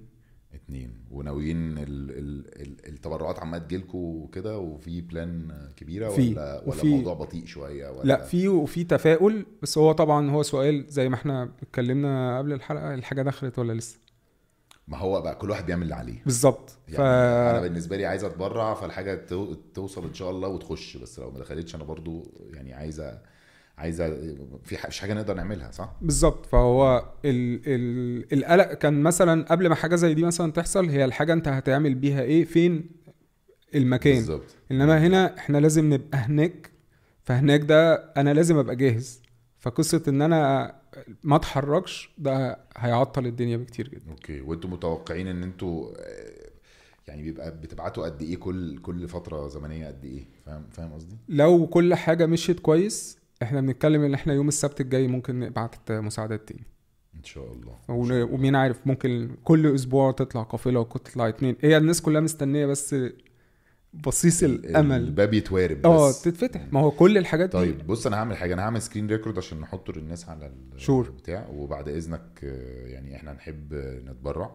اتنين 0.65 1.05
وناويين 1.11 1.79
ال 1.79 1.85
ال 1.89 2.63
ال 2.63 2.89
التبرعات 2.89 3.39
عماله 3.39 3.65
تجيلكوا 3.65 4.25
وكده 4.25 4.59
وفي 4.59 5.01
بلان 5.01 5.53
كبيرة 5.77 6.09
في، 6.09 6.31
ولا 6.31 6.55
ولا 6.61 6.69
وفي- 6.69 6.83
الموضوع 6.85 7.15
بطيء 7.15 7.47
شوية 7.47 7.91
ولا 7.91 8.05
لا 8.09 8.23
في 8.25 8.49
وفي 8.49 8.85
تفاؤل 8.85 9.47
بس 9.63 9.79
هو 9.79 9.93
طبعا 9.93 10.31
هو 10.31 10.43
سؤال 10.43 10.85
زي 10.89 11.09
ما 11.09 11.15
إحنا 11.15 11.51
اتكلمنا 11.63 12.39
قبل 12.39 12.53
الحلقة 12.53 12.95
الحاجة 12.95 13.23
دخلت 13.23 13.59
ولا 13.59 13.73
لسه؟ 13.73 13.99
ما 14.89 14.99
هو 14.99 15.21
بقى 15.23 15.37
كل 15.37 15.51
واحد 15.51 15.67
بيعمل 15.67 15.83
اللي 15.83 15.95
عليه. 15.95 16.23
بالظبط. 16.25 16.71
يعني 16.89 16.97
ف 16.97 17.01
أنا 17.01 17.61
بالنسبة 17.61 17.97
لي 17.97 18.07
عايز 18.07 18.25
أتبرع 18.25 18.75
فالحاجة 18.75 19.15
تو- 19.15 19.55
توصل 19.55 20.05
إن 20.05 20.15
شاء 20.15 20.31
الله 20.31 20.49
وتخش 20.49 20.97
بس 20.97 21.19
لو 21.19 21.31
ما 21.31 21.39
دخلتش 21.39 21.75
أنا 21.75 21.85
برضو 21.85 22.33
يعني 22.53 22.75
عايزه 22.75 23.19
عايزة 23.79 24.09
في 24.65 24.77
مش 24.89 25.01
حاجة 25.01 25.15
نقدر 25.15 25.35
نعملها 25.35 25.71
صح؟ 25.71 25.97
بالظبط. 26.01 26.47
فهو 26.47 27.05
ال 27.25 27.61
ال 27.67 28.33
القلق 28.33 28.73
كان 28.73 29.03
مثلا 29.03 29.45
قبل 29.45 29.69
ما 29.69 29.75
حاجة 29.75 29.95
زي 29.97 30.15
دي 30.15 30.23
مثلا 30.25 30.53
تحصل 30.53 30.89
هي 30.89 31.05
الحاجة 31.05 31.33
أنت 31.33 31.49
هتعمل 31.49 31.95
بيها 31.95 32.23
إيه؟ 32.23 32.45
فين؟ 32.45 32.91
المكان. 33.75 34.15
بالظبط. 34.15 34.57
إنما 34.71 35.07
هنا 35.07 35.39
إحنا 35.39 35.59
لازم 35.59 35.93
نبقى 35.95 36.19
هناك 36.19 36.71
فهناك 37.23 37.61
ده 37.61 37.95
أنا 37.95 38.35
لازم 38.35 38.57
أبقى 38.59 38.77
جاهز. 38.77 39.23
فقصة 39.59 40.03
إن 40.09 40.23
أنا 40.23 40.75
ما 41.23 41.37
أتحركش 41.37 42.11
ده 42.19 42.59
هيعطل 42.77 43.27
الدنيا 43.27 43.57
بكتير 43.57 43.89
جدا. 43.89 44.11
أوكي. 44.11 44.41
وأنتوا 44.41 44.71
متوقعين 44.71 45.27
إن 45.27 45.43
أنتوا 45.43 45.91
آه، 45.99 46.51
يعني 47.09 47.23
بيبقى 47.23 47.51
بتبعتوا 47.61 48.05
قد 48.05 48.23
إيه 48.23 48.37
كل 48.37 48.79
كل 48.79 49.09
فترة 49.09 49.49
زمنية 49.49 49.87
قد 49.87 50.05
إيه؟ 50.05 50.25
فاهم 50.47 50.65
فاهم 50.73 50.93
قصدي؟ 50.93 51.17
لو 51.29 51.67
كل 51.67 51.95
حاجة 51.95 52.27
مشيت 52.27 52.61
كويس 52.61 53.19
إحنا 53.45 53.61
بنتكلم 53.61 54.03
ان 54.03 54.15
إحنا 54.15 54.33
يوم 54.35 54.49
السبت 54.49 54.81
الجاي 54.81 55.09
ممكن 55.09 55.41
نبعت 55.41 55.93
مساعدات 55.93 56.49
تاني 56.49 56.63
إن 57.17 57.25
شاء 57.25 57.53
الله. 57.53 57.79
ومين 58.35 58.57
عارف 58.57 58.87
ممكن 58.87 59.31
كل 59.45 59.75
أسبوع 59.75 60.13
تطلع 60.13 60.43
قافلة 60.43 60.81
وكنت 60.81 61.09
تطلع 61.09 61.29
اتنين. 61.29 61.57
هي 61.61 61.77
الناس 61.77 62.03
كلها 62.03 62.21
مستنية 62.21 62.67
بس 62.67 62.97
بصيص 64.07 64.43
الأمل. 64.43 64.97
الباب 65.01 65.35
يتوارب 65.35 65.87
آه 65.87 66.09
بس. 66.09 66.23
تتفتح. 66.23 66.73
ما 66.73 66.81
هو 66.81 66.91
كل 66.91 67.19
الحاجات 67.19 67.47
دي. 67.49 67.53
طيب 67.53 67.87
بص 67.87 68.07
أنا 68.07 68.17
هعمل 68.17 68.37
حاجة. 68.37 68.55
أنا 68.55 68.63
هعمل 68.63 68.83
screen 68.83 69.07
record 69.07 69.39
عشان 69.39 69.61
نحطه 69.61 69.93
للناس 69.93 70.29
على 70.29 70.53
Sure. 70.87 70.91
بتاع 71.11 71.49
وبعد 71.49 71.89
إذنك 71.89 72.41
آه، 72.45 72.87
يعني 72.87 73.17
إحنا 73.17 73.33
نحب 73.33 73.73
آه، 73.75 74.01
نتبرع. 74.01 74.51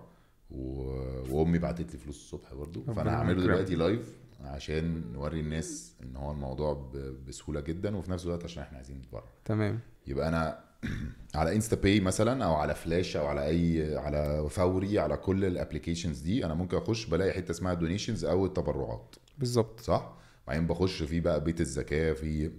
و... 0.51 0.81
وأمي 1.29 1.57
بعتت 1.59 1.91
لي 1.93 1.99
فلوس 1.99 2.15
الصبح 2.15 2.53
برضو. 2.53 2.79
ربنا 2.81 2.93
فأنا 2.95 3.11
هعمله. 3.11 3.43
دلوقتي 3.43 3.75
live 3.75 4.17
عشان 4.41 5.13
نوري 5.13 5.39
الناس 5.39 5.95
إن 6.03 6.15
هو 6.15 6.31
الموضوع. 6.31 6.91
بسهولة 7.27 7.59
جدا 7.61 7.97
وفي 7.97 8.11
نفس 8.11 8.25
الوقت 8.25 8.43
عشان 8.43 8.63
إحنا 8.63 8.77
عايزين 8.77 8.97
نتبرع 8.97 9.23
تمام. 9.45 9.79
يبقى 10.07 10.27
أنا 10.27 10.59
على 11.35 11.55
InstaPay 11.55 11.99
مثلا 11.99 12.45
أو 12.45 12.53
على 12.53 12.75
فلاش 12.75 13.17
أو 13.17 13.27
على 13.27 13.45
أي 13.45 13.97
على 13.97 14.49
فوري 14.49 14.99
على 14.99 15.17
كل 15.17 15.45
ال 15.45 15.51
applications 15.51 16.19
دي 16.19 16.45
أنا 16.45 16.53
ممكن 16.53 16.77
أخش 16.77 17.05
بلاقي 17.05 17.33
حتة 17.33 17.51
اسمها 17.51 17.73
donations 17.73 18.25
أو 18.25 18.45
التبرعات. 18.45 19.15
بالظبط. 19.37 19.79
صح؟ 19.79 20.13
بعدين 20.47 20.67
بخش 20.67 21.03
في 21.03 21.19
بقى 21.19 21.43
بيت 21.43 21.61
الزكاة 21.61 22.13
في 22.13 22.51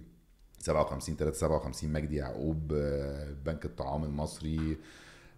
57 0.59 1.15
3 1.15 1.37
57 1.37 1.93
مجدي 1.93 2.15
يعقوب 2.15 2.73
آه، 2.75 3.33
بنك 3.45 3.65
الطعام 3.65 4.03
المصري 4.03 4.77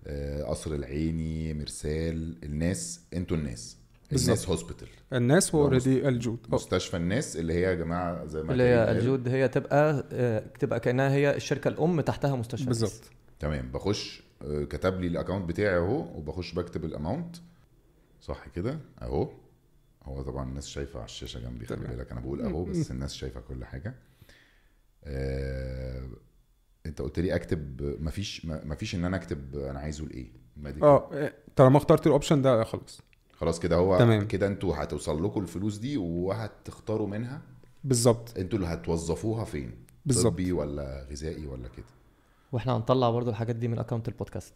آه، 0.07 0.43
قصر 0.43 0.75
العيني 0.75 1.53
مرسال 1.53 2.43
الناس 2.43 3.01
أنتوا 3.13 3.37
الناس. 3.37 3.77
الناس. 4.11 4.49
hospital 4.49 4.87
الناس 5.13 5.55
هو 5.55 5.61
already 5.63 6.07
الجود. 6.07 6.39
مستشفى 6.49 6.97
الناس 6.97 7.37
اللي 7.37 7.53
هي 7.53 7.61
يا 7.61 7.73
جماعة 7.73 8.25
زي 8.25 8.43
ما 8.43 8.51
اللي 8.51 8.63
هي. 8.63 8.91
الجود 8.91 9.27
هي 9.27 9.47
تبقى 9.47 10.07
آه، 10.11 10.39
تبقى 10.59 10.79
كأنها 10.79 11.09
هي 11.09 11.35
الشركة 11.35 11.67
الأم 11.67 12.01
تحتها 12.01 12.35
مستشفى 12.35 12.63
الناس. 12.63 12.79
بالظبط. 12.81 13.03
تمام. 13.39 13.71
بخش 13.71 14.23
آه، 14.41 14.63
كتب 14.63 15.01
لي 15.01 15.07
ال 15.07 15.13
account 15.13 15.49
بتاعي 15.49 15.77
أهو 15.77 16.17
وبخش 16.17 16.53
بكتب 16.53 16.85
ال 16.85 16.92
amount. 16.92 17.35
صح 18.21 18.47
كده؟ 18.47 18.79
أهو. 19.01 19.29
هو 20.03 20.21
طبعا 20.21 20.49
الناس 20.49 20.67
شايفة 20.67 20.99
على 20.99 21.05
الشاشة 21.05 21.39
جنبي 21.39 21.65
خلي. 21.65 21.87
بالك. 21.87 22.11
أنا 22.11 22.19
بقول 22.19 22.41
أهو 22.41 22.63
بس 22.63 22.91
الناس 22.91 23.13
شايفة 23.13 23.39
كل 23.41 23.65
حاجة. 23.65 23.95
آه، 25.03 26.07
أنت 26.85 27.01
قلت 27.01 27.19
لي 27.19 27.35
أكتب 27.35 27.81
مفيش 28.01 28.45
مفيش 28.45 28.95
إن 28.95 29.05
أنا 29.05 29.17
أكتب 29.17 29.55
أنا 29.57 29.79
عايزه 29.79 30.05
لإيه. 30.05 30.43
آه 30.83 31.33
طالما 31.55 31.77
اخترت 31.77 32.07
ال 32.07 32.12
option 32.12 32.41
ده 32.41 32.63
خلاص. 32.63 33.01
خلاص 33.43 33.59
كده 33.59 33.75
هو 33.75 33.97
تمام. 33.99 34.27
كده 34.27 34.47
أنتوا 34.47 34.83
هتوصل 34.83 35.25
لكم 35.25 35.41
الفلوس 35.41 35.77
دي 35.77 35.97
وهتختاروا 35.97 37.07
منها؟ 37.07 37.41
بالظبط. 37.83 38.37
أنتوا 38.37 38.59
اللي 38.59 38.67
هتوظفوها 38.67 39.45
فين؟ 39.45 39.85
بالظبط. 40.05 40.33
طبي 40.33 40.51
ولا 40.51 41.07
غذائي 41.11 41.45
ولا 41.47 41.67
كده؟ 41.67 41.85
وإحنا 42.51 42.77
هنطلع 42.77 43.09
برضو 43.09 43.29
الحاجات 43.29 43.55
دي 43.55 43.67
من 43.67 43.79
account 43.79 44.07
ال 44.07 44.12
podcast. 44.12 44.53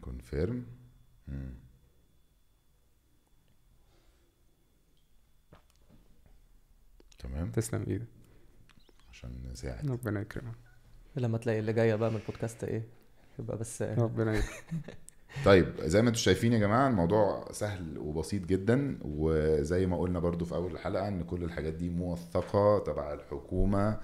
كونفيرم 0.00 0.66
تمام. 7.18 7.50
تسلم 7.50 7.84
إيدك. 7.88 8.06
عشان 9.10 9.30
نساعد. 9.52 9.90
ربنا 9.90 10.20
يكرمك. 10.20 10.54
لما 11.16 11.38
تلاقي 11.38 11.58
اللي 11.58 11.72
جاية 11.72 11.94
بقى 11.94 12.10
من 12.10 12.16
البودكاست 12.16 12.64
إيه 12.64 12.88
يبقى 13.38 13.56
بس 13.58 13.82
ربنا 13.82 14.32
يكرمك. 14.34 14.98
طيب 15.44 15.72
زي 15.80 16.02
ما 16.02 16.08
أنتم 16.08 16.18
شايفين 16.20 16.52
يا 16.52 16.58
جماعة 16.58 16.88
الموضوع 16.88 17.48
سهل 17.52 17.98
وبسيط 17.98 18.46
جدا. 18.46 18.98
وزي 19.02 19.86
ما 19.86 19.98
قلنا 19.98 20.18
برضو 20.18 20.44
في 20.44 20.54
أول 20.54 20.72
الحلقة 20.72 21.08
إن 21.08 21.24
كل 21.24 21.44
الحاجات 21.44 21.72
دي 21.74 21.88
موثقة 21.88 22.78
تبع 22.78 23.12
الحكومة. 23.12 24.00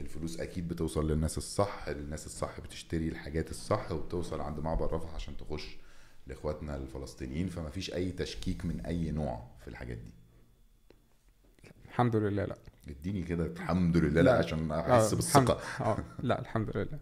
الفلوس 0.00 0.40
أكيد 0.40 0.68
بتوصل 0.68 1.10
للناس 1.10 1.38
الصح 1.38 1.88
الناس 1.88 2.26
الصح 2.26 2.60
بتشتري 2.60 3.08
الحاجات 3.08 3.50
الصح 3.50 3.92
وبتوصل 3.92 4.40
عند 4.40 4.60
معبر 4.60 4.92
رفح 4.92 5.14
عشان 5.14 5.36
تخش 5.36 5.76
لإخواتنا 6.26 6.76
الفلسطينيين. 6.76 7.48
فما 7.48 7.70
فيش 7.70 7.94
أي 7.94 8.10
تشكيك 8.12 8.64
من 8.64 8.80
أي 8.80 9.10
نوع 9.10 9.42
في 9.60 9.68
الحاجات 9.68 9.96
دي. 9.98 10.12
الحمد 11.84 12.16
لله 12.16 12.44
لا. 12.44 12.56
اديني 12.88 13.22
كده 13.22 13.46
الحمد 13.46 13.96
لله 13.96 14.20
لا. 14.22 14.30
لا. 14.30 14.38
عشان 14.38 14.72
آه، 14.72 14.80
احس 14.80 15.12
الحمد- 15.12 15.16
بالثقة. 15.16 15.60
آه 15.84 15.98
لا 16.22 16.40
الحمد 16.40 16.76
لله. 16.76 16.98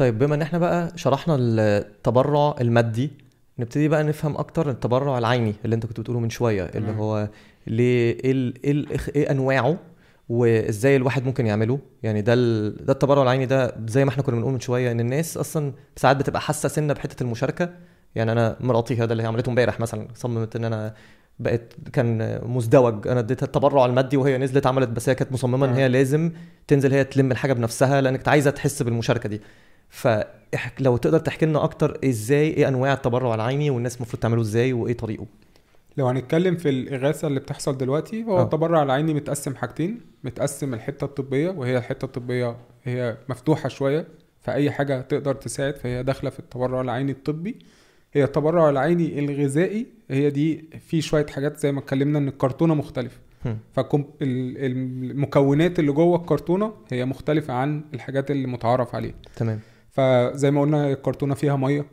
طيب 0.00 0.18
بما 0.18 0.34
إن 0.34 0.42
إحنا 0.42 0.58
بقى 0.58 0.92
شرحنا 0.96 1.36
التبرع 1.40 2.54
المادي 2.60 3.10
نبتدي 3.58 3.88
بقى 3.88 4.04
نفهم 4.04 4.36
أكتر 4.36 4.70
التبرع 4.70 5.18
العيني 5.18 5.54
اللي 5.64 5.74
أنت 5.76 5.86
كنت 5.86 6.00
بتقوله 6.00 6.20
من 6.20 6.30
شوية 6.30 6.62
اللي. 6.64 6.90
هو 6.92 7.28
ليه 7.66 8.12
إيه 8.24 8.30
ال- 8.32 8.86
إيه, 9.16 9.30
أنواعه 9.30 9.76
وإزاي 10.28 10.96
الواحد 10.96 11.24
ممكن 11.24 11.46
يعمله 11.46 11.78
يعني 12.02 12.22
ده 12.22 12.34
ال... 12.34 12.76
ده 12.86 12.92
التبرع 12.92 13.22
العيني 13.22 13.46
ده 13.46 13.74
زي 13.86 14.04
ما 14.04 14.10
إحنا 14.10 14.22
كنا 14.22 14.36
بنقول 14.36 14.52
من 14.52 14.60
شوية 14.60 14.92
إن 14.92 15.00
الناس 15.00 15.36
أصلا 15.36 15.72
ساعات 15.96 16.16
بتبقى 16.16 16.40
حاسة 16.40 16.68
سنة 16.68 16.92
بحتة 16.92 17.22
المشاركة 17.22 17.70
يعني 18.14 18.32
أنا 18.32 18.56
مراتي 18.60 18.96
هذا 18.96 19.12
اللي 19.12 19.22
هي 19.22 19.26
عملته 19.26 19.50
امبارح 19.50 19.80
مثلا 19.80 20.08
صممت 20.14 20.56
إن 20.56 20.64
أنا 20.64 20.94
بقت 21.38 21.72
كان 21.92 22.40
مزدوج 22.44 23.08
أنا 23.08 23.20
اديتها 23.20 23.46
التبرع 23.46 23.86
المادي 23.86 24.16
وهي 24.16 24.38
نزلت 24.38 24.66
عملت 24.66 24.88
بس 24.88 25.08
هي 25.08 25.14
كانت 25.14 25.32
مصممة 25.32 25.66
إن. 25.66 25.72
هي 25.74 25.88
لازم 25.88 26.32
تنزل 26.66 26.92
هي 26.94 27.04
تلم 27.04 27.30
الحاجة 27.32 27.52
بنفسها 27.52 28.00
لأنك 28.00 28.28
عايزة 28.28 28.50
تحس 28.50 28.82
بالمشاركة 28.82 29.28
دي 29.28 29.40
فلو 29.90 30.96
تقدر 30.96 31.18
تحكي 31.18 31.46
لنا 31.46 31.64
أكتر 31.64 31.98
إزاي 32.04 32.48
إيه 32.48 32.68
أنواع 32.68 32.92
التبرع 32.92 33.34
العيني 33.34 33.70
والناس 33.70 33.96
المفروض 33.96 34.22
تعمله 34.22 34.40
إزاي 34.40 34.72
وإيه 34.72 34.96
طريقه؟ 34.96 35.26
لو 35.96 36.06
هنتكلم 36.06 36.56
في 36.56 36.68
الإغاثة 36.68 37.28
اللي 37.28 37.40
بتحصل 37.40 37.78
دلوقتي 37.78 38.24
هو 38.24 38.38
آه. 38.38 38.42
التبرع 38.42 38.82
العيني 38.82 39.14
متقسم 39.14 39.56
حاجتين 39.56 40.00
متقسم 40.24 40.74
الحتة 40.74 41.04
الطبية 41.04 41.50
وهي 41.50 41.78
الحتة 41.78 42.04
الطبية 42.04 42.56
هي 42.84 43.16
مفتوحة 43.28 43.68
شوية 43.68 44.06
فأي 44.40 44.70
حاجة 44.70 45.00
تقدر 45.00 45.34
تساعد 45.34 45.76
فهي 45.76 46.02
داخلة 46.02 46.30
في 46.30 46.38
التبرع 46.38 46.80
العيني 46.80 47.12
الطبي. 47.12 47.56
هي 48.12 48.24
التبرع 48.24 48.70
العيني 48.70 49.18
الغذائي 49.18 49.86
هي 50.10 50.30
دي 50.30 50.64
في 50.88 51.00
شوية 51.00 51.26
حاجات 51.26 51.58
زي 51.58 51.72
ما 51.72 51.80
اتكلمنا 51.80 52.18
إن 52.18 52.28
الكرتونة 52.28 52.74
مختلفة. 52.74 53.18
هم. 53.46 53.58
فالمكونات 53.72 55.78
اللي 55.78 55.92
جوه 55.92 56.18
الكرتونة 56.18 56.72
هي 56.92 57.04
مختلفة 57.04 57.54
عن 57.54 57.82
الحاجات 57.94 58.30
اللي 58.30 58.46
متعارف 58.46 58.94
عليها. 58.94 59.14
تمام. 59.36 59.60
فزي 60.00 60.50
ما 60.50 60.60
قلنا 60.60 60.92
الكرتونة 60.92 61.34
فيها 61.34 61.56
مية 61.56 61.86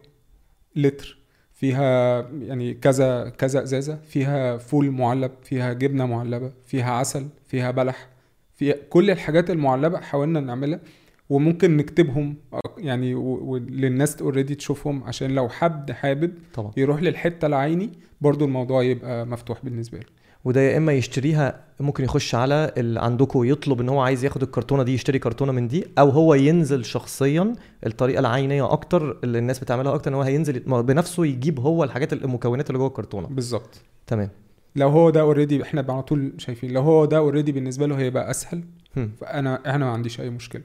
لتر 0.75 1.17
فيها 1.53 2.21
يعني 2.41 2.73
كذا 2.73 3.29
كذا 3.29 3.63
إزازة 3.63 3.95
فيها 3.95 4.57
فول 4.57 4.91
معلب 4.91 5.31
فيها 5.43 5.73
جبنة 5.73 6.05
معلبة 6.05 6.51
فيها 6.65 6.91
عسل 6.91 7.27
فيها 7.47 7.71
بلح 7.71 8.07
فيها 8.55 8.75
كل 8.89 9.11
الحاجات 9.11 9.49
المعلبة 9.49 9.99
حاولنا 9.99 10.39
نعملها 10.39 10.79
وممكن 11.29 11.77
نكتبهم 11.77 12.35
يعني 12.77 13.13
للناس 13.69 14.21
اوريدي 14.21 14.55
تشوفهم 14.55 15.03
عشان 15.03 15.31
لو 15.35 15.49
حد 15.49 15.91
حابب 15.91 16.33
طبعا. 16.53 16.71
يروح 16.77 17.01
للحتة 17.01 17.45
العيني 17.45 17.89
برضو 18.21 18.45
الموضوع 18.45 18.83
يبقى 18.83 19.25
مفتوح 19.25 19.65
بالنسبة 19.65 19.97
له. 19.97 20.05
وده 20.47 20.61
يا 20.61 20.77
إما 20.77 20.93
يشتريها 20.93 21.59
ممكن 21.79 22.03
يخش 22.03 22.35
على 22.35 22.71
اللي 22.77 22.99
عندكم 22.99 23.43
يطلب 23.43 23.81
إن 23.81 23.89
هو 23.89 23.99
عايز 24.01 24.25
ياخد 24.25 24.43
الكرتونة 24.43 24.83
دي 24.83 24.93
يشتري 24.93 25.19
كرتونة 25.19 25.51
من 25.51 25.67
دي 25.67 25.85
أو 25.99 26.09
هو 26.09 26.33
ينزل 26.33 26.85
شخصيا 26.85 27.53
الطريقة 27.85 28.19
العينية 28.19 28.71
أكتر 28.71 29.19
اللي 29.23 29.39
الناس 29.39 29.59
بتعملها 29.59 29.95
أكتر 29.95 30.11
إن 30.11 30.15
هو 30.15 30.21
هينزل 30.21 30.59
بنفسه 30.59 31.25
يجيب 31.25 31.59
هو 31.59 31.83
الحاجات 31.83 32.13
المكونات 32.13 32.69
اللي 32.69 32.79
جوه 32.79 32.87
الكرتونة. 32.87 33.27
بالظبط. 33.27 33.81
تمام. 34.07 34.29
لو 34.75 34.89
هو 34.89 35.09
ده 35.09 35.21
already 35.21 35.63
إحنا 35.63 35.85
على 35.89 36.03
طول 36.03 36.33
شايفين 36.37 36.71
لو 36.71 36.81
هو 36.81 37.05
ده 37.05 37.17
already 37.17 37.51
بالنسبة 37.51 37.87
له 37.87 37.97
هيبقى 37.99 38.31
أسهل 38.31 38.63
هم. 38.97 39.11
فانا 39.21 39.75
أنا 39.75 39.85
ما 39.85 39.91
عنديش 39.91 40.21
أي 40.21 40.29
مشكلة. 40.29 40.63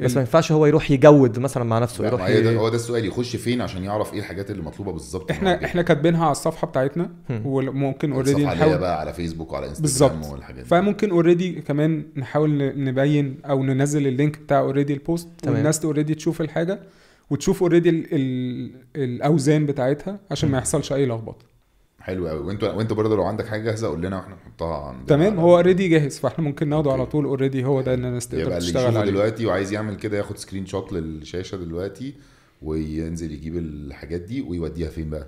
بس 0.00 0.14
ما 0.14 0.20
ينفعش 0.20 0.52
هو 0.52 0.66
يروح 0.66 0.90
يجود 0.90 1.38
مثلا 1.38 1.64
مع 1.64 1.78
نفسه 1.78 2.06
يروح 2.06 2.20
ما 2.20 2.26
هي 2.28 2.40
ده. 2.42 2.56
هو 2.56 2.68
ده 2.68 2.76
السؤال 2.76 3.04
يخش 3.04 3.36
فين 3.36 3.60
عشان 3.60 3.84
يعرف 3.84 4.12
إيه 4.14 4.18
الحاجات 4.20 4.50
اللي 4.50 4.62
مطلوبة 4.62 4.92
بالظبط 4.92 5.30
إحنا. 5.30 5.64
إحنا 5.64 5.82
كاتبينها 5.82 6.22
على 6.24 6.32
الصفحة 6.32 6.66
بتاعتنا. 6.66 7.10
وممكن 7.44 8.12
already 8.12 8.44
نحاول 8.44 8.78
بقى 8.78 9.00
على 9.00 9.12
فيسبوك 9.12 9.52
وعلى 9.52 9.66
انستجرام 9.68 9.82
بالظبط. 10.20 10.32
والحاجات 10.32 10.58
دي 10.62 10.68
فممكن 10.68 11.10
already 11.10 11.52
كمان 11.52 12.02
نحاول 12.16 12.50
ن- 12.50 12.84
نبين 12.84 13.36
أو 13.44 13.62
ننزل 13.64 14.06
ال 14.06 14.12
link 14.12 14.38
بتاع 14.38 14.58
already 14.60 14.92
ال 14.92 14.99
post 14.99 15.28
تمام. 15.42 15.54
والناس 15.54 15.84
already 15.84 16.14
تشوف 16.14 16.40
الحاجة 16.40 16.80
وتشوف 17.30 17.62
already 17.62 17.88
ال 17.90 18.06
ال 18.14 18.70
الأوزان 18.96 19.66
بتاعتها 19.66 20.18
عشان 20.30 20.50
ما. 20.50 20.58
يحصلش 20.58 20.92
أي 20.92 21.06
لخبطة 21.06 21.46
حلو 22.06 22.28
قوي 22.28 22.38
وانت 22.40 22.64
وانت 22.64 22.92
برضه 22.92 23.16
لو 23.16 23.22
عندك 23.24 23.46
حاجة 23.46 23.62
جاهزة 23.62 23.88
قول 23.88 24.02
لنا 24.02 24.16
وإحنا 24.16 24.34
نحطها 24.34 24.76
عند 24.88 25.06
تمام 25.06 25.38
هو 25.38 25.56
already 25.56 25.88
جاهز 25.88 26.18
فاحنا 26.18 26.44
ممكن 26.44 26.68
ناخده 26.68 26.92
على. 26.92 27.06
طول 27.06 27.24
already 27.24 27.64
هو 27.64 27.80
ده 27.80 27.94
ان 27.94 28.04
الناس 28.04 28.28
تقدر 28.28 28.40
يبقى 28.42 28.58
اللي 28.58 28.66
تشتغل 28.66 28.82
يشوفه 28.84 29.00
عليه 29.00 29.10
دلوقتي 29.10 29.46
وعايز 29.46 29.72
يعمل 29.72 29.94
كده 29.96 30.18
ياخد 30.18 30.38
screenshot 30.38 30.92
للشاشة 30.92 31.56
دلوقتي 31.56 32.14
وينزل 32.62 33.32
يجيب 33.32 33.56
الحاجات 33.56 34.20
دي 34.20 34.40
ويوديها 34.42 34.88
فين 34.88 35.10
بقى 35.10 35.26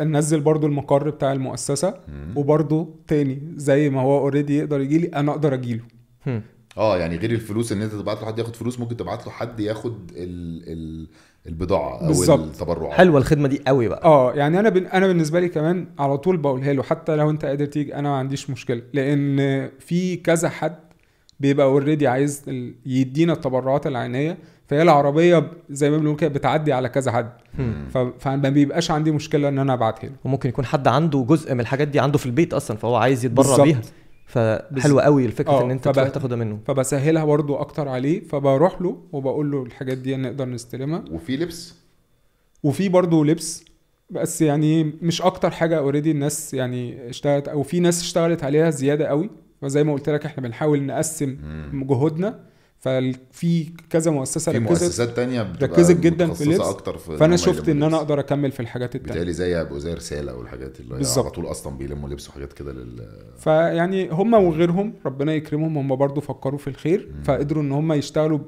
ننزل 0.00 0.40
برضو 0.40 0.66
المقر 0.66 1.10
بتاع 1.10 1.32
المؤسسة. 1.32 2.00
وبرضو 2.36 2.96
تاني 3.08 3.42
زي 3.56 3.90
ما 3.90 4.00
هو 4.00 4.18
already 4.18 4.58
يقدر 4.58 4.80
يجي 4.80 4.98
لي 4.98 5.06
أنا 5.06 5.32
أقدر 5.32 5.54
أجيله 5.54 5.82
هم. 6.26 6.42
آه 6.78 6.98
يعني 6.98 7.16
غير 7.16 7.30
الفلوس 7.30 7.72
إن 7.72 7.82
أنت 7.82 7.92
تبعت 7.92 8.20
له 8.20 8.26
حد 8.26 8.38
ياخد 8.38 8.56
فلوس 8.56 8.80
ممكن 8.80 8.96
تبعت 8.96 9.26
له 9.26 9.32
حد 9.32 9.60
ياخد 9.60 10.10
ال 10.16 10.62
ال 10.72 11.08
البضاعة 11.46 12.00
أو 12.00 12.06
بالظبط. 12.06 12.40
التبرعات 12.40 12.92
حلوة 12.92 13.18
الخدمة 13.18 13.48
دي 13.48 13.62
قوي 13.66 13.88
بقى 13.88 14.04
آه 14.04 14.32
يعني 14.34 14.60
أنا 14.60 14.68
بن... 14.68 14.86
أنا 14.86 15.06
بالنسبة 15.06 15.40
لي 15.40 15.48
كمان 15.48 15.86
على 15.98 16.18
طول 16.18 16.36
بقولها 16.36 16.72
له 16.72 16.82
حتى 16.82 17.16
لو 17.16 17.30
أنت 17.30 17.44
قادر 17.44 17.66
تيجي 17.66 17.94
أنا 17.94 18.08
ما 18.08 18.16
عنديش 18.16 18.50
مشكلة 18.50 18.82
لأن 18.92 19.68
في 19.78 20.16
كذا 20.16 20.48
حد 20.48 20.76
بيبقى 21.40 21.66
اوريدي 21.66 22.06
عايز 22.08 22.42
يدينا 22.86 23.32
التبرعات 23.32 23.86
العينية 23.86 24.38
فهي 24.66 24.82
العربية 24.82 25.50
زي 25.70 25.90
ما 25.90 25.98
بنقول 25.98 26.16
كده 26.16 26.30
بتعدي 26.30 26.72
على 26.72 26.88
كذا 26.88 27.12
حد. 27.12 27.30
ف... 27.94 27.98
فما 27.98 28.48
بيبقاش 28.48 28.90
عندي 28.90 29.10
مشكلة 29.10 29.48
إن 29.48 29.58
أنا 29.58 29.72
أبعتها 29.72 30.06
له 30.08 30.14
وممكن 30.24 30.48
يكون 30.48 30.64
حد 30.64 30.88
عنده 30.88 31.24
جزء 31.28 31.54
من 31.54 31.60
الحاجات 31.60 31.88
دي 31.88 32.00
عنده 32.00 32.18
في 32.18 32.26
البيت 32.26 32.54
أصلا 32.54 32.76
فهو 32.76 32.96
عايز 32.96 33.24
يتبرع 33.24 33.46
بالظبط. 33.46 33.60
بيها 33.66 33.80
فحلو 34.26 35.00
قوي 35.00 35.26
الفكرة 35.26 35.52
آه، 35.52 35.62
إن 35.64 35.70
أنت 35.70 35.88
تروح 35.88 36.08
تاخدها 36.08 36.36
منه. 36.36 36.58
فبسهلها 36.66 37.24
برضو 37.24 37.56
أكتر 37.56 37.88
عليه 37.88 38.24
فبروح 38.28 38.82
له 38.82 39.02
وبقول 39.12 39.50
له 39.50 39.62
الحاجات 39.62 39.98
دي 39.98 40.16
نقدر 40.16 40.48
نستلمها. 40.48 41.04
وفي 41.10 41.36
لبس؟ 41.36 41.74
وفي 42.62 42.88
برضو 42.88 43.24
لبس 43.24 43.64
بس 44.10 44.42
يعني 44.42 44.84
مش 44.84 45.22
أكتر 45.22 45.50
حاجة 45.50 45.78
اوريدي 45.78 46.10
الناس 46.10 46.54
يعني 46.54 47.10
اشتغلت 47.10 47.48
أو 47.48 47.62
في 47.62 47.80
ناس 47.80 48.00
اشتغلت 48.00 48.44
عليها 48.44 48.70
زيادة 48.70 49.06
قوي. 49.06 49.30
فزي 49.62 49.84
ما 49.84 49.92
قلت 49.92 50.08
لك 50.08 50.24
إحنا 50.26 50.42
بنحاول 50.42 50.82
نقسم 50.82 51.28
مم. 51.72 51.86
جهودنا. 51.86 52.51
ففي 52.82 53.64
كذا 53.90 54.10
مؤسسة 54.10 54.52
في 54.52 54.58
ركزت 54.58 54.70
مؤسسات 54.82 55.08
تانية 55.16 55.52
ركزت 55.62 55.96
جدا 56.00 56.32
في 56.32 56.44
اللبس، 56.44 56.60
أكتر 56.60 56.98
في 56.98 57.16
فأنا 57.16 57.36
شفت 57.36 57.68
إن 57.68 57.76
أنا 57.76 57.86
لبس. 57.86 57.94
أقدر 57.94 58.20
أكمل 58.20 58.52
في 58.52 58.60
الحاجات 58.60 58.94
التانية 58.94 59.12
بيتهيألي 59.12 59.32
زي 59.32 59.60
أبو 59.60 59.78
زي 59.78 59.94
رساله 59.94 60.34
والحاجات 60.36 60.80
اللي. 60.80 60.94
على 61.16 61.30
طول 61.30 61.46
أصلا 61.50 61.76
بيلموا 61.78 62.08
لبس 62.08 62.28
وحاجات 62.28 62.52
كده 62.52 62.72
لل 62.72 63.08
فيعني 63.38 64.08
هم 64.10 64.34
وغيرهم 64.34 64.94
ربنا 65.06 65.34
يكرمهم 65.34 65.78
هم 65.78 65.96
برضو 65.96 66.20
فكروا 66.20 66.58
في 66.58 66.68
الخير 66.68 67.08
مم. 67.16 67.22
فقدروا 67.22 67.62
إن 67.62 67.72
هم 67.72 67.92
يشتغلوا 67.92 68.38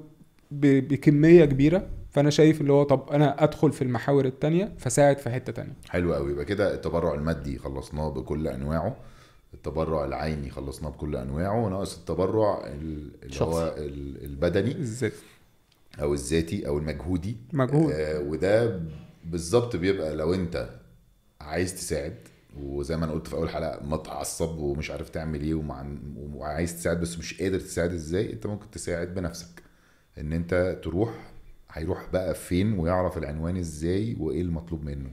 ب- 0.50 0.88
بكمية 0.88 1.44
كبيرة 1.44 1.86
فأنا 2.10 2.30
شايف 2.30 2.60
اللي 2.60 2.72
هو 2.72 2.82
طب 2.82 3.08
أنا 3.12 3.44
أدخل 3.44 3.72
في 3.72 3.82
المحاور 3.82 4.24
التانية 4.24 4.72
فساعد 4.78 5.18
في 5.18 5.30
حتة 5.30 5.52
تانية 5.52 5.72
حلو 5.88 6.14
قوي 6.14 6.32
يبقى 6.32 6.44
كده 6.44 6.74
التبرع 6.74 7.14
المادي 7.14 7.58
خلصناه 7.58 8.08
بكل 8.10 8.48
أنواعه 8.48 8.96
التبرع 9.66 10.04
العيني 10.04 10.50
خلصناه 10.50 10.90
بكل 10.90 11.16
أنواعه 11.16 11.64
وناقص 11.64 11.98
التبرع 11.98 12.66
ال- 12.66 13.10
اللي. 13.22 13.40
هو 13.40 13.74
ال- 13.78 14.24
البدني 14.24 14.80
إزاي 14.80 15.12
أو 16.00 16.14
الذاتي 16.14 16.66
أو 16.68 16.78
المجهودي. 16.78 17.36
مجهود. 17.52 17.92
آه 17.92 18.20
وده 18.20 18.80
بالظبط 19.24 19.76
بيبقى 19.76 20.14
لو 20.16 20.34
أنت 20.34 20.68
عايز 21.40 21.74
تساعد 21.74 22.14
وزي 22.62 22.96
ما 22.96 23.04
أنا 23.04 23.12
قلت 23.12 23.26
في 23.26 23.34
أول 23.36 23.48
حلقة 23.50 23.86
متعصب 23.86 24.58
ومش 24.58 24.90
عارف 24.90 25.08
تعمل 25.08 25.40
إيه 25.42 25.54
ومع 25.54 25.86
وعايز 26.34 26.76
تساعد 26.76 27.00
بس 27.00 27.18
مش 27.18 27.40
قادر 27.42 27.60
تساعد 27.60 27.92
إزاي 27.92 28.32
أنت 28.32 28.46
ممكن 28.46 28.70
تساعد 28.70 29.14
بنفسك. 29.14 29.62
إن 30.18 30.32
أنت 30.32 30.78
تروح 30.84 31.30
هيروح 31.70 32.08
بقى 32.12 32.34
فين 32.34 32.78
ويعرف 32.78 33.18
العنوان 33.18 33.56
إزاي 33.56 34.16
وإيه 34.20 34.42
المطلوب 34.42 34.84
منه. 34.84 35.10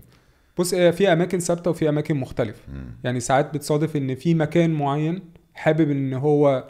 بص 0.58 0.74
هي 0.74 0.92
في 0.92 1.14
أماكن 1.14 1.40
ثابتة 1.40 1.72
وفي 1.72 1.90
أماكن 1.90 2.16
مختلفة 2.16 2.60
مم. 2.74 2.86
يعني 3.04 3.20
ساعات 3.20 3.54
بتصادف 3.54 3.96
إن 3.96 4.16
في 4.16 4.34
مكان 4.34 4.70
معين 4.74 5.22
حابب 5.54 5.92
إن 5.92 6.14
هو 6.14 6.68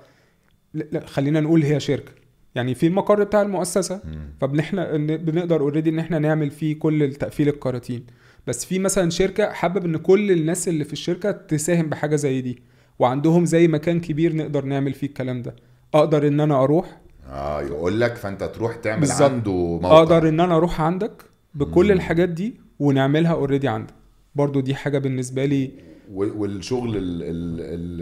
لا 0.73 1.05
خلينا 1.05 1.39
نقول 1.41 1.63
هي 1.63 1.79
شركة 1.79 2.11
يعني 2.55 2.75
في 2.75 2.87
المقر 2.87 3.23
بتاع 3.23 3.41
المؤسسة. 3.41 4.01
فبنحنا 4.41 4.97
بنقدر 4.97 5.59
اوريدي 5.61 5.89
إن 5.89 5.99
إحنا 5.99 6.19
نعمل 6.19 6.51
فيه 6.51 6.79
كل 6.79 7.03
التقفيل 7.03 7.47
الكراتين 7.47 8.05
بس 8.47 8.65
في 8.65 8.79
مثلا 8.79 9.09
شركة 9.09 9.51
حابب 9.51 9.85
إن 9.85 9.97
كل 9.97 10.31
الناس 10.31 10.67
اللي 10.67 10.83
في 10.83 10.93
الشركة 10.93 11.31
تساهم 11.31 11.89
بحاجة 11.89 12.15
زي 12.15 12.41
دي 12.41 12.61
وعندهم 12.99 13.45
زي 13.45 13.67
مكان 13.67 13.99
كبير 13.99 14.35
نقدر 14.35 14.65
نعمل 14.65 14.93
فيه 14.93 15.07
الكلام 15.07 15.41
ده 15.41 15.55
أقدر 15.93 16.27
إن 16.27 16.39
أنا 16.39 16.63
أروح 16.63 17.01
آه 17.29 17.61
يقول 17.61 18.01
لك 18.01 18.15
فأنت 18.15 18.43
تروح 18.43 18.75
تعمل 18.75 18.99
بالظبط. 18.99 19.31
عنده 19.31 19.51
موقع 19.81 19.97
أقدر 19.97 20.29
إن 20.29 20.39
أنا 20.39 20.55
أروح 20.57 20.81
عندك 20.81 21.11
بكل 21.53 21.85
مم. 21.85 21.91
الحاجات 21.91 22.29
دي 22.29 22.53
ونعملها 22.85 23.31
already 23.33 23.67
عندك. 23.67 23.93
برضو 24.35 24.59
دي 24.59 24.75
حاجة 24.75 24.97
بالنسبة 24.97 25.45
لي 25.45 25.71
والشغل 26.13 26.97
ال- 26.97 27.23
ال- 27.23 27.59
ال- 27.61 28.01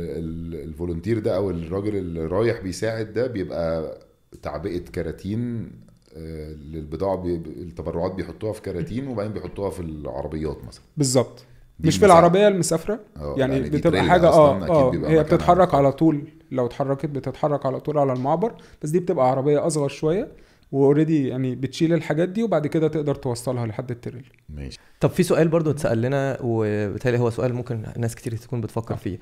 ال- 0.55 0.67
ال 0.69 0.74
volunteer 0.74 1.19
ده 1.19 1.35
أو 1.35 1.49
الراجل 1.49 1.95
اللي 1.95 2.25
رايح 2.25 2.61
بيساعد 2.61 3.13
ده 3.13 3.27
بيبقى 3.27 3.97
تعبئة 4.41 4.79
كراتين 4.79 5.71
آه، 6.17 6.53
للبضاعة 6.53 7.15
بي... 7.15 7.35
التبرعات 7.35 8.11
بيحطوها 8.11 8.53
في 8.53 8.61
كراتين 8.61 9.07
وبعدين 9.07 9.33
بيحطوها 9.33 9.69
في 9.69 9.79
العربيات 9.79 10.57
مثلا. 10.67 10.83
بالظبط. 10.97 11.45
مش 11.79 11.97
في. 11.97 12.05
العربية 12.05 12.47
المسافرة؟ 12.47 12.99
آه، 13.17 13.35
يعني 13.37 13.59
دي 13.69 13.77
بتبقى 13.77 14.03
حاجة 14.03 14.27
آه 14.27 14.67
آه 14.69 14.89
بيبقى 14.91 15.11
هي 15.11 15.23
بتتحرك. 15.23 15.73
على 15.75 15.91
طول. 15.91 16.23
لو 16.51 16.65
اتحركت 16.65 17.05
بتتحرك 17.05 17.65
على 17.65 17.79
طول 17.79 17.97
على 17.97 18.13
المعبر 18.13 18.53
بس 18.81 18.89
دي 18.89 18.99
بتبقى 18.99 19.29
عربية 19.31 19.67
أصغر 19.67 19.87
شوية. 19.87 20.31
و 20.71 20.78
already 20.78 21.27
يعني 21.27 21.55
بتشيل 21.55 21.93
الحاجات 21.93 22.29
دي 22.29 22.43
وبعد 22.43 22.67
كده 22.67 22.87
تقدر 22.87 23.15
توصلها 23.15 23.65
لحد 23.67 23.91
ال 23.91 23.96
trailer. 23.96 24.31
ماشي. 24.49 24.79
طب 24.99 25.09
في 25.09 25.23
سؤال 25.23 25.47
برضو 25.47 25.71
اتسال 25.71 26.01
لنا 26.01 26.37
وبالتالي 26.41 27.19
هو 27.19 27.29
سؤال 27.29 27.53
ممكن 27.53 27.83
ناس 27.97 28.15
كتير 28.15 28.35
تكون 28.37 28.61
بتفكر 28.61 28.93
آه. 28.93 28.97
فيه. 28.97 29.19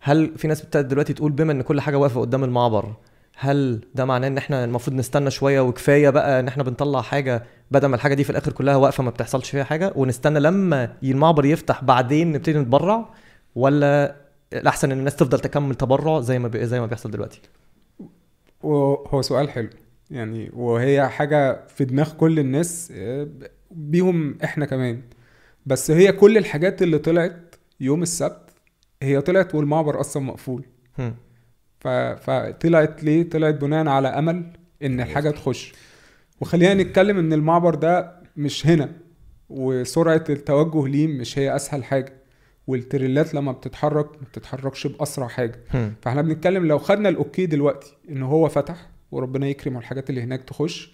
هل 0.00 0.32
في 0.38 0.48
ناس 0.48 0.62
ابتدت 0.62 0.86
دلوقتي 0.86 1.12
تقول 1.12 1.32
بما 1.32 1.52
إن 1.52 1.62
كل 1.62 1.80
حاجة 1.80 1.98
واقفة 1.98 2.20
قدام 2.20 2.44
المعبر 2.44 2.94
هل 3.36 3.80
ده 3.94 4.04
معناه 4.04 4.28
إن 4.28 4.38
إحنا 4.38 4.64
المفروض 4.64 4.96
نستنى 4.96 5.30
شوية 5.30 5.60
وكفاية 5.60 6.10
بقى 6.10 6.40
إن 6.40 6.48
إحنا 6.48 6.62
بنطلع 6.62 7.02
حاجة 7.02 7.42
بدل 7.70 7.88
ما 7.88 7.96
الحاجة 7.96 8.14
دي 8.14 8.24
في 8.24 8.30
الآخر 8.30 8.52
كلها 8.52 8.76
واقفة 8.76 9.02
ما 9.02 9.10
بتحصلش 9.10 9.50
فيها 9.50 9.64
حاجة؟ 9.64 9.92
ونستنى 9.96 10.40
لما 10.40 10.96
المعبر 11.02 11.44
يفتح 11.44 11.84
بعدين 11.84 12.32
نبتدي 12.32 12.58
نتبرع 12.58 13.08
ولا 13.54 14.16
الأحسن 14.52 14.92
إن 14.92 14.98
الناس 14.98 15.16
تفضل 15.16 15.40
تكمل 15.40 15.74
تبرع 15.74 16.20
زي 16.20 16.38
ما 16.38 16.48
بي... 16.48 16.66
زي 16.66 16.80
ما 16.80 16.86
بيحصل 16.86 17.10
دلوقتي؟ 17.10 17.40
وهو 18.62 19.22
سؤال 19.22 19.50
حلو. 19.50 19.68
يعني 20.10 20.50
وهي 20.52 21.08
حاجة 21.08 21.66
في 21.66 21.84
دماغ 21.84 22.12
كل 22.12 22.38
الناس 22.38 22.92
آه، 22.96 23.28
بيهم 23.70 24.38
إحنا 24.44 24.66
كمان. 24.66 25.00
بس 25.66 25.90
هي 25.90 26.12
كل 26.12 26.38
الحاجات 26.38 26.82
اللي 26.82 26.98
طلعت 26.98 27.54
يوم 27.80 28.02
السبت 28.02 28.50
هي 29.02 29.20
طلعت 29.20 29.54
والمعبر 29.54 30.00
أصلا 30.00 30.22
مقفول. 30.22 30.64
ف... 31.80 31.88
فطلعت 31.88 33.04
ليه؟ 33.04 33.30
طلعت 33.30 33.54
بناء 33.54 33.86
على 33.88 34.08
أمل 34.08 34.52
إن 34.82 35.00
الحاجة 35.00 35.30
تخش. 35.30 35.72
وخلينا 36.40 36.74
نتكلم 36.82 37.18
إن 37.18 37.32
المعبر 37.32 37.74
ده 37.74 38.20
مش 38.36 38.66
هنا 38.66 38.92
وسرعة 39.48 40.24
التوجه 40.28 40.86
ليه 40.88 41.06
مش 41.06 41.38
هي 41.38 41.56
أسهل 41.56 41.84
حاجة. 41.84 42.12
والتريلات 42.66 43.34
لما 43.34 43.52
بتتحرك 43.52 44.06
ما 44.06 44.26
بتتحركش 44.32 44.86
بأسرع 44.86 45.28
حاجة. 45.28 45.60
فإحنا 46.02 46.22
بنتكلم 46.22 46.66
لو 46.66 46.78
خدنا 46.78 47.08
الأوكي 47.08 47.46
دلوقتي 47.46 47.96
إن 48.10 48.22
هو 48.22 48.48
فتح 48.48 48.90
وربنا 49.12 49.46
يكرم 49.48 49.76
والحاجات 49.76 50.10
اللي 50.10 50.22
هناك 50.22 50.42
تخش 50.44 50.92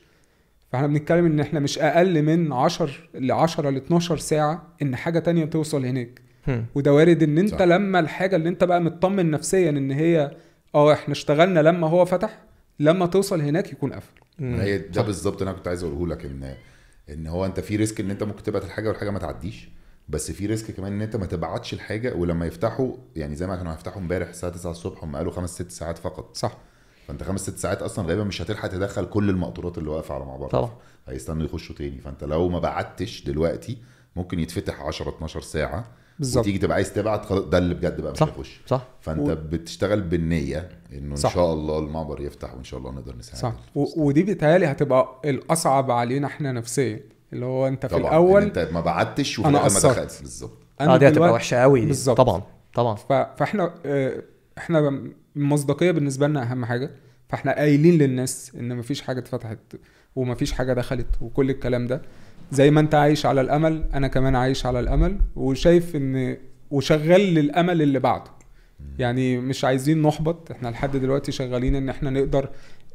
فاحنا 0.73 0.87
بنتكلم 0.87 1.27
إن 1.27 1.41
إحنا 1.41 1.61
مش 1.61 1.79
أقل 1.79 2.23
من 2.23 2.53
10 2.53 2.91
ل 3.15 3.33
10 3.33 3.71
ل 3.71 3.77
12 3.77 4.17
ساعة 4.19 4.67
إن 4.83 4.97
حاجة 4.97 5.19
تانية 5.19 5.45
توصل 5.45 5.85
هناك. 5.87 6.21
وده 6.75 6.93
وارد 6.95 7.23
إن 7.23 7.39
أنت 7.39 7.51
صح. 7.51 7.61
لما 7.63 7.99
الحاجة 7.99 8.37
اللي 8.37 8.49
أنت 8.49 8.65
بقى 8.65 8.81
مطمن 8.81 9.31
نفسيا 9.31 9.71
إن 9.71 9.91
هي 9.91 10.37
آه 10.75 10.93
إحنا 10.93 11.13
اشتغلنا 11.13 11.61
لما 11.61 11.87
هو 11.89 12.05
فتح 12.05 12.43
لما 12.81 13.07
توصل 13.07 13.41
هناك 13.41 13.73
يكون 13.73 13.93
قفل. 13.93 14.13
هي 14.41 14.79
ده. 14.79 15.03
بالظبط 15.03 15.43
أنا 15.43 15.53
كنت 15.53 15.69
عايز 15.69 15.83
أقوله 15.85 16.15
لك 16.15 16.25
إن 16.25 16.55
إن 17.11 17.27
هو 17.27 17.47
أنت 17.47 17.61
في 17.61 17.77
risk 17.77 18.01
إن 18.01 18.11
أنت 18.11 18.23
ممكن 18.23 18.43
تبعت 18.43 18.65
الحاجة 18.65 18.89
والحاجة 18.89 19.11
ما 19.11 19.19
تعديش 19.19 19.69
بس 20.09 20.31
في 20.31 20.47
risk 20.47 20.71
كمان 20.75 20.93
إن 20.93 21.03
أنت 21.03 21.17
ما 21.17 21.27
تبعتش 21.27 21.73
الحاجة 21.75 22.15
ولما 22.15 22.47
يفتحوا 22.47 22.97
يعني 23.17 23.35
زي 23.37 23.47
ما 23.47 23.57
كانوا 23.57 23.73
هيفتحوا 23.73 24.03
إمبارح 24.03 24.29
الساعة 24.29 24.53
9 24.53 24.71
الصبح 24.71 25.05
هم 25.05 25.17
قالوا 25.17 25.33
خمس 25.33 25.51
ست 25.51 25.71
ساعات 25.71 25.99
فقط 25.99 26.37
صح 26.37 26.59
فانت 27.09 27.23
خمس 27.23 27.41
ست 27.41 27.59
ساعات 27.59 27.83
أصلا 27.83 28.09
غالبا 28.09 28.25
مش 28.25 28.43
هتلحق 28.43 28.69
تدخل 28.69 29.05
كل 29.05 29.31
المقطورات 29.31 29.79
اللي 29.79 29.91
واقفة 29.91 30.15
على 30.15 30.25
معبر 30.25 30.49
طبعا. 30.49 30.71
هيستنوا 31.09 31.45
يخشوا 31.47 31.75
تاني. 31.75 32.01
فانت 32.01 32.25
لو 32.25 32.49
ما 32.49 32.59
بعتش 32.59 33.25
دلوقتي 33.25 33.79
ممكن 34.17 34.41
يتفتح 34.41 34.81
10 34.83 35.09
12 35.09 35.41
ساعة. 35.41 35.85
بالظبط. 36.19 36.45
وتيجي 36.45 36.59
تبقى 36.59 36.75
عايز 36.75 36.93
تبعت 36.93 37.25
خلاص 37.27 37.45
ده 37.45 37.59
اللي 37.59 37.75
بجد 37.75 38.01
بقى 38.01 38.13
مش 38.13 38.19
صح. 38.19 38.29
هيخش. 38.29 38.61
صح. 38.67 38.87
فانت 39.01 39.29
و- 39.29 39.35
بتشتغل 39.35 40.01
بالنية 40.01 40.69
إنه 40.93 41.11
إن 41.13 41.17
صح. 41.17 41.35
شاء 41.35 41.53
الله 41.53 41.79
المعبر 41.79 42.21
يفتح 42.21 42.55
وإن 42.55 42.65
شاء 42.65 42.81
الله 42.81 42.91
نقدر 42.93 43.17
نساعد. 43.17 43.43
صح. 43.43 43.53
و- 43.75 44.05
ودي 44.07 44.23
بيتهيألي 44.23 44.67
هتبقى 44.67 45.21
الأصعب 45.25 45.91
علينا 45.91 46.27
إحنا 46.27 46.53
نفسيا. 46.53 47.01
اللي 47.33 47.47
هو 47.47 47.67
أنت 47.69 47.87
في 47.87 47.95
طبعا 47.99 48.09
الأول 48.11 48.41
إن 48.43 48.47
أنت 48.47 48.69
ما 48.73 48.81
بعتش 48.81 49.39
وفي 49.39 49.49
أنا 49.49 49.59
الآخر 49.67 49.89
ما. 49.89 49.95
دخلتش. 49.95 50.21
بالظبط. 50.21 50.59
آه 50.81 50.97
دي 50.97 51.09
هتبقى 51.09 51.31
وحشة 51.33 51.57
قوي 51.57 51.87
بالظبط. 51.87 52.17
طبعا 52.17 52.43
طبعا. 52.75 52.95
ف... 52.95 53.13
فإحنا 53.13 53.75
آه، 53.87 54.23
إحنا 54.59 55.03
المصداقية 55.37 55.91
بالنسبة 55.91 56.27
لنا 56.29 56.43
أهم 56.43 56.65
حاجة 56.65 56.91
فإحنا 57.29 57.55
قايلين 57.57 57.99
للناس 57.99 58.53
إن 58.61 58.77
مفيش 58.77 59.03
حاجة 59.03 59.19
اتفتحت 59.19 59.59
ومفيش 60.17 60.53
حاجة 60.53 60.73
دخلت 60.73 61.07
وكل 61.21 61.51
الكلام 61.51 61.87
ده. 61.87 62.03
زي 62.53 62.71
ما 62.71 62.81
أنت 62.81 62.95
عايش 62.95 63.27
على 63.27 63.41
الأمل 63.41 63.85
أنا 63.95 64.09
كمان 64.09 64.37
عايش 64.37 64.67
على 64.67 64.81
الأمل 64.81 65.19
وشايف 65.37 65.97
إن 65.97 66.37
وشغال 66.71 67.21
للأمل 67.21 67.83
اللي 67.83 67.99
بعده. 67.99 68.31
يعني 68.99 69.39
مش 69.39 69.65
عايزين 69.65 70.03
نحبط 70.03 70.51
إحنا 70.51 70.69
لحد 70.69 70.97
دلوقتي 70.97 71.33
شغالين 71.33 71.75
إن 71.75 71.89
إحنا 71.89 72.11
نقدر 72.11 72.49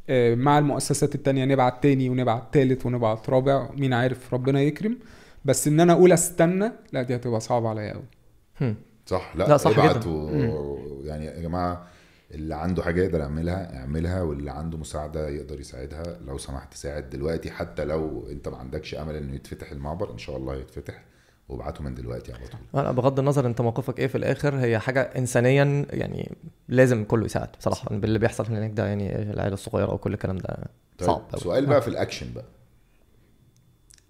آه، 0.10 0.36
مع 0.36 0.60
المؤسسات 0.60 1.16
التانية 1.16 1.46
نبعت 1.46 1.84
تاني 1.84 2.10
ونبعت 2.10 2.44
تالت 2.54 2.86
ونبعت 2.86 3.30
رابع 3.30 3.70
مين 3.78 3.94
عارف 3.94 4.34
ربنا 4.34 4.62
يكرم. 4.62 4.98
بس 5.46 5.68
إن 5.68 5.80
أنا 5.80 5.94
أقول 5.94 6.12
أستنى 6.12 6.72
لا 6.94 7.02
دي 7.04 7.16
هتبقى 7.16 7.40
صعبة 7.40 7.70
عليا 7.70 7.94
قوي. 7.94 8.76
صح 9.06 9.34
لا, 9.36 9.44
لا، 9.44 9.58
صح 9.58 9.80
ابعت 9.80 9.98
جدا. 9.98 10.10
و... 10.10 11.02
يعني 11.06 11.26
يا 11.26 11.42
جماعة 11.42 11.88
اللي 12.32 12.56
عنده 12.56 12.84
حاجة 12.84 13.04
يقدر 13.04 13.20
يعملها 13.20 13.78
اعملها 13.80 14.22
واللي 14.22 14.52
عنده 14.52 14.78
مساعدة 14.78 15.30
يقدر 15.30 15.60
يساعدها. 15.60 16.20
لو 16.26 16.38
سمحت 16.38 16.74
ساعد 16.74 17.10
دلوقتي 17.10 17.52
حتى 17.52 17.86
لو 17.86 18.28
انت 18.30 18.48
ما 18.48 18.58
عندكش 18.58 18.96
أمل 18.96 19.16
إنه 19.16 19.36
يتفتح 19.36 19.72
المعبر 19.72 20.12
إن 20.12 20.18
شاء 20.18 20.38
الله 20.38 20.56
يتفتح. 20.56 21.04
وابعته 21.50 21.84
من 21.84 21.96
دلوقتي 21.96 22.34
على 22.34 22.48
طول. 22.48 22.84
لا 22.84 22.92
بغض 22.92 23.20
النظر 23.20 23.46
أنت 23.48 23.62
موقفك 23.62 24.00
إيه 24.00 24.08
في 24.08 24.18
الآخر 24.18 24.56
هي 24.60 24.80
حاجة 24.80 25.02
انسانيا 25.02 25.86
يعني 25.90 26.36
لازم 26.68 27.04
كله 27.06 27.26
يساعد 27.26 27.50
بصراحة. 27.60 27.96
باللي 27.96 28.20
بيحصل 28.20 28.46
هناك 28.46 28.72
ده 28.72 28.88
يعني 28.88 29.16
العيلة 29.22 29.54
الصغيرة 29.54 29.94
وكل 29.94 30.14
الكلام 30.14 30.38
ده 30.38 30.58
طيب 30.98 31.10
صعب 31.10 31.22
أوي. 31.34 31.42
سؤال 31.42 31.66
بقى 31.66 31.82
في 31.82 31.88
الأكشن 31.88 32.34
بقى. 32.34 32.46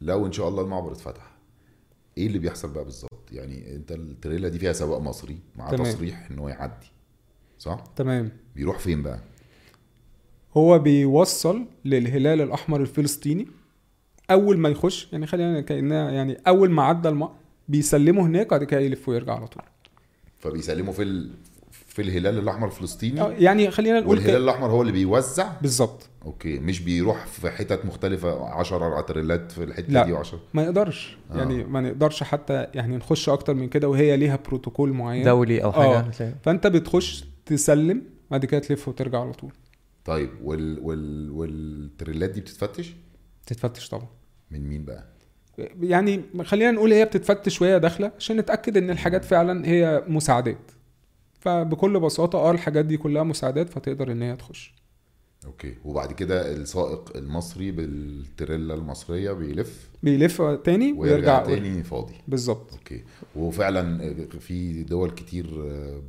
لو 0.02 0.26
إن 0.26 0.32
شاء 0.32 0.48
الله 0.48 0.62
المعبر 0.64 0.92
اتفتح 0.92 1.32
إيه 2.18 2.28
اللي 2.28 2.40
بيحصل 2.40 2.74
بقى 2.74 2.84
بالظبط؟ 2.84 3.32
يعني 3.32 3.76
أنت 3.76 3.92
التريلا 3.92 4.50
دي 4.50 4.60
فيها 4.60 4.74
سواق 4.74 5.00
مصري 5.00 5.40
مع 5.56 5.70
تمام. 5.72 5.92
تصريح 5.92 6.28
انه 6.32 6.50
يعدي. 6.50 6.92
صح؟ 7.62 7.84
تمام. 7.96 8.32
بيروح 8.56 8.80
فين 8.80 9.04
بقى؟ 9.04 9.20
هو 10.58 10.80
بيوصل 10.80 11.66
للهلال 11.86 12.42
الأحمر 12.42 12.82
الفلسطيني. 12.82 13.48
أول 14.32 14.58
ما 14.58 14.70
يخش 14.70 15.08
يعني 15.12 15.28
خلينا 15.28 15.62
كانها 15.62 16.12
يعني 16.12 16.38
أول 16.48 16.72
ما 16.72 16.84
عدى 16.84 17.10
الماء 17.10 17.34
بيسلمه 17.68 18.26
هناك 18.26 18.50
بعد 18.50 18.64
كده 18.64 18.80
يلف 18.80 19.10
ويرجع 19.10 19.36
على 19.36 19.48
طول. 19.48 19.64
فبيسلموا 20.40 20.94
في 20.94 21.04
ال... 21.04 21.32
في 21.72 22.02
الهلال 22.02 22.40
الأحمر 22.40 22.68
الفلسطيني؟ 22.68 23.22
آه، 23.22 23.32
يعني 23.32 23.72
خلينا 23.72 24.00
نقول 24.00 24.10
والهلال 24.10 24.28
كده 24.32 24.38
الأحمر 24.38 24.68
هو 24.68 24.82
اللي 24.82 24.94
بيوزع؟ 24.94 25.52
بالظبط. 25.62 26.10
أوكي 26.26 26.60
مش 26.60 26.80
بيروح 26.80 27.26
في 27.26 27.50
حتت 27.50 27.86
مختلفة 27.86 28.46
10 28.46 29.02
تريلات 29.02 29.52
في 29.52 29.64
الحتة 29.64 29.94
لا. 29.94 30.06
دي 30.06 30.18
و10 30.18 30.36
ما 30.54 30.64
يقدرش. 30.64 31.18
آه. 31.32 31.38
يعني 31.38 31.64
ما 31.64 31.82
نقدرش 31.82 32.24
حتى 32.24 32.68
يعني 32.74 32.98
نخش 32.98 33.30
أكتر 33.30 33.54
من 33.54 33.70
كده 33.70 33.90
وهي 33.90 34.18
ليها 34.18 34.40
بروتوكول 34.48 34.94
معين. 34.94 35.24
دولي 35.24 35.64
أو 35.64 35.72
حاجة 35.72 36.00
آه. 36.00 36.34
فأنت 36.44 36.68
بتخش 36.68 37.31
تسلم 37.56 38.02
بعد 38.32 38.46
كده 38.46 38.60
تلف 38.60 38.88
وترجع 38.88 39.22
على 39.22 39.34
طول. 39.34 39.52
طيب 40.06 40.30
وال... 40.44 40.80
وال... 40.80 41.32
والتريلات 41.32 42.30
دي 42.30 42.42
بتتفتش؟ 42.42 42.94
تتفتش 43.46 43.90
طبعا. 43.90 44.08
من 44.52 44.70
مين 44.70 44.86
بقى؟ 44.86 45.06
يعني 45.82 46.22
خلينا 46.44 46.72
نقول 46.72 46.94
هي 46.94 47.06
بتتفتش 47.06 47.62
وهي 47.62 47.80
داخلة 47.80 48.12
عشان 48.18 48.38
نتأكد 48.38 48.78
إن 48.78 48.90
الحاجات 48.90 49.26
فعلا 49.26 49.68
هي 49.68 50.04
مساعدات. 50.08 50.72
فبكل 51.40 52.00
بساطة 52.00 52.40
آه 52.40 52.52
الحاجات 52.52 52.86
دي 52.86 52.98
كلها 52.98 53.24
مساعدات 53.24 53.70
فتقدر 53.70 54.12
إن 54.12 54.22
هي 54.22 54.36
تخش. 54.36 54.81
okay. 55.46 55.74
وبعد 55.86 56.14
كده 56.14 56.54
السائق 56.54 57.12
المصري 57.16 57.72
بالتريلا 57.72 58.74
المصرية 58.74 59.32
بيلف 59.32 59.90
بيلف 60.04 60.42
تاني 60.42 60.94
ويرجع 60.94 61.44
ويرجع 61.44 61.46
تاني 61.46 61.84
فاضي. 61.84 62.14
بالظبط. 62.28 62.74
okay. 62.74 63.04
وفعلا 63.36 64.14
في 64.40 64.84
دول 64.84 65.12
كتير 65.12 65.48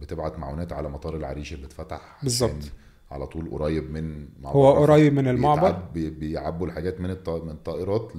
بتبعت 0.00 0.38
معونات 0.38 0.72
على 0.72 0.88
مطار 0.88 1.16
العريش 1.16 1.52
اللي 1.52 1.66
اتفتح 1.66 2.18
بالظبط. 2.22 2.72
على 3.10 3.26
طول 3.26 3.50
قريب 3.50 3.90
من 3.90 4.26
معبر 4.42 4.56
هو. 4.56 4.72
قريب 4.72 5.14
من 5.14 5.28
المعبر 5.28 5.82
بيعبوا 5.94 6.66
الحاجات 6.66 7.00
من 7.00 7.10
الط... 7.10 7.28
من 7.28 7.50
الطائرات 7.50 8.12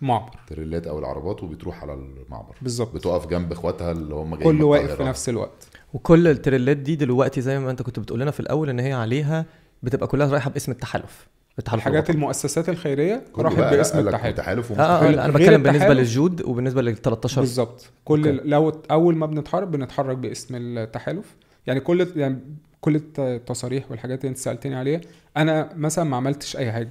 معبر 0.00 0.30
للتريلات 0.40 0.86
أو 0.86 0.98
العربات 0.98 1.42
وبتروح 1.42 1.82
على 1.82 1.94
المعبر 1.94 2.54
بالظبط. 2.62 2.94
بتقف 2.94 3.26
جنب 3.26 3.52
إخواتها 3.52 3.92
اللي 3.92 4.14
هم 4.14 4.34
جايين 4.36 4.52
كله 4.56 4.66
واقف 4.66 4.96
في. 4.96 5.04
نفس 5.04 5.28
الوقت. 5.28 5.68
وكل 5.94 6.26
التريلات 6.26 6.76
دي 6.76 6.96
دلوقتي 6.96 7.40
زي 7.40 7.58
ما 7.58 7.70
أنت 7.70 7.82
كنت 7.82 7.98
بتقول 7.98 8.20
لنا 8.20 8.30
في 8.30 8.40
الأول 8.40 8.70
إن 8.70 8.78
هي 8.80 8.92
عليها 8.92 9.46
بتبقى 9.82 10.06
كلها 10.06 10.26
رايحة 10.26 10.50
باسم 10.50 10.72
التحالف. 10.72 11.26
التحالف 11.58 11.80
الحاجات 11.82 11.98
الوطني. 12.04 12.14
المؤسسات 12.16 12.68
الخيرية 12.68 13.24
راحت 13.38 13.56
باسم 13.58 13.98
التحالف. 13.98 14.36
تحالف 14.36 14.72
آه 14.72 14.82
آه 14.82 15.00
غير- 15.00 15.10
لا، 15.16 15.24
أنا 15.24 15.32
بتكلم 15.32 15.62
بالنسبة 15.62 15.70
التحالف. 15.86 15.98
للجود 15.98 16.42
وبالنسبة 16.42 16.82
لل 16.82 16.96
13 16.96 17.40
بالظبط. 17.40 17.90
كل 18.04 18.28
okay. 18.28 18.48
لو 18.48 18.82
أول 18.90 19.16
ما 19.16 19.26
بنتحرك 19.26 19.68
بنتحرك 19.68 20.16
باسم 20.16 20.54
التحالف. 20.56 21.24
يعني 21.66 21.80
كل 21.80 22.08
يعني 22.16 22.38
كل 22.80 22.96
الت- 22.96 23.18
التصاريح 23.18 23.90
والحاجات 23.90 24.18
اللي 24.20 24.28
أنت 24.28 24.38
سألتني 24.38 24.74
عليها 24.74 25.00
أنا 25.36 25.68
مثلا 25.76 26.04
ما 26.04 26.16
عملتش 26.16 26.56
أي 26.56 26.72
حاجة. 26.72 26.90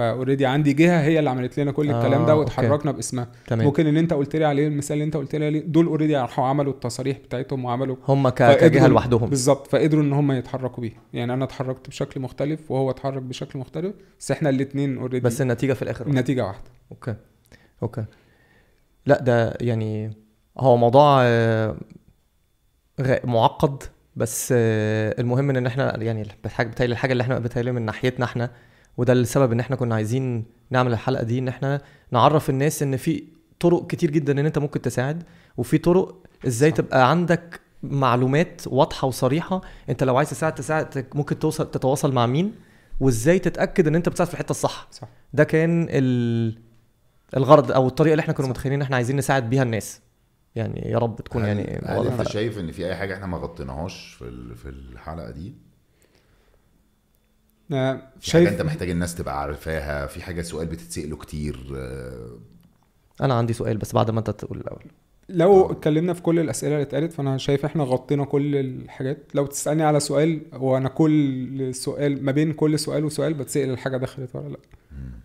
ف 0.00 0.06
already 0.06 0.46
عندي 0.46 0.72
جهة 0.72 1.00
هي 1.00 1.18
اللي 1.18 1.30
عملت 1.30 1.60
لنا 1.60 1.72
كل 1.72 1.90
آه، 1.90 1.98
الكلام 1.98 2.26
ده 2.26 2.32
okay. 2.32 2.40
واتحركنا 2.40 2.92
باسمها. 2.92 3.28
تمام. 3.46 3.66
ممكن 3.66 3.86
اللي 3.86 4.00
أنت 4.00 4.12
قلت 4.12 4.36
لي 4.36 4.44
عليه 4.44 4.68
المثال 4.68 4.94
اللي 4.94 5.04
أنت 5.04 5.16
قلت 5.16 5.36
لي 5.36 5.46
عليه 5.46 5.60
دول 5.60 5.86
already 5.86 6.16
راحوا 6.16 6.44
عملوا 6.44 6.72
التصاريح 6.72 7.18
بتاعتهم 7.18 7.64
وعملوا 7.64 7.96
هم 8.08 8.28
كجهة 8.28 8.86
لوحدهم. 8.86 9.30
بالظبط. 9.30 9.66
فقدروا 9.66 10.02
إن 10.02 10.12
هم 10.12 10.32
يتحركوا 10.32 10.82
بيه 10.82 10.92
يعني 11.12 11.32
أنا 11.32 11.44
اتحركت 11.44 11.88
بشكل 11.88 12.20
مختلف 12.20 12.70
وهو 12.70 12.90
اتحرك 12.90 13.22
بشكل 13.22 13.58
مختلف 13.58 13.94
بس 14.20 14.30
إحنا 14.30 14.48
الاثنين 14.48 14.98
already 14.98 15.20
بس 15.20 15.40
النتيجة 15.40 15.72
في 15.72 15.82
الآخر 15.82 16.06
النتيجه 16.06 16.46
واحدة. 16.46 16.70
okay. 16.92 17.14
أوكي. 17.82 18.04
لا 19.06 19.20
ده 19.22 19.56
يعني 19.60 20.16
هو 20.58 20.76
موضوع 20.76 21.20
آه، 21.22 21.76
معقد 23.24 23.82
بس 24.16 24.54
آه، 24.56 25.20
المهم 25.20 25.50
إن 25.50 25.66
إحنا 25.66 26.02
يعني 26.02 26.26
الحاجة 26.44 26.68
بتاعي 26.68 26.88
الحاجة 26.88 27.12
اللي 27.12 27.22
إحنا 27.22 27.38
بتاعي 27.38 27.72
من 27.72 27.82
ناحيتنا 27.82 28.24
إحنا 28.24 28.50
وده 28.96 29.12
السبب 29.12 29.52
إن 29.52 29.60
إحنا 29.60 29.76
كنا 29.76 29.94
عايزين 29.94 30.44
نعمل 30.70 30.92
الحلقة 30.92 31.22
دي 31.22 31.38
إن 31.38 31.48
إحنا 31.48 31.80
نعرف 32.10 32.50
الناس 32.50 32.82
إن 32.82 32.96
في 32.96 33.24
طرق 33.60 33.86
كتير 33.86 34.10
جدا 34.10 34.32
إن 34.40 34.46
أنت 34.46 34.58
ممكن 34.58 34.82
تساعد 34.82 35.22
وفي 35.56 35.78
طرق 35.78 36.16
إزاي 36.46 36.70
صح. 36.70 36.76
تبقى 36.76 37.10
عندك 37.10 37.60
معلومات 37.82 38.62
واضحة 38.66 39.08
وصريحة 39.08 39.60
أنت 39.88 40.04
لو 40.04 40.16
عايز 40.16 40.30
تساعد 40.30 40.54
تساعد 40.54 41.06
ممكن 41.14 41.38
توصل 41.38 41.70
تتواصل 41.70 42.12
مع 42.12 42.26
مين 42.26 42.52
وإزاي 43.00 43.38
تتأكد 43.38 43.86
إن 43.86 43.94
أنت 43.94 44.08
بتساعد 44.08 44.28
في 44.28 44.34
الحتة 44.34 44.50
الصح 44.50 44.88
صح 44.90 45.08
ده 45.32 45.44
كان 45.44 45.86
ال... 45.90 46.58
الغرض 47.36 47.72
أو 47.72 47.86
الطريقة 47.86 48.12
اللي 48.12 48.20
إحنا 48.22 48.34
كنا 48.34 48.46
متخيلين 48.46 48.76
إن 48.78 48.82
إحنا 48.82 48.96
عايزين 48.96 49.16
نساعد 49.16 49.50
بيها 49.50 49.62
الناس 49.62 50.00
يعني 50.54 50.90
يا 50.90 50.98
رب 50.98 51.20
تكون 51.20 51.42
هل- 51.42 51.48
يعني 51.48 51.80
هل. 51.86 52.06
أنت 52.06 52.28
شايف 52.28 52.58
إن 52.58 52.72
في 52.72 52.86
أي 52.86 52.96
حاجة 52.96 53.14
إحنا 53.14 53.26
ما 53.26 53.38
غطيناهاش 53.38 54.14
في 54.18 54.24
ال- 54.24 54.56
في 54.56 54.68
الحلقة 54.68 55.30
دي 55.30 55.54
آه، 57.72 57.92
في 57.94 58.00
حاجة 58.02 58.44
شايف 58.44 58.48
انت 58.48 58.62
محتاج 58.62 58.90
الناس 58.90 59.14
تبقى 59.14 59.40
عارفاها 59.40 60.06
في 60.06 60.22
حاجة 60.22 60.42
سؤال 60.42 60.66
بتتسأله 60.66 61.16
كتير 61.16 61.72
آه، 61.76 62.38
أنا 63.20 63.34
عندي 63.34 63.52
سؤال 63.52 63.76
بس 63.76 63.92
بعد 63.92 64.10
ما 64.10 64.18
أنت 64.18 64.30
تقول 64.30 64.58
الأول. 64.60 64.82
لو 65.28 65.64
آه. 65.68 65.72
اتكلمنا 65.72 66.12
في 66.12 66.22
كل 66.22 66.38
الأسئلة 66.38 66.72
اللي 66.72 66.82
اتقالت 66.82 67.12
فأنا 67.12 67.38
شايف 67.38 67.64
إحنا 67.64 67.84
غطينا 67.84 68.24
كل 68.24 68.56
الحاجات. 68.56 69.18
لو 69.34 69.46
تسألني 69.46 69.82
على 69.82 70.00
سؤال 70.00 70.40
وأنا 70.52 70.88
كل 70.88 71.74
سؤال 71.74 72.24
ما 72.24 72.32
بين 72.32 72.52
كل 72.52 72.78
سؤال 72.78 73.04
وسؤال 73.04 73.34
بتسأل 73.34 73.70
الحاجة 73.70 73.96
دخلت 73.96 74.36
ولا 74.36 74.48
لأ. 74.48 74.58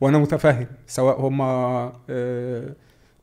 وأنا 0.01 0.17
متفاهم 0.17 0.67
سواء 0.87 1.21
هم 1.21 1.41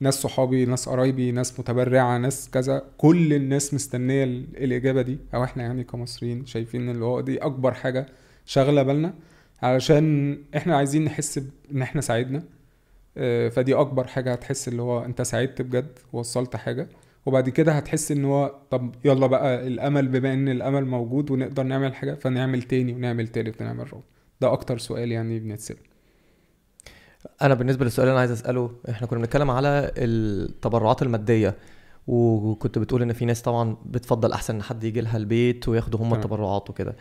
ناس 0.00 0.14
صحابي 0.14 0.64
ناس 0.64 0.88
قرايبي 0.88 1.32
ناس 1.32 1.60
متبرعة 1.60 2.18
ناس 2.18 2.50
كذا 2.50 2.82
كل 2.98 3.32
الناس 3.32 3.74
مستنية 3.74 4.24
ال- 4.24 4.64
الإجابة 4.64 5.02
دي. 5.02 5.18
أو 5.34 5.44
إحنا 5.44 5.62
يعني 5.62 5.84
كمصريين 5.84 6.46
شايفين 6.46 6.90
اللي 6.90 7.04
هو 7.04 7.20
دي 7.20 7.38
أكبر 7.38 7.74
حاجة 7.74 8.06
شاغله 8.46 8.82
بالنا 8.82 9.14
علشان 9.62 10.38
إحنا 10.56 10.76
عايزين 10.76 11.04
نحس 11.04 11.38
ان 11.72 11.82
إحنا 11.82 12.00
ساعدنا. 12.00 12.42
آه، 13.16 13.48
فدي 13.48 13.74
أكبر 13.74 14.06
حاجة 14.06 14.32
هتحس 14.32 14.68
اللي 14.68 14.82
هو 14.82 15.04
انت 15.04 15.22
ساعدت 15.22 15.62
بجد 15.62 15.98
وصلت 16.12 16.56
حاجة. 16.56 16.88
وبعد 17.26 17.48
كده 17.48 17.72
هتحس 17.72 18.12
ان 18.12 18.24
هو 18.24 18.54
طب 18.70 18.94
يلا 19.04 19.26
بقى 19.26 19.66
الأمل 19.66 20.08
بما 20.08 20.32
ان 20.32 20.48
الأمل 20.48 20.84
موجود 20.86 21.30
ونقدر 21.30 21.62
نعمل 21.62 21.94
حاجة 21.94 22.14
فنعمل 22.14 22.62
تاني 22.62 22.92
ونعمل 22.92 23.28
تالت 23.28 23.60
ونعمل 23.62 23.92
رابع. 23.92 24.04
ده 24.40 24.52
أكتر 24.52 24.78
سؤال 24.78 25.12
يعني 25.12 25.38
بنتسأل. 25.38 25.76
أنا 27.42 27.54
بالنسبة 27.54 27.84
للسؤال 27.84 28.04
اللي 28.04 28.12
أنا 28.12 28.20
عايز 28.20 28.30
أسأله 28.30 28.70
إحنا 28.90 29.06
كنا 29.06 29.18
بنتكلم 29.18 29.50
على 29.50 29.90
التبرعات 29.96 31.02
المادية 31.02 31.56
وكنت 32.06 32.78
بتقول 32.78 33.02
إن 33.02 33.12
في 33.12 33.24
ناس 33.24 33.42
طبعا 33.42 33.76
بتفضل 33.86 34.32
أحسن 34.32 34.54
إن 34.54 34.62
حد 34.62 34.84
يجي 34.84 35.00
لها 35.00 35.16
البيت 35.16 35.68
وياخدوا 35.68 36.00
هم. 36.00 36.14
التبرعات 36.14 36.70
وكده. 36.70 36.96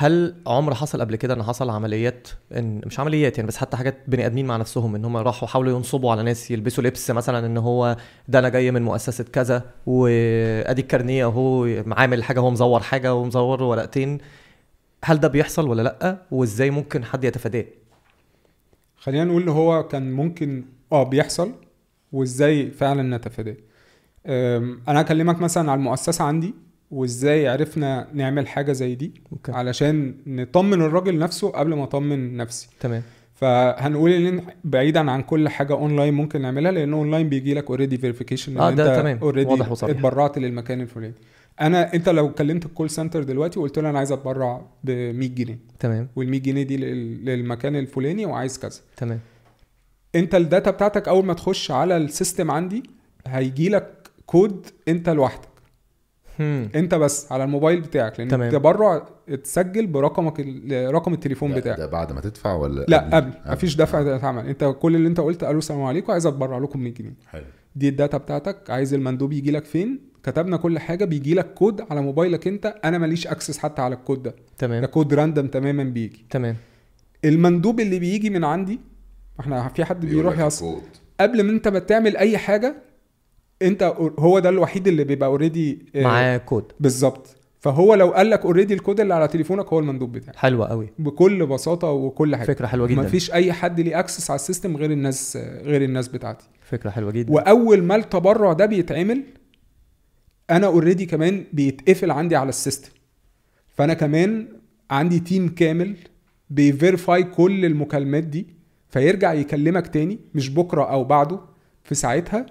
هل 0.00 0.34
عمر 0.46 0.74
حصل 0.74 1.00
قبل 1.00 1.16
كده 1.16 1.34
إن 1.34 1.42
حصل 1.42 1.70
عمليات 1.70 2.28
ان 2.56 2.80
مش 2.86 3.00
عمليات 3.00 3.38
يعني 3.38 3.48
بس 3.48 3.56
حتى 3.56 3.76
حاجات 3.76 3.96
بني 4.08 4.26
آدمين 4.26 4.46
مع 4.46 4.56
نفسهم 4.56 4.94
إن 4.94 5.04
هم 5.04 5.16
راحوا 5.16 5.48
حاولوا 5.48 5.76
ينصبوا 5.76 6.10
على 6.12 6.22
ناس 6.22 6.50
يلبسوا 6.50 6.84
لبس 6.84 7.10
مثلا 7.10 7.46
إن 7.46 7.56
هو 7.56 7.96
ده 8.28 8.38
أنا 8.38 8.48
جاي 8.48 8.70
من 8.70 8.82
مؤسسة 8.82 9.24
كذا 9.24 9.70
وأدي 9.86 10.82
الكارنيه 10.82 11.24
أهو 11.24 11.68
عامل 11.92 12.24
حاجة 12.24 12.40
هو 12.40 12.50
مزور 12.50 12.80
حاجة 12.80 13.14
ومزور 13.14 13.62
ورقتين. 13.62 14.18
هل 15.04 15.20
ده 15.20 15.28
بيحصل 15.28 15.68
ولا 15.68 15.82
لأ؟ 15.82 16.22
وإزاي 16.30 16.70
ممكن 16.70 17.04
حد 17.04 17.24
يتفاداه؟ 17.24 17.64
خلينا 18.96 19.24
نقول 19.24 19.42
إن 19.42 19.48
هو 19.48 19.88
كان 19.88 20.12
ممكن 20.12 20.64
آه 20.92 21.02
بيحصل 21.02 21.52
وإزاي 22.12 22.70
فعلا 22.70 23.16
نتفاداه. 23.16 23.56
أنا 24.88 25.00
هكلمك 25.00 25.40
مثلا 25.40 25.70
على 25.70 25.78
المؤسسة 25.78 26.24
عندي. 26.24 26.54
وإزاي 26.90 27.48
عرفنا 27.48 28.08
نعمل 28.14 28.48
حاجة 28.48 28.72
زي 28.72 28.94
دي 28.94 29.12
okay. 29.32 29.52
علشان 29.52 30.14
نطمن 30.26 30.82
الراجل 30.82 31.18
نفسه 31.18 31.48
قبل 31.48 31.74
ما 31.74 31.84
أطمن 31.84 32.36
نفسي. 32.36 32.68
تمام. 32.80 33.02
فهنقول 33.34 34.12
إن 34.12 34.42
بعيدا 34.64 35.10
عن 35.10 35.22
كل 35.22 35.48
حاجة 35.48 35.72
اونلاين 35.72 36.14
ممكن 36.14 36.42
نعملها 36.42 36.72
لأن 36.72 36.92
اونلاين 36.92 37.28
بيجي 37.28 37.54
لك 37.54 37.70
already 37.70 37.98
verification 37.98 38.58
آه، 38.58 38.70
ده 38.70 39.00
تمام. 39.00 39.18
وصريح. 39.70 39.96
اتبرعت 39.96 40.38
للمكان 40.38 40.80
الفلاني. 40.80 41.14
أنا 41.60 41.94
أنت 41.94 42.08
لو 42.08 42.32
كلمت 42.34 42.66
ال 42.66 42.71
call 42.71 42.90
center 42.90 43.22
دلوقتي 43.22 43.58
وقلت 43.58 43.78
له 43.78 43.90
أنا 43.90 43.98
عايز 43.98 44.12
أتبرع 44.12 44.62
ب 44.84 44.90
100 44.90 45.28
جنيه 45.28 45.58
تمام. 45.78 46.08
وال 46.16 46.28
100 46.30 46.40
جنيه 46.40 46.62
دي 46.62 46.76
لل- 46.76 47.24
للمكان 47.24 47.76
الفلاني 47.76 48.26
وعايز 48.26 48.58
كذا. 48.58 48.80
تمام. 48.96 49.20
أنت 50.14 50.34
ال 50.34 50.41
data 50.41 50.70
بتاعتك 50.70 51.08
أول 51.08 51.24
ما 51.24 51.34
تخش 51.34 51.70
على 51.70 51.96
ال 51.96 52.04
system 52.04 52.50
عندي 52.50 52.82
هيجي 53.26 53.68
لك 53.68 54.08
كود 54.26 54.66
أنت 54.88 55.08
لوحدك. 55.08 55.48
هم. 56.40 56.68
انت 56.74 56.94
بس 56.94 57.32
على 57.32 57.44
الموبايل 57.44 57.80
بتاعك 57.80 58.18
لأن 58.20 58.28
تمام. 58.28 58.48
التبرع 58.48 59.06
اتسجل 59.28 59.86
برقمك 59.86 60.40
ال- 60.40 60.94
رقم 60.94 61.12
التليفون 61.14 61.50
ده, 61.50 61.56
بتاعك. 61.60 61.78
ده 61.78 61.86
بعد 61.86 62.12
ما 62.12 62.20
تدفع 62.20 62.54
ولا 62.54 62.84
لا 62.88 63.10
قبل؟ 63.16 63.30
مفيش 63.46 63.76
دفع 63.76 64.00
آه. 64.00 64.02
ده 64.02 64.16
اتعمل. 64.16 64.46
انت 64.46 64.74
كل 64.80 64.96
اللي 64.96 65.08
انت 65.08 65.20
قلت 65.20 65.44
قالوا 65.44 65.58
السلام 65.58 65.82
عليكم 65.82 66.12
عايز 66.12 66.26
اتبرع 66.26 66.58
لكم 66.58 66.80
100 66.80 66.94
جنيه. 66.94 67.14
حلو. 67.26 67.44
دي 67.76 67.88
ال 67.88 67.94
data 67.94 68.18
بتاعتك 68.18 68.70
عايز 68.70 68.94
المندوب 68.94 69.32
يجي 69.32 69.50
لك 69.50 69.64
فين؟ 69.64 69.98
كتبنا 70.22 70.56
كل 70.56 70.78
حاجة 70.78 71.04
بيجي 71.04 71.34
لك 71.34 71.54
كود 71.54 71.80
على 71.90 72.00
موبايلك 72.02 72.46
انت. 72.46 72.74
أنا 72.84 72.98
ماليش 72.98 73.26
access 73.26 73.58
حتى 73.58 73.82
على 73.82 73.94
الكود 73.94 74.22
ده. 74.22 74.30
ده 74.30 74.36
تمام 74.58 74.84
code 74.84 75.14
random 75.14 75.46
تماما 75.46 75.84
بيجي. 75.84 76.24
تمام. 76.30 76.56
المندوب 77.24 77.80
اللي 77.80 77.98
بيجي 77.98 78.30
من 78.30 78.44
عندي 78.44 78.80
إحنا 79.40 79.68
في 79.68 79.84
حد 79.84 80.06
بيروح 80.06 80.38
لك 80.38 80.46
يص... 80.46 80.62
الكود. 80.62 80.82
قبل 81.20 81.42
ما 81.42 81.50
انت 81.52 81.68
ما 81.68 81.78
تعمل 81.78 82.16
اي 82.16 82.38
حاجة 82.38 82.74
انت 83.62 83.94
هو 84.18 84.38
ده 84.38 84.48
الوحيد 84.48 84.88
اللي 84.88 85.04
بيبقى 85.04 85.28
اوريدي 85.28 85.86
معاه 85.94 86.36
كود. 86.36 86.64
بالظبط. 86.80 87.36
فهو 87.60 87.94
لو 87.94 88.10
قال 88.10 88.30
لك 88.30 88.44
already 88.44 88.74
ال 88.74 88.79
code 88.79 89.00
اللي 89.00 89.14
على 89.14 89.28
تليفونك 89.28 89.66
هو 89.66 89.78
المندوب 89.78 90.12
بتاعك. 90.12 90.36
حلوة 90.36 90.66
قوي. 90.66 90.88
بكل 90.98 91.46
بساطة 91.46 91.90
وكل 91.90 92.36
حاجة. 92.36 92.46
فكرة 92.46 92.66
حلوة 92.66 92.86
جدا. 92.86 93.02
مفيش 93.02 93.32
أي 93.32 93.52
حد 93.52 93.80
ليه 93.80 93.98
access 93.98 94.30
على 94.30 94.38
ال 94.38 94.43
system 94.43 94.76
غير 94.76 94.90
الناس 94.90 95.38
غير 95.62 95.82
الناس 95.82 96.08
بتاعتي. 96.08 96.44
فكرة 96.62 96.90
حلوة 96.90 97.10
جدا. 97.10 97.32
وأول 97.32 97.82
ما 97.82 97.96
التبرع 97.96 98.52
ده 98.52 98.66
بيتعمل 98.66 99.22
أنا 100.50 100.66
already 100.66 101.06
كمان 101.06 101.44
بيتقفل 101.52 102.10
عندي 102.10 102.36
على 102.36 102.48
ال 102.48 102.53
system. 102.53 102.90
فأنا 103.76 103.94
كمان 103.94 104.48
عندي 104.90 105.20
team 105.20 105.48
كامل 105.48 105.96
بي 106.50 106.68
verify 106.68 107.22
كل 107.22 107.64
المكالمات 107.64 108.24
دي 108.24 108.46
فيرجع 108.88 109.32
يكلمك 109.32 109.86
تاني 109.86 110.18
مش 110.34 110.50
بكرة 110.50 110.82
أو 110.82 111.04
بعده 111.04 111.40
في 111.84 111.94
ساعتها 111.94 112.46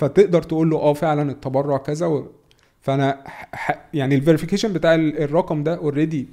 فتقدر 0.00 0.42
تقول 0.42 0.70
له 0.70 0.76
آه 0.76 0.92
فعلا 0.92 1.30
التبرع 1.30 1.76
كذا 1.76 2.06
و... 2.06 2.26
فأنا 2.80 3.18
ح... 3.52 3.88
يعني 3.94 4.14
ال 4.14 4.18
verification 4.18 4.72
بتاع 4.72 4.94
ال- 4.94 5.18
الرقم 5.22 5.62
ده 5.62 5.74
already 5.76 6.26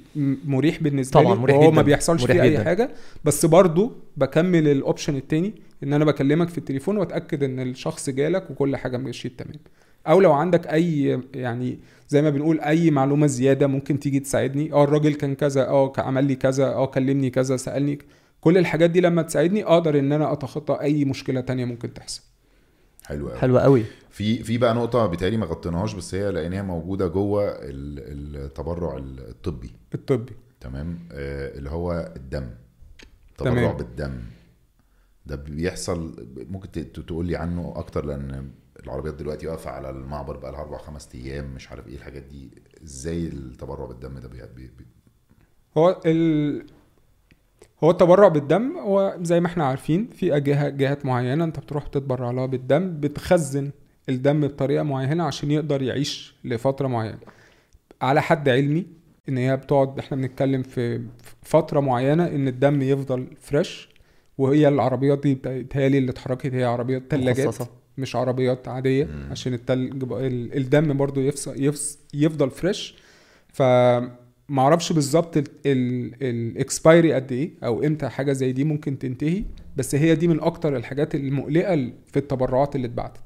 مريح 0.46 0.82
بالنسبة 0.82 1.20
طبعاً، 1.20 1.34
لي 1.34 1.40
مريح. 1.40 1.74
ما 1.74 1.82
بيحصلش 1.82 2.24
فيه 2.24 2.42
أي. 2.42 2.64
حاجة. 2.64 2.90
بس 3.24 3.46
برضو 3.46 3.92
بكمل 4.16 4.68
الاوبشن 4.68 5.16
التاني 5.16 5.52
إن 5.82 5.92
أنا 5.92 6.04
بكلمك 6.04 6.48
في 6.48 6.58
التليفون 6.58 6.96
وأتأكد 6.96 7.42
إن 7.42 7.60
الشخص 7.60 8.10
جالك 8.10 8.50
وكل 8.50 8.76
حاجة 8.76 8.96
مشيت 8.96 9.38
تمام. 9.38 9.54
أو 10.08 10.20
لو 10.20 10.32
عندك 10.32 10.66
أي 10.66 11.20
يعني 11.34 11.78
زي 12.08 12.22
ما 12.22 12.30
بنقول 12.30 12.60
أي 12.60 12.90
معلومة 12.90 13.26
زيادة 13.26 13.66
ممكن 13.66 14.00
تيجي 14.00 14.20
تساعدني. 14.20 14.72
آه 14.72 14.84
الراجل 14.84 15.14
كان 15.14 15.34
كذا 15.34 15.68
آه 15.68 15.92
عمل 15.98 16.24
لي 16.24 16.34
كذا 16.34 16.66
آه 16.66 16.86
كلمني 16.86 17.30
كذا 17.30 17.56
سألني. 17.56 17.98
كل 18.40 18.58
الحاجات 18.58 18.90
دي 18.90 19.00
لما 19.00 19.22
تساعدني 19.22 19.64
أقدر 19.64 19.98
إن 19.98 20.12
أنا 20.12 20.32
أتخطى 20.32 20.78
أي 20.80 21.04
مشكلة 21.04 21.40
تانية 21.40 21.64
ممكن 21.64 21.94
تحصل. 21.94 22.22
حلو 23.08 23.28
قوي. 23.28 23.38
حلوة 23.38 23.60
قوي. 23.60 23.84
في 24.10 24.42
في 24.44 24.58
بقى 24.58 24.74
نقطة 24.74 25.06
بالتالي 25.06 25.36
ما 25.36 25.46
غطيناهاش 25.46 25.94
بس 25.94 26.14
هي 26.14 26.30
لقيناها 26.30 26.62
موجودة 26.62 27.06
جوه 27.06 27.44
ال- 27.48 28.36
التبرع 28.44 28.96
الطبي. 28.98 29.70
الطبي. 29.94 30.32
تمام؟ 30.60 30.98
آه 31.12 31.58
اللي 31.58 31.70
هو 31.70 32.12
الدم. 32.16 32.50
تبرع 33.38 33.52
تمام. 33.52 33.76
بالدم. 33.76 34.20
ده 35.26 35.36
بيحصل 35.36 36.26
ممكن 36.50 36.92
تقول 36.92 37.26
لي 37.26 37.36
عنه 37.36 37.72
أكتر؟ 37.76 38.04
لأن 38.04 38.50
العربيات 38.84 39.14
دلوقتي 39.14 39.46
واقفة 39.46 39.70
على 39.70 39.90
المعبر 39.90 40.36
بقى 40.36 40.52
لها 40.52 40.60
أربع 40.60 40.78
خمس 40.78 41.08
أيام 41.14 41.54
مش 41.54 41.70
عارف 41.70 41.88
إيه 41.88 41.94
الحاجات 41.96 42.22
دي. 42.22 42.50
إزاي 42.84 43.26
التبرع 43.26 43.86
بالدم 43.86 44.18
ده 44.18 44.28
بي... 44.28 44.38
بي... 44.56 44.70
بي... 44.78 44.86
هو 45.76 46.00
ال... 46.06 46.66
هو 47.84 47.90
التبرع 47.90 48.28
بالدم 48.28 48.76
هو 48.78 49.16
زي 49.22 49.40
ما 49.40 49.46
إحنا 49.46 49.64
عارفين 49.66 50.06
في 50.06 50.40
جهات 50.76 51.06
معينة 51.06 51.44
انت 51.44 51.58
بتروح 51.60 51.86
تتبرع 51.86 52.30
لها 52.30 52.46
بالدم 52.46 53.00
بتخزن 53.00 53.70
الدم 54.08 54.40
بطريقة 54.40 54.82
معينة 54.82 55.24
عشان 55.24 55.50
يقدر 55.50 55.82
يعيش 55.82 56.34
لفترة 56.44 56.88
معينة 56.88 57.18
على 58.02 58.22
حد 58.22 58.48
علمي 58.48 58.86
ان 59.28 59.38
هي 59.38 59.56
بتقعد 59.56 59.98
إحنا 59.98 60.16
بنتكلم 60.16 60.62
في 60.62 61.02
فترة 61.42 61.80
معينة 61.80 62.26
ان 62.26 62.48
الدم 62.48 62.82
يفضل 62.82 63.26
fresh 63.40 63.88
وهي 64.38 64.68
العربيات 64.68 65.22
دي 65.22 65.34
بتهيألي 65.44 65.98
اللي 65.98 66.10
اتحركت 66.10 66.54
هي 66.54 66.64
عربيات 66.64 67.10
تلاجات 67.10 67.46
مخصصة. 67.46 67.68
مش 67.98 68.16
عربيات 68.16 68.68
عادية 68.68 69.04
مم. 69.04 69.28
عشان 69.30 69.54
التلج 69.54 70.02
ال- 70.12 70.56
الدم 70.56 70.96
برضو 70.96 71.20
يفص 71.20 71.48
يفص 71.48 71.98
يفضل 72.14 72.50
فريش 72.50 72.94
ف 73.52 73.62
ما 74.48 74.62
أعرفش 74.62 74.92
بالظبط 74.92 75.44
ال 75.66 75.87
expiry 75.87 77.12
قد 77.12 77.32
إيه 77.32 77.50
أو 77.64 77.82
إمتى 77.84 78.08
حاجة 78.08 78.32
زي 78.32 78.52
دي 78.52 78.64
ممكن 78.64 78.98
تنتهي 78.98 79.44
بس 79.76 79.94
هي 79.94 80.14
دي 80.14 80.28
من 80.28 80.40
أكتر 80.40 80.76
الحاجات 80.76 81.14
المقلقة 81.14 81.92
في 82.06 82.16
التبرعات 82.16 82.76
اللي 82.76 82.86
اتبعتت. 82.86 83.20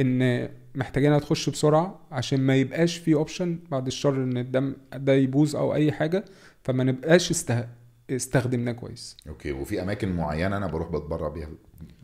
إن 0.00 0.48
محتاجينها 0.74 1.18
تخش 1.18 1.50
بسرعة 1.50 2.00
عشان 2.12 2.40
ما 2.40 2.56
يبقاش 2.56 2.96
في 2.96 3.14
option 3.14 3.58
بعد 3.70 3.86
الشر 3.86 4.14
إن 4.14 4.36
الدم 4.38 4.74
ده 4.94 5.12
يبوظ 5.14 5.56
أو 5.56 5.74
أي 5.74 5.92
حاجة 5.92 6.24
فما 6.64 6.84
نبقاش 6.84 7.30
استه... 7.30 7.66
استخدمناه 8.10 8.72
كويس 8.72 9.16
okay 9.28 9.52
وفي 9.52 9.82
أماكن 9.82 10.16
معينة 10.16 10.56
أنا 10.56 10.66
بروح 10.66 10.88
بتبرع 10.88 11.28
بيها 11.28 11.48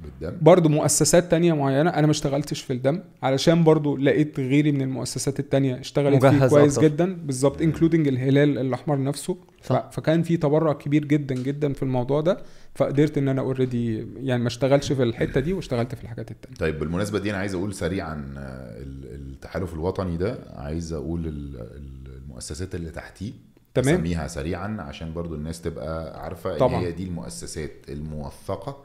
بالدم 0.02 0.38
برضو 0.42 0.68
مؤسسات 0.68 1.30
تانية 1.30 1.52
معينة 1.52 1.90
أنا 1.90 2.06
ما 2.06 2.10
اشتغلتش 2.10 2.60
في 2.62 2.72
الدم 2.72 3.00
علشان 3.22 3.64
برضو 3.64 3.96
لقيت 3.96 4.40
غيري 4.40 4.72
من 4.72 4.82
المؤسسات 4.82 5.40
التانية 5.40 5.80
اشتغلت 5.80 6.20
فيه 6.26 6.30
مجهز 6.30 6.50
كويس 6.50 6.78
أكتر. 6.78 6.88
جدا 6.88 7.14
بالظبط 7.16 7.62
including 7.62 8.08
الهلال 8.08 8.58
الأحمر 8.58 9.02
نفسه. 9.02 9.36
صح. 9.64 9.90
فكان 9.92 10.22
في 10.22 10.36
تبرع 10.36 10.72
كبير 10.72 11.04
جدا 11.04 11.34
جدا 11.34 11.72
في 11.72 11.82
الموضوع 11.82 12.20
ده 12.20 12.38
فقدرت 12.74 13.18
إن 13.18 13.28
أنا 13.28 13.40
already 13.40 14.06
يعني 14.16 14.42
ما 14.42 14.48
اشتغلش 14.48 14.92
في 14.92 15.02
الحتة 15.02 15.40
دي 15.40 15.52
واشتغلت 15.52 15.94
في 15.94 16.02
الحاجات 16.04 16.30
التانية 16.30 16.56
طيب 16.56 16.78
بالمناسبة 16.78 17.18
دي 17.18 17.30
أنا 17.30 17.38
عايز 17.38 17.54
أقول 17.54 17.74
سريعا 17.74 18.34
آه، 18.38 18.82
ال- 18.82 19.14
التحالف 19.32 19.74
الوطني 19.74 20.16
ده 20.16 20.38
عايز 20.56 20.92
أقول 20.92 21.26
ال- 21.26 21.56
ال- 21.60 22.16
المؤسسات 22.22 22.74
اللي 22.74 22.90
تحتيه 22.90 23.32
تمام. 23.74 23.94
اسميها 23.94 24.26
سريعا 24.28 24.76
عشان 24.80 25.12
برضو 25.14 25.34
الناس 25.34 25.60
تبقى 25.60 26.22
عارفة 26.22 26.52
إن 26.54 26.58
طبعا. 26.58 26.80
هي 26.80 26.92
دي 26.92 27.04
المؤسسات 27.04 27.72
الموثقة 27.88 28.84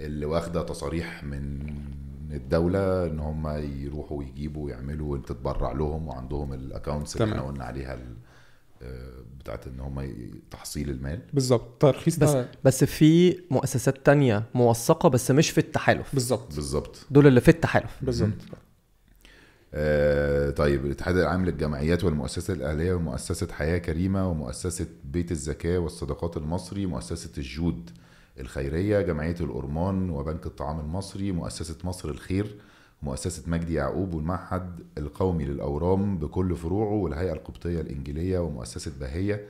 اللي 0.00 0.26
واخدة 0.26 0.62
تصاريح 0.62 1.24
من 1.24 1.74
الدولة 2.32 3.06
إن 3.06 3.20
هم 3.20 3.48
يروحوا 3.82 4.18
ويجيبوا 4.18 4.64
ويعملوا 4.64 5.12
وأنت 5.12 5.28
تتبرع 5.28 5.72
لهم 5.72 6.08
وعندهم 6.08 6.52
الاكونتس 6.52 7.16
اللي. 7.16 7.32
إحنا 7.32 7.42
قلنا 7.42 7.64
عليها 7.64 7.98
آه، 8.82 9.12
بتاعت 9.40 9.66
إن 9.66 9.80
هم 9.80 10.12
تحصيل 10.50 10.90
المال. 10.90 11.20
بالظبط. 11.32 11.82
ترخيص 11.82 12.16
بس 12.16 12.30
ده 12.30 12.48
بس 12.64 12.84
في 12.84 13.38
مؤسسات 13.50 14.06
تانية 14.06 14.44
موثقة 14.54 15.08
بس 15.08 15.30
مش 15.30 15.50
في 15.50 15.58
التحالف. 15.58 16.14
بالظبط. 16.14 16.54
بالظبط. 16.54 17.06
دول 17.10 17.26
اللي 17.26 17.40
في 17.40 17.48
التحالف. 17.48 17.96
بالظبط. 18.02 18.28
آه 19.74 20.50
طيب 20.50 20.86
الاتحاد 20.86 21.16
العام 21.16 21.44
للجمعيات 21.44 22.04
والمؤسسات 22.04 22.56
الأهلية 22.56 22.94
ومؤسسة 22.94 23.48
حياة 23.52 23.78
كريمة 23.78 24.30
ومؤسسة 24.30 24.86
بيت 25.04 25.30
الزكاة 25.32 25.78
والصدقات 25.78 26.36
المصري 26.36 26.86
مؤسسة 26.86 27.30
الجود 27.38 27.90
الخيرية 28.40 29.00
جمعية 29.00 29.36
الأورمان 29.40 30.10
وبنك 30.10 30.46
الطعام 30.46 30.80
المصري 30.80 31.32
مؤسسة 31.32 31.76
مصر 31.84 32.08
الخير 32.08 32.56
مؤسسة 33.02 33.42
مجدي 33.46 33.74
يعقوب 33.74 34.14
والمعهد 34.14 34.80
القومي 34.98 35.44
للأورام 35.44 36.18
بكل 36.18 36.56
فروعه 36.56 36.92
والهيئة 36.92 37.32
القبطية 37.32 37.80
الإنجيلية 37.80 38.38
ومؤسسة 38.38 38.92
بهية 39.00 39.46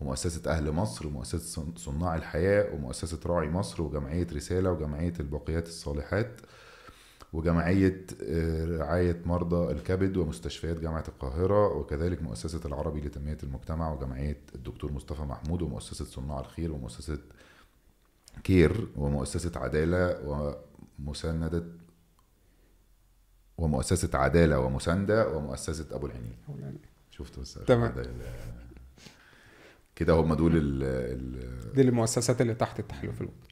ومؤسسة 0.00 0.50
أهل 0.50 0.72
مصر 0.72 1.06
ومؤسسة 1.06 1.38
صن- 1.62 1.72
صناع 1.76 2.14
الحياة 2.16 2.74
ومؤسسة 2.74 3.18
راعي 3.26 3.48
مصر 3.48 3.82
وجمعية 3.82 4.26
رسالة 4.32 4.70
وجمعية 4.72 5.12
الباقيات 5.20 5.66
الصالحات. 5.66 6.30
وجمعية 7.32 8.06
آه، 8.22 8.64
رعاية 8.78 9.22
مرضى 9.26 9.72
الكبد 9.72 10.16
ومستشفيات 10.16 10.80
جامعة 10.80 11.04
القاهرة 11.08 11.66
وكذلك 11.76 12.22
مؤسسة 12.22 12.60
العربي 12.64 13.00
لتنمية 13.00 13.38
المجتمع 13.42 13.92
وجمعية 13.92 14.40
الدكتور 14.54 14.92
مصطفى 14.92 15.22
محمود 15.22 15.62
ومؤسسة 15.62 16.04
صناع 16.04 16.40
الخير 16.40 16.72
ومؤسسة 16.72 17.18
كير 18.44 18.88
ومؤسسة 18.96 19.52
عدالة 19.56 20.20
ومساندة 20.98 21.64
ومؤسسة 23.58 24.18
عدالة 24.18 24.58
ومساندة 24.60 25.36
ومؤسسة 25.36 25.86
أبو 25.96 26.06
العينين. 26.06 26.36
شفت 27.10 27.38
بس 27.40 27.54
تمام. 27.54 27.94
كده 29.96 30.12
هم 30.12 30.34
دول 30.34 30.56
ال 30.56 30.82
ال 30.82 31.72
دي 31.74 31.80
المؤسسات 31.82 32.40
اللي 32.40 32.54
تحت 32.54 32.80
التحالف 32.80 33.20
الوطني. 33.20 33.47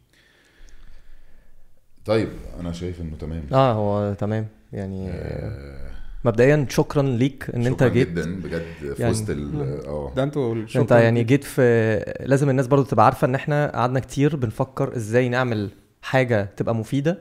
طيب 2.07 2.29
أنا 2.61 2.73
شايف 2.73 3.01
إنه 3.01 3.17
تمام. 3.17 3.43
آه 3.53 3.73
هو 3.73 4.15
تمام. 4.15 4.47
يعني 4.73 5.11
آه، 5.11 5.77
مبدئيا 6.25 6.67
شكرا 6.71 7.03
ليك 7.03 7.51
إن 7.55 7.67
أنت 7.67 7.77
شكراً 7.81 7.89
جيت. 7.89 8.09
جدا 8.09 8.41
بجد 8.41 8.63
في 8.81 8.95
يعني- 9.03 9.11
وسط 9.11 9.31
آه. 9.31 10.13
ده 10.17 10.23
أنتوا 10.23 10.55
أنت 10.77 10.91
يعني. 10.91 11.25
جيت 11.25 11.45
في 11.45 12.15
لازم 12.21 12.51
الناس 12.51 12.67
برضو 12.67 12.85
تبقى 12.85 13.05
عارفة 13.05 13.27
إن 13.27 13.35
إحنا 13.35 13.73
قعدنا 13.75 14.01
كتير 14.01 14.37
بنفكر 14.37 14.97
إزاي 14.97 15.29
نعمل 15.29 15.71
حاجة 16.03 16.49
تبقى 16.57 16.75
مفيدة 16.75 17.19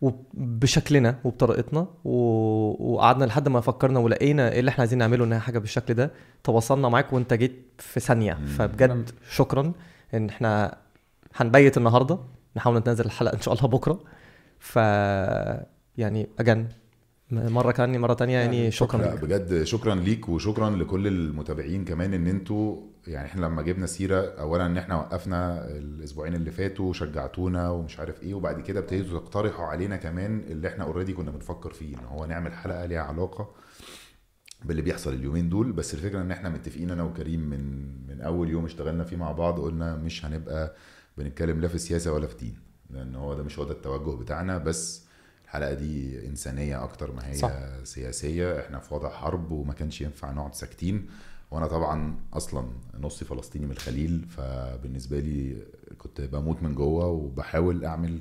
وبشكلنا 0.00 1.14
وبطريقتنا 1.24 1.86
و... 2.04 2.12
وقعدنا 2.94 3.24
لحد 3.24 3.48
ما 3.48 3.60
فكرنا 3.60 3.98
ولقينا 3.98 4.52
إيه 4.52 4.60
اللي 4.60 4.68
إحنا 4.68 4.80
عايزين 4.82 4.98
نعمله 4.98 5.24
إنها 5.24 5.38
حاجة 5.38 5.58
بالشكل 5.58 5.94
ده. 5.94 6.10
تواصلنا 6.44 6.88
معاك 6.88 7.12
وأنت 7.12 7.34
جيت 7.34 7.62
في 7.78 8.00
ثانية. 8.00 8.38
فبجد 8.58 9.10
شكرا 9.30 9.72
إن 10.14 10.28
إحنا 10.28 10.76
هنبيت 11.36 11.76
النهارده. 11.76 12.18
نحاول 12.58 12.82
ننزل 12.86 13.04
الحلقة 13.04 13.34
إن 13.34 13.40
شاء 13.40 13.54
الله 13.54 13.68
بكرة. 13.68 14.00
ف 14.58 14.76
يعني 15.98 16.28
اجن 16.38 16.68
مرة 17.30 17.72
كاني 17.72 17.98
مرة 17.98 18.14
تانية 18.14 18.38
يعني 18.38 18.56
يعني 18.58 18.70
شكرا 18.70 19.00
لا 19.00 19.14
لك. 19.14 19.22
بجد 19.22 19.62
شكرا 19.62 19.94
ليك 19.94 20.28
وشكرا 20.28 20.70
لكل 20.70 21.06
المتابعين 21.06 21.84
كمان 21.84 22.14
إن 22.14 22.26
أنتوا 22.26 22.76
يعني 23.06 23.26
إحنا 23.26 23.46
لما 23.46 23.62
جبنا 23.62 23.86
سيرة 23.86 24.20
اولا 24.40 24.66
إن 24.66 24.78
إحنا 24.78 24.96
وقفنا 24.96 25.68
الأسبوعين 25.68 26.34
اللي 26.34 26.50
فاتوا 26.50 26.90
وشجعتونا 26.90 27.70
ومش 27.70 27.98
عارف 28.00 28.22
إيه 28.22 28.34
وبعد 28.34 28.60
كده 28.60 28.80
ابتديتوا 28.80 29.18
تقترحوا 29.18 29.64
علينا 29.64 29.96
كمان 29.96 30.40
اللي 30.40 30.68
إحنا 30.68 30.84
اوريدي 30.84 31.12
كنا 31.12 31.30
بنفكر 31.30 31.72
فيه 31.72 31.94
إن 31.96 32.04
هو 32.04 32.26
نعمل 32.26 32.52
حلقة 32.52 32.86
ليها 32.86 33.02
علاقة 33.02 33.54
باللي 34.64 34.82
بيحصل 34.82 35.12
اليومين 35.14 35.48
دول. 35.48 35.72
بس 35.72 35.94
الفكرة 35.94 36.20
إن 36.20 36.30
إحنا 36.30 36.48
متفقين 36.48 36.90
أنا 36.90 37.02
وكريم 37.02 37.40
من 37.40 37.60
من 38.08 38.20
أول 38.20 38.50
يوم 38.50 38.64
اشتغلنا 38.64 39.04
فيه 39.04 39.16
مع 39.16 39.32
بعض 39.32 39.60
قلنا 39.60 39.96
مش 39.96 40.24
هنبقى 40.24 40.74
بنتكلم 41.18 41.60
لا 41.60 41.68
في 41.68 41.78
سياسة 41.78 42.12
ولا 42.12 42.26
في 42.26 42.36
دين 42.36 42.58
لأن 42.90 43.14
هو 43.14 43.34
ده 43.34 43.42
مش 43.42 43.58
هو 43.58 43.64
ده 43.64 43.72
التوجه 43.72 44.16
بتاعنا 44.16 44.58
بس 44.58 45.02
الحلقة 45.44 45.74
دي 45.74 46.26
إنسانية 46.26 46.84
أكتر 46.84 47.12
ما 47.12 47.28
هي 47.30 47.34
صح. 47.34 47.52
سياسية. 47.84 48.60
إحنا 48.60 48.78
في 48.78 48.94
وضع 48.94 49.08
حرب 49.10 49.50
وما 49.50 49.72
كانش 49.72 50.00
ينفع 50.00 50.30
نقعد 50.32 50.54
ساكتين 50.54 51.06
وأنا 51.50 51.66
طبعا 51.66 52.16
أصلا 52.32 52.68
نصي 53.00 53.24
فلسطيني 53.24 53.66
من 53.66 53.72
الخليل 53.72 54.26
فبالنسبة 54.28 55.20
لي 55.20 55.62
كنت 55.98 56.20
بموت 56.20 56.62
من 56.62 56.74
جوه 56.74 57.06
وبحاول 57.06 57.84
أعمل 57.84 58.20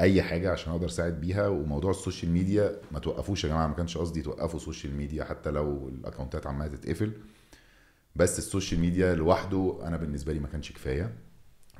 أي 0.00 0.22
حاجة 0.22 0.50
عشان 0.52 0.72
أقدر 0.72 0.86
أساعد 0.86 1.20
بيها. 1.20 1.48
وموضوع 1.48 1.90
ال 1.90 1.96
social 1.96 2.32
media 2.32 2.76
ما 2.92 2.98
توقفوش 2.98 3.44
يا 3.44 3.48
جماعة 3.48 3.66
ما 3.66 3.74
كانش 3.74 3.98
قصدي 3.98 4.22
توقفوا 4.22 4.56
ال 4.60 4.65
social 4.65 4.94
media 4.94 5.24
حتى 5.24 5.50
لو 5.50 5.88
الأكونتات 5.88 6.46
عمالة 6.46 6.76
تتقفل 6.76 7.12
بس 8.16 8.38
ال 8.38 8.44
social 8.44 8.80
media 8.80 9.14
لوحده 9.14 9.78
أنا 9.82 9.96
بالنسبة 9.96 10.32
لي 10.32 10.40
ما 10.40 10.48
كانش 10.48 10.72
كفاية. 10.72 11.14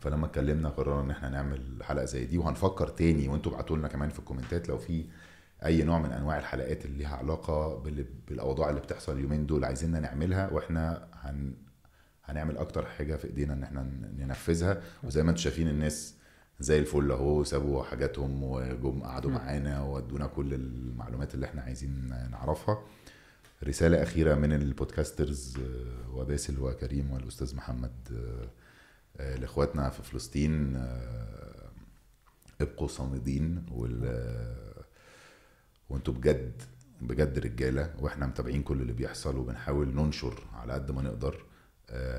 فلما 0.01 0.27
اتكلمنا 0.27 0.69
قررنا 0.69 1.01
إن 1.03 1.11
إحنا 1.11 1.29
نعمل 1.29 1.79
حلقة 1.83 2.05
زي 2.05 2.25
دي 2.27 2.39
وهنفكر 2.39 2.89
تاني 2.89 3.29
وأنتوا 3.29 3.53
ابعتوا 3.53 3.77
لنا 3.77 3.89
كمان 3.89 4.09
في 4.09 4.19
الكومنتات 4.19 4.69
لو 4.69 4.79
في 4.79 5.05
أي 5.65 5.83
نوع 5.83 5.99
من 5.99 6.13
أنواع 6.13 6.39
الحلقات 6.39 6.85
اللي 6.85 6.99
ليها 6.99 7.17
علاقة 7.17 7.79
بال- 7.79 8.07
بالأوضاع 8.29 8.71
اللي 8.71 8.81
بتحصل 8.81 9.13
اليومين 9.17 9.47
دول 9.47 9.65
عايزيننا 9.65 10.01
نعملها 10.01 10.51
وإحنا 10.53 11.09
هن 11.13 11.55
هنعمل 12.25 12.57
أكتر 12.59 12.87
حاجة 12.87 13.17
في 13.17 13.27
إيدينا 13.27 13.53
إن 13.53 13.63
إحنا 13.63 13.83
ننفذها 14.19 14.83
وزي 15.05 15.23
ما 15.23 15.31
أنتم 15.31 15.41
شايفين 15.43 15.69
الناس 15.69 16.15
زي 16.61 16.79
الفل 16.79 17.11
أهو 17.13 17.45
سابوا 17.45 17.83
حاجاتهم 17.83 18.43
وجم 18.45 19.03
قعدوا. 19.03 19.31
معانا 19.31 19.81
وادونا 19.81 20.27
كل 20.27 20.55
المعلومات 20.55 21.35
اللي 21.35 21.47
إحنا 21.47 21.63
عايزين 21.63 22.09
نعرفها 22.31 22.83
رسالة 23.65 24.03
أخيرة 24.03 24.35
من 24.35 24.53
ال 24.53 24.62
Podcasters 24.62 25.57
آه، 25.59 26.11
وباسل 26.17 26.61
وكريم 26.61 27.11
والأستاذ 27.13 27.57
محمد 27.57 27.93
آه، 29.21 29.37
لإخواتنا 29.37 29.91
في 29.91 30.03
فلسطين 30.03 30.77
آه، 30.77 31.71
ابقوا 32.61 32.89
صامدين 32.89 33.67
وال 33.71 34.01
آه، 34.05 34.85
وانتوا 35.89 36.15
بجد 36.15 36.63
بجد 37.01 37.39
رجالة 37.39 37.95
وإحنا 38.01 38.27
متابعين 38.27 38.63
كل 38.63 38.83
اللي 38.83 38.93
بيحصل 38.93 39.37
وبنحاول 39.37 39.89
ننشر 39.95 40.43
على 40.55 40.73
قد 40.73 40.91
ما 40.91 41.03
نقدر 41.03 41.45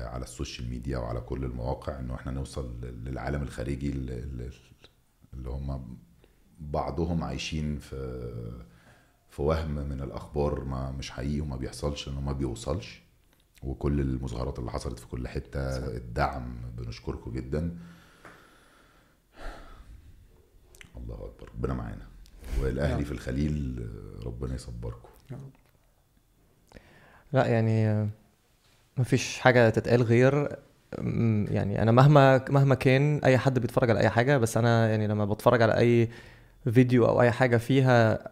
على 0.02 0.22
ال 0.22 0.29
social 0.29 0.70
media 0.70 0.98
وعلى 0.98 1.20
كل 1.20 1.44
المواقع 1.44 1.98
إنه 1.98 2.14
إحنا 2.14 2.32
نوصل 2.32 2.80
للعالم 2.82 3.42
الخارجي 3.42 3.90
اللي 3.90 5.50
هم 5.50 5.98
بعضهم 6.60 7.24
عايشين 7.24 7.78
في 7.78 8.30
في 9.30 9.42
وهم 9.42 9.70
من 9.70 10.00
الأخبار 10.02 10.64
ما 10.64 10.90
مش 10.90 11.10
حقيقي 11.10 11.40
وما 11.40 11.56
بيحصلش 11.56 12.08
انه 12.08 12.20
ما 12.20 12.32
بيوصلش. 12.32 13.02
وكل 13.62 14.00
المظاهرات 14.00 14.58
اللي 14.58 14.70
حصلت 14.70 14.98
في 14.98 15.06
كل 15.06 15.28
حتة 15.28 15.70
صح. 15.80 15.86
الدعم 15.86 16.56
بنشكركم 16.78 17.32
جدا. 17.32 17.76
الله 20.96 21.14
أكبر 21.14 21.48
ربنا 21.54 21.74
معانا. 21.74 22.06
والأهلي. 22.62 23.04
في 23.04 23.12
الخليل 23.12 23.88
ربنا 24.26 24.54
يصبركم. 24.54 25.08
لا 27.32 27.46
يعني 27.46 28.08
مفيش 28.96 29.38
حاجة 29.38 29.70
تتقال 29.70 30.02
غير 30.02 30.56
يعني 31.48 31.82
أنا 31.82 31.92
مهما 31.92 32.44
مهما 32.50 32.74
كان 32.74 33.18
أي 33.24 33.38
حد 33.38 33.58
بيتفرج 33.58 33.90
على 33.90 34.00
أي 34.00 34.08
حاجة 34.08 34.38
بس 34.38 34.56
أنا 34.56 34.88
يعني 34.90 35.06
لما 35.06 35.24
بتفرج 35.24 35.62
على 35.62 35.76
أي 35.76 36.08
فيديو 36.64 37.06
أو 37.06 37.22
أي 37.22 37.30
حاجة 37.30 37.56
فيها 37.56 38.28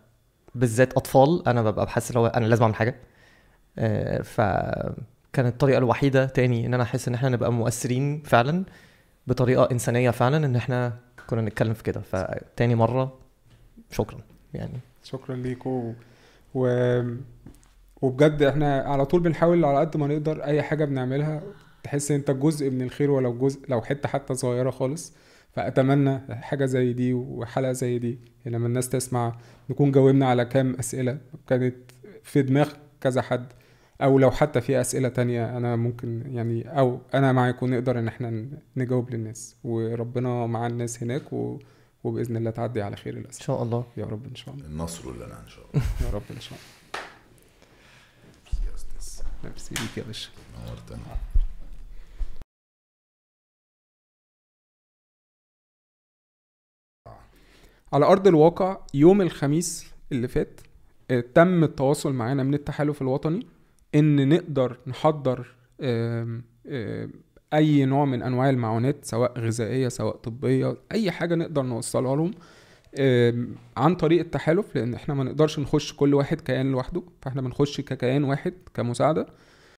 بالذات 0.54 0.92
أطفال 0.92 1.48
أنا 1.48 1.62
ببقى 1.62 1.86
بحس 1.86 2.12
لو 2.12 2.26
أنا 2.26 2.44
لازم 2.46 2.62
أعمل 2.62 2.74
حاجة. 2.74 2.96
آه، 3.78 4.22
فكانت 5.38 5.52
الطريقة 5.52 5.78
الوحيدة 5.78 6.26
تاني 6.26 6.66
إن 6.66 6.74
أنا 6.74 6.82
أحس 6.82 7.08
إن 7.08 7.14
إحنا 7.14 7.28
نبقى 7.28 7.52
مؤثرين 7.52 8.22
فعلا 8.24 8.64
بطريقة 9.26 9.68
إنسانية 9.72 10.10
فعلا 10.10 10.46
إن 10.46 10.56
إحنا 10.56 10.98
كنا 11.26 11.42
نتكلم 11.42 11.74
في 11.74 11.82
كده. 11.82 12.00
فتاني 12.00 12.74
مرة 12.74 13.18
شكرا 13.90 14.18
يعني. 14.54 14.78
شكرا 15.04 15.36
ليكوا 15.36 15.92
و... 16.54 17.02
وبجد 18.02 18.42
إحنا 18.42 18.80
على 18.80 19.06
طول 19.06 19.20
بنحاول 19.20 19.64
على 19.64 19.80
قد 19.80 19.96
ما 19.96 20.06
نقدر 20.06 20.44
أي 20.44 20.62
حاجة 20.62 20.84
بنعملها 20.84 21.42
تحس 21.82 22.10
أنت 22.10 22.30
جزء 22.30 22.70
من 22.70 22.82
الخير 22.82 23.10
ولو 23.10 23.38
جزء 23.38 23.60
لو 23.68 23.82
حتة 23.82 24.08
حتى 24.08 24.34
صغيرة 24.34 24.70
خالص. 24.70 25.12
فأتمنى 25.52 26.18
حاجة 26.30 26.64
زي 26.64 26.92
دي 26.92 27.14
وحلقة 27.14 27.72
زي 27.72 27.98
دي 27.98 28.18
لما 28.46 28.66
الناس 28.66 28.88
تسمع 28.88 29.36
نكون 29.70 29.92
جاوبنا 29.92 30.26
على 30.26 30.44
كام 30.44 30.74
أسئلة. 30.74 31.18
كانت 31.48 31.76
في 32.22 32.42
دماغ 32.42 32.72
كذا 33.00 33.22
حد. 33.22 33.46
أو 34.02 34.18
لو 34.18 34.30
حتى 34.30 34.60
في 34.60 34.80
أسئلة 34.80 35.08
تانية 35.08 35.56
أنا 35.56 35.76
ممكن 35.76 36.22
يعني 36.34 36.78
أو 36.78 37.00
أنا 37.14 37.32
معاكم 37.32 37.74
نقدر 37.74 37.98
إن 37.98 38.08
إحنا 38.08 38.48
نجاوب 38.76 39.10
للناس. 39.10 39.56
وربنا 39.64 40.46
مع 40.46 40.66
الناس 40.66 41.02
هناك 41.02 41.32
و... 41.32 41.58
وبإذن 42.04 42.36
الله 42.36 42.50
تعدي 42.50 42.82
على 42.82 42.96
خير 42.96 43.14
إن 43.16 43.20
الاسئله 43.20 43.46
شاء 43.46 43.62
الله. 43.62 43.84
يا 43.96 44.04
رب 44.04 44.26
إن 44.26 44.34
شاء 44.34 44.54
الله. 44.54 44.66
النصر 44.66 45.12
لنا 45.16 45.40
إن 45.40 45.48
شاء 45.48 45.64
الله. 45.74 45.82
يا 46.06 46.10
رب 46.14 46.22
إن 46.30 46.40
شاء 46.40 46.58
الله. 46.58 47.00
يا 48.70 48.74
أستاذ 48.74 49.26
ميرسي 49.44 49.74
ليك 49.74 49.98
يا 49.98 50.02
باشا 50.02 50.30
نورتنا 50.66 50.98
على 57.92 58.06
أرض 58.06 58.26
الواقع 58.26 58.80
يوم 58.94 59.22
الخميس 59.22 59.86
اللي 60.12 60.28
فات 60.28 60.60
آه، 61.10 61.20
تم 61.34 61.64
التواصل 61.64 62.12
معانا 62.12 62.42
من 62.42 62.54
التحالف 62.54 63.02
الوطني 63.02 63.46
إن 63.98 64.28
نقدر 64.28 64.76
نحضر 64.86 65.46
أي 67.54 67.84
نوع 67.84 68.04
من 68.04 68.22
أنواع 68.22 68.50
المعونات 68.50 69.04
سواء 69.04 69.38
غذائية 69.38 69.88
سواء 69.88 70.16
طبية 70.16 70.76
أي 70.92 71.10
حاجة 71.10 71.34
نقدر 71.34 71.62
نوصلها 71.62 72.16
لهم 72.16 72.30
عن 73.76 73.94
طريق 73.94 74.20
التحالف 74.20 74.76
لأن 74.76 74.94
إحنا 74.94 75.14
ما 75.14 75.24
نقدرش 75.24 75.58
نخش 75.58 75.92
كل 75.92 76.14
واحد 76.14 76.40
كيان 76.40 76.72
لوحده 76.72 77.02
فإحنا 77.22 77.42
بنخش 77.42 77.80
ككيان 77.80 78.24
واحد 78.24 78.54
كمساعدة. 78.74 79.26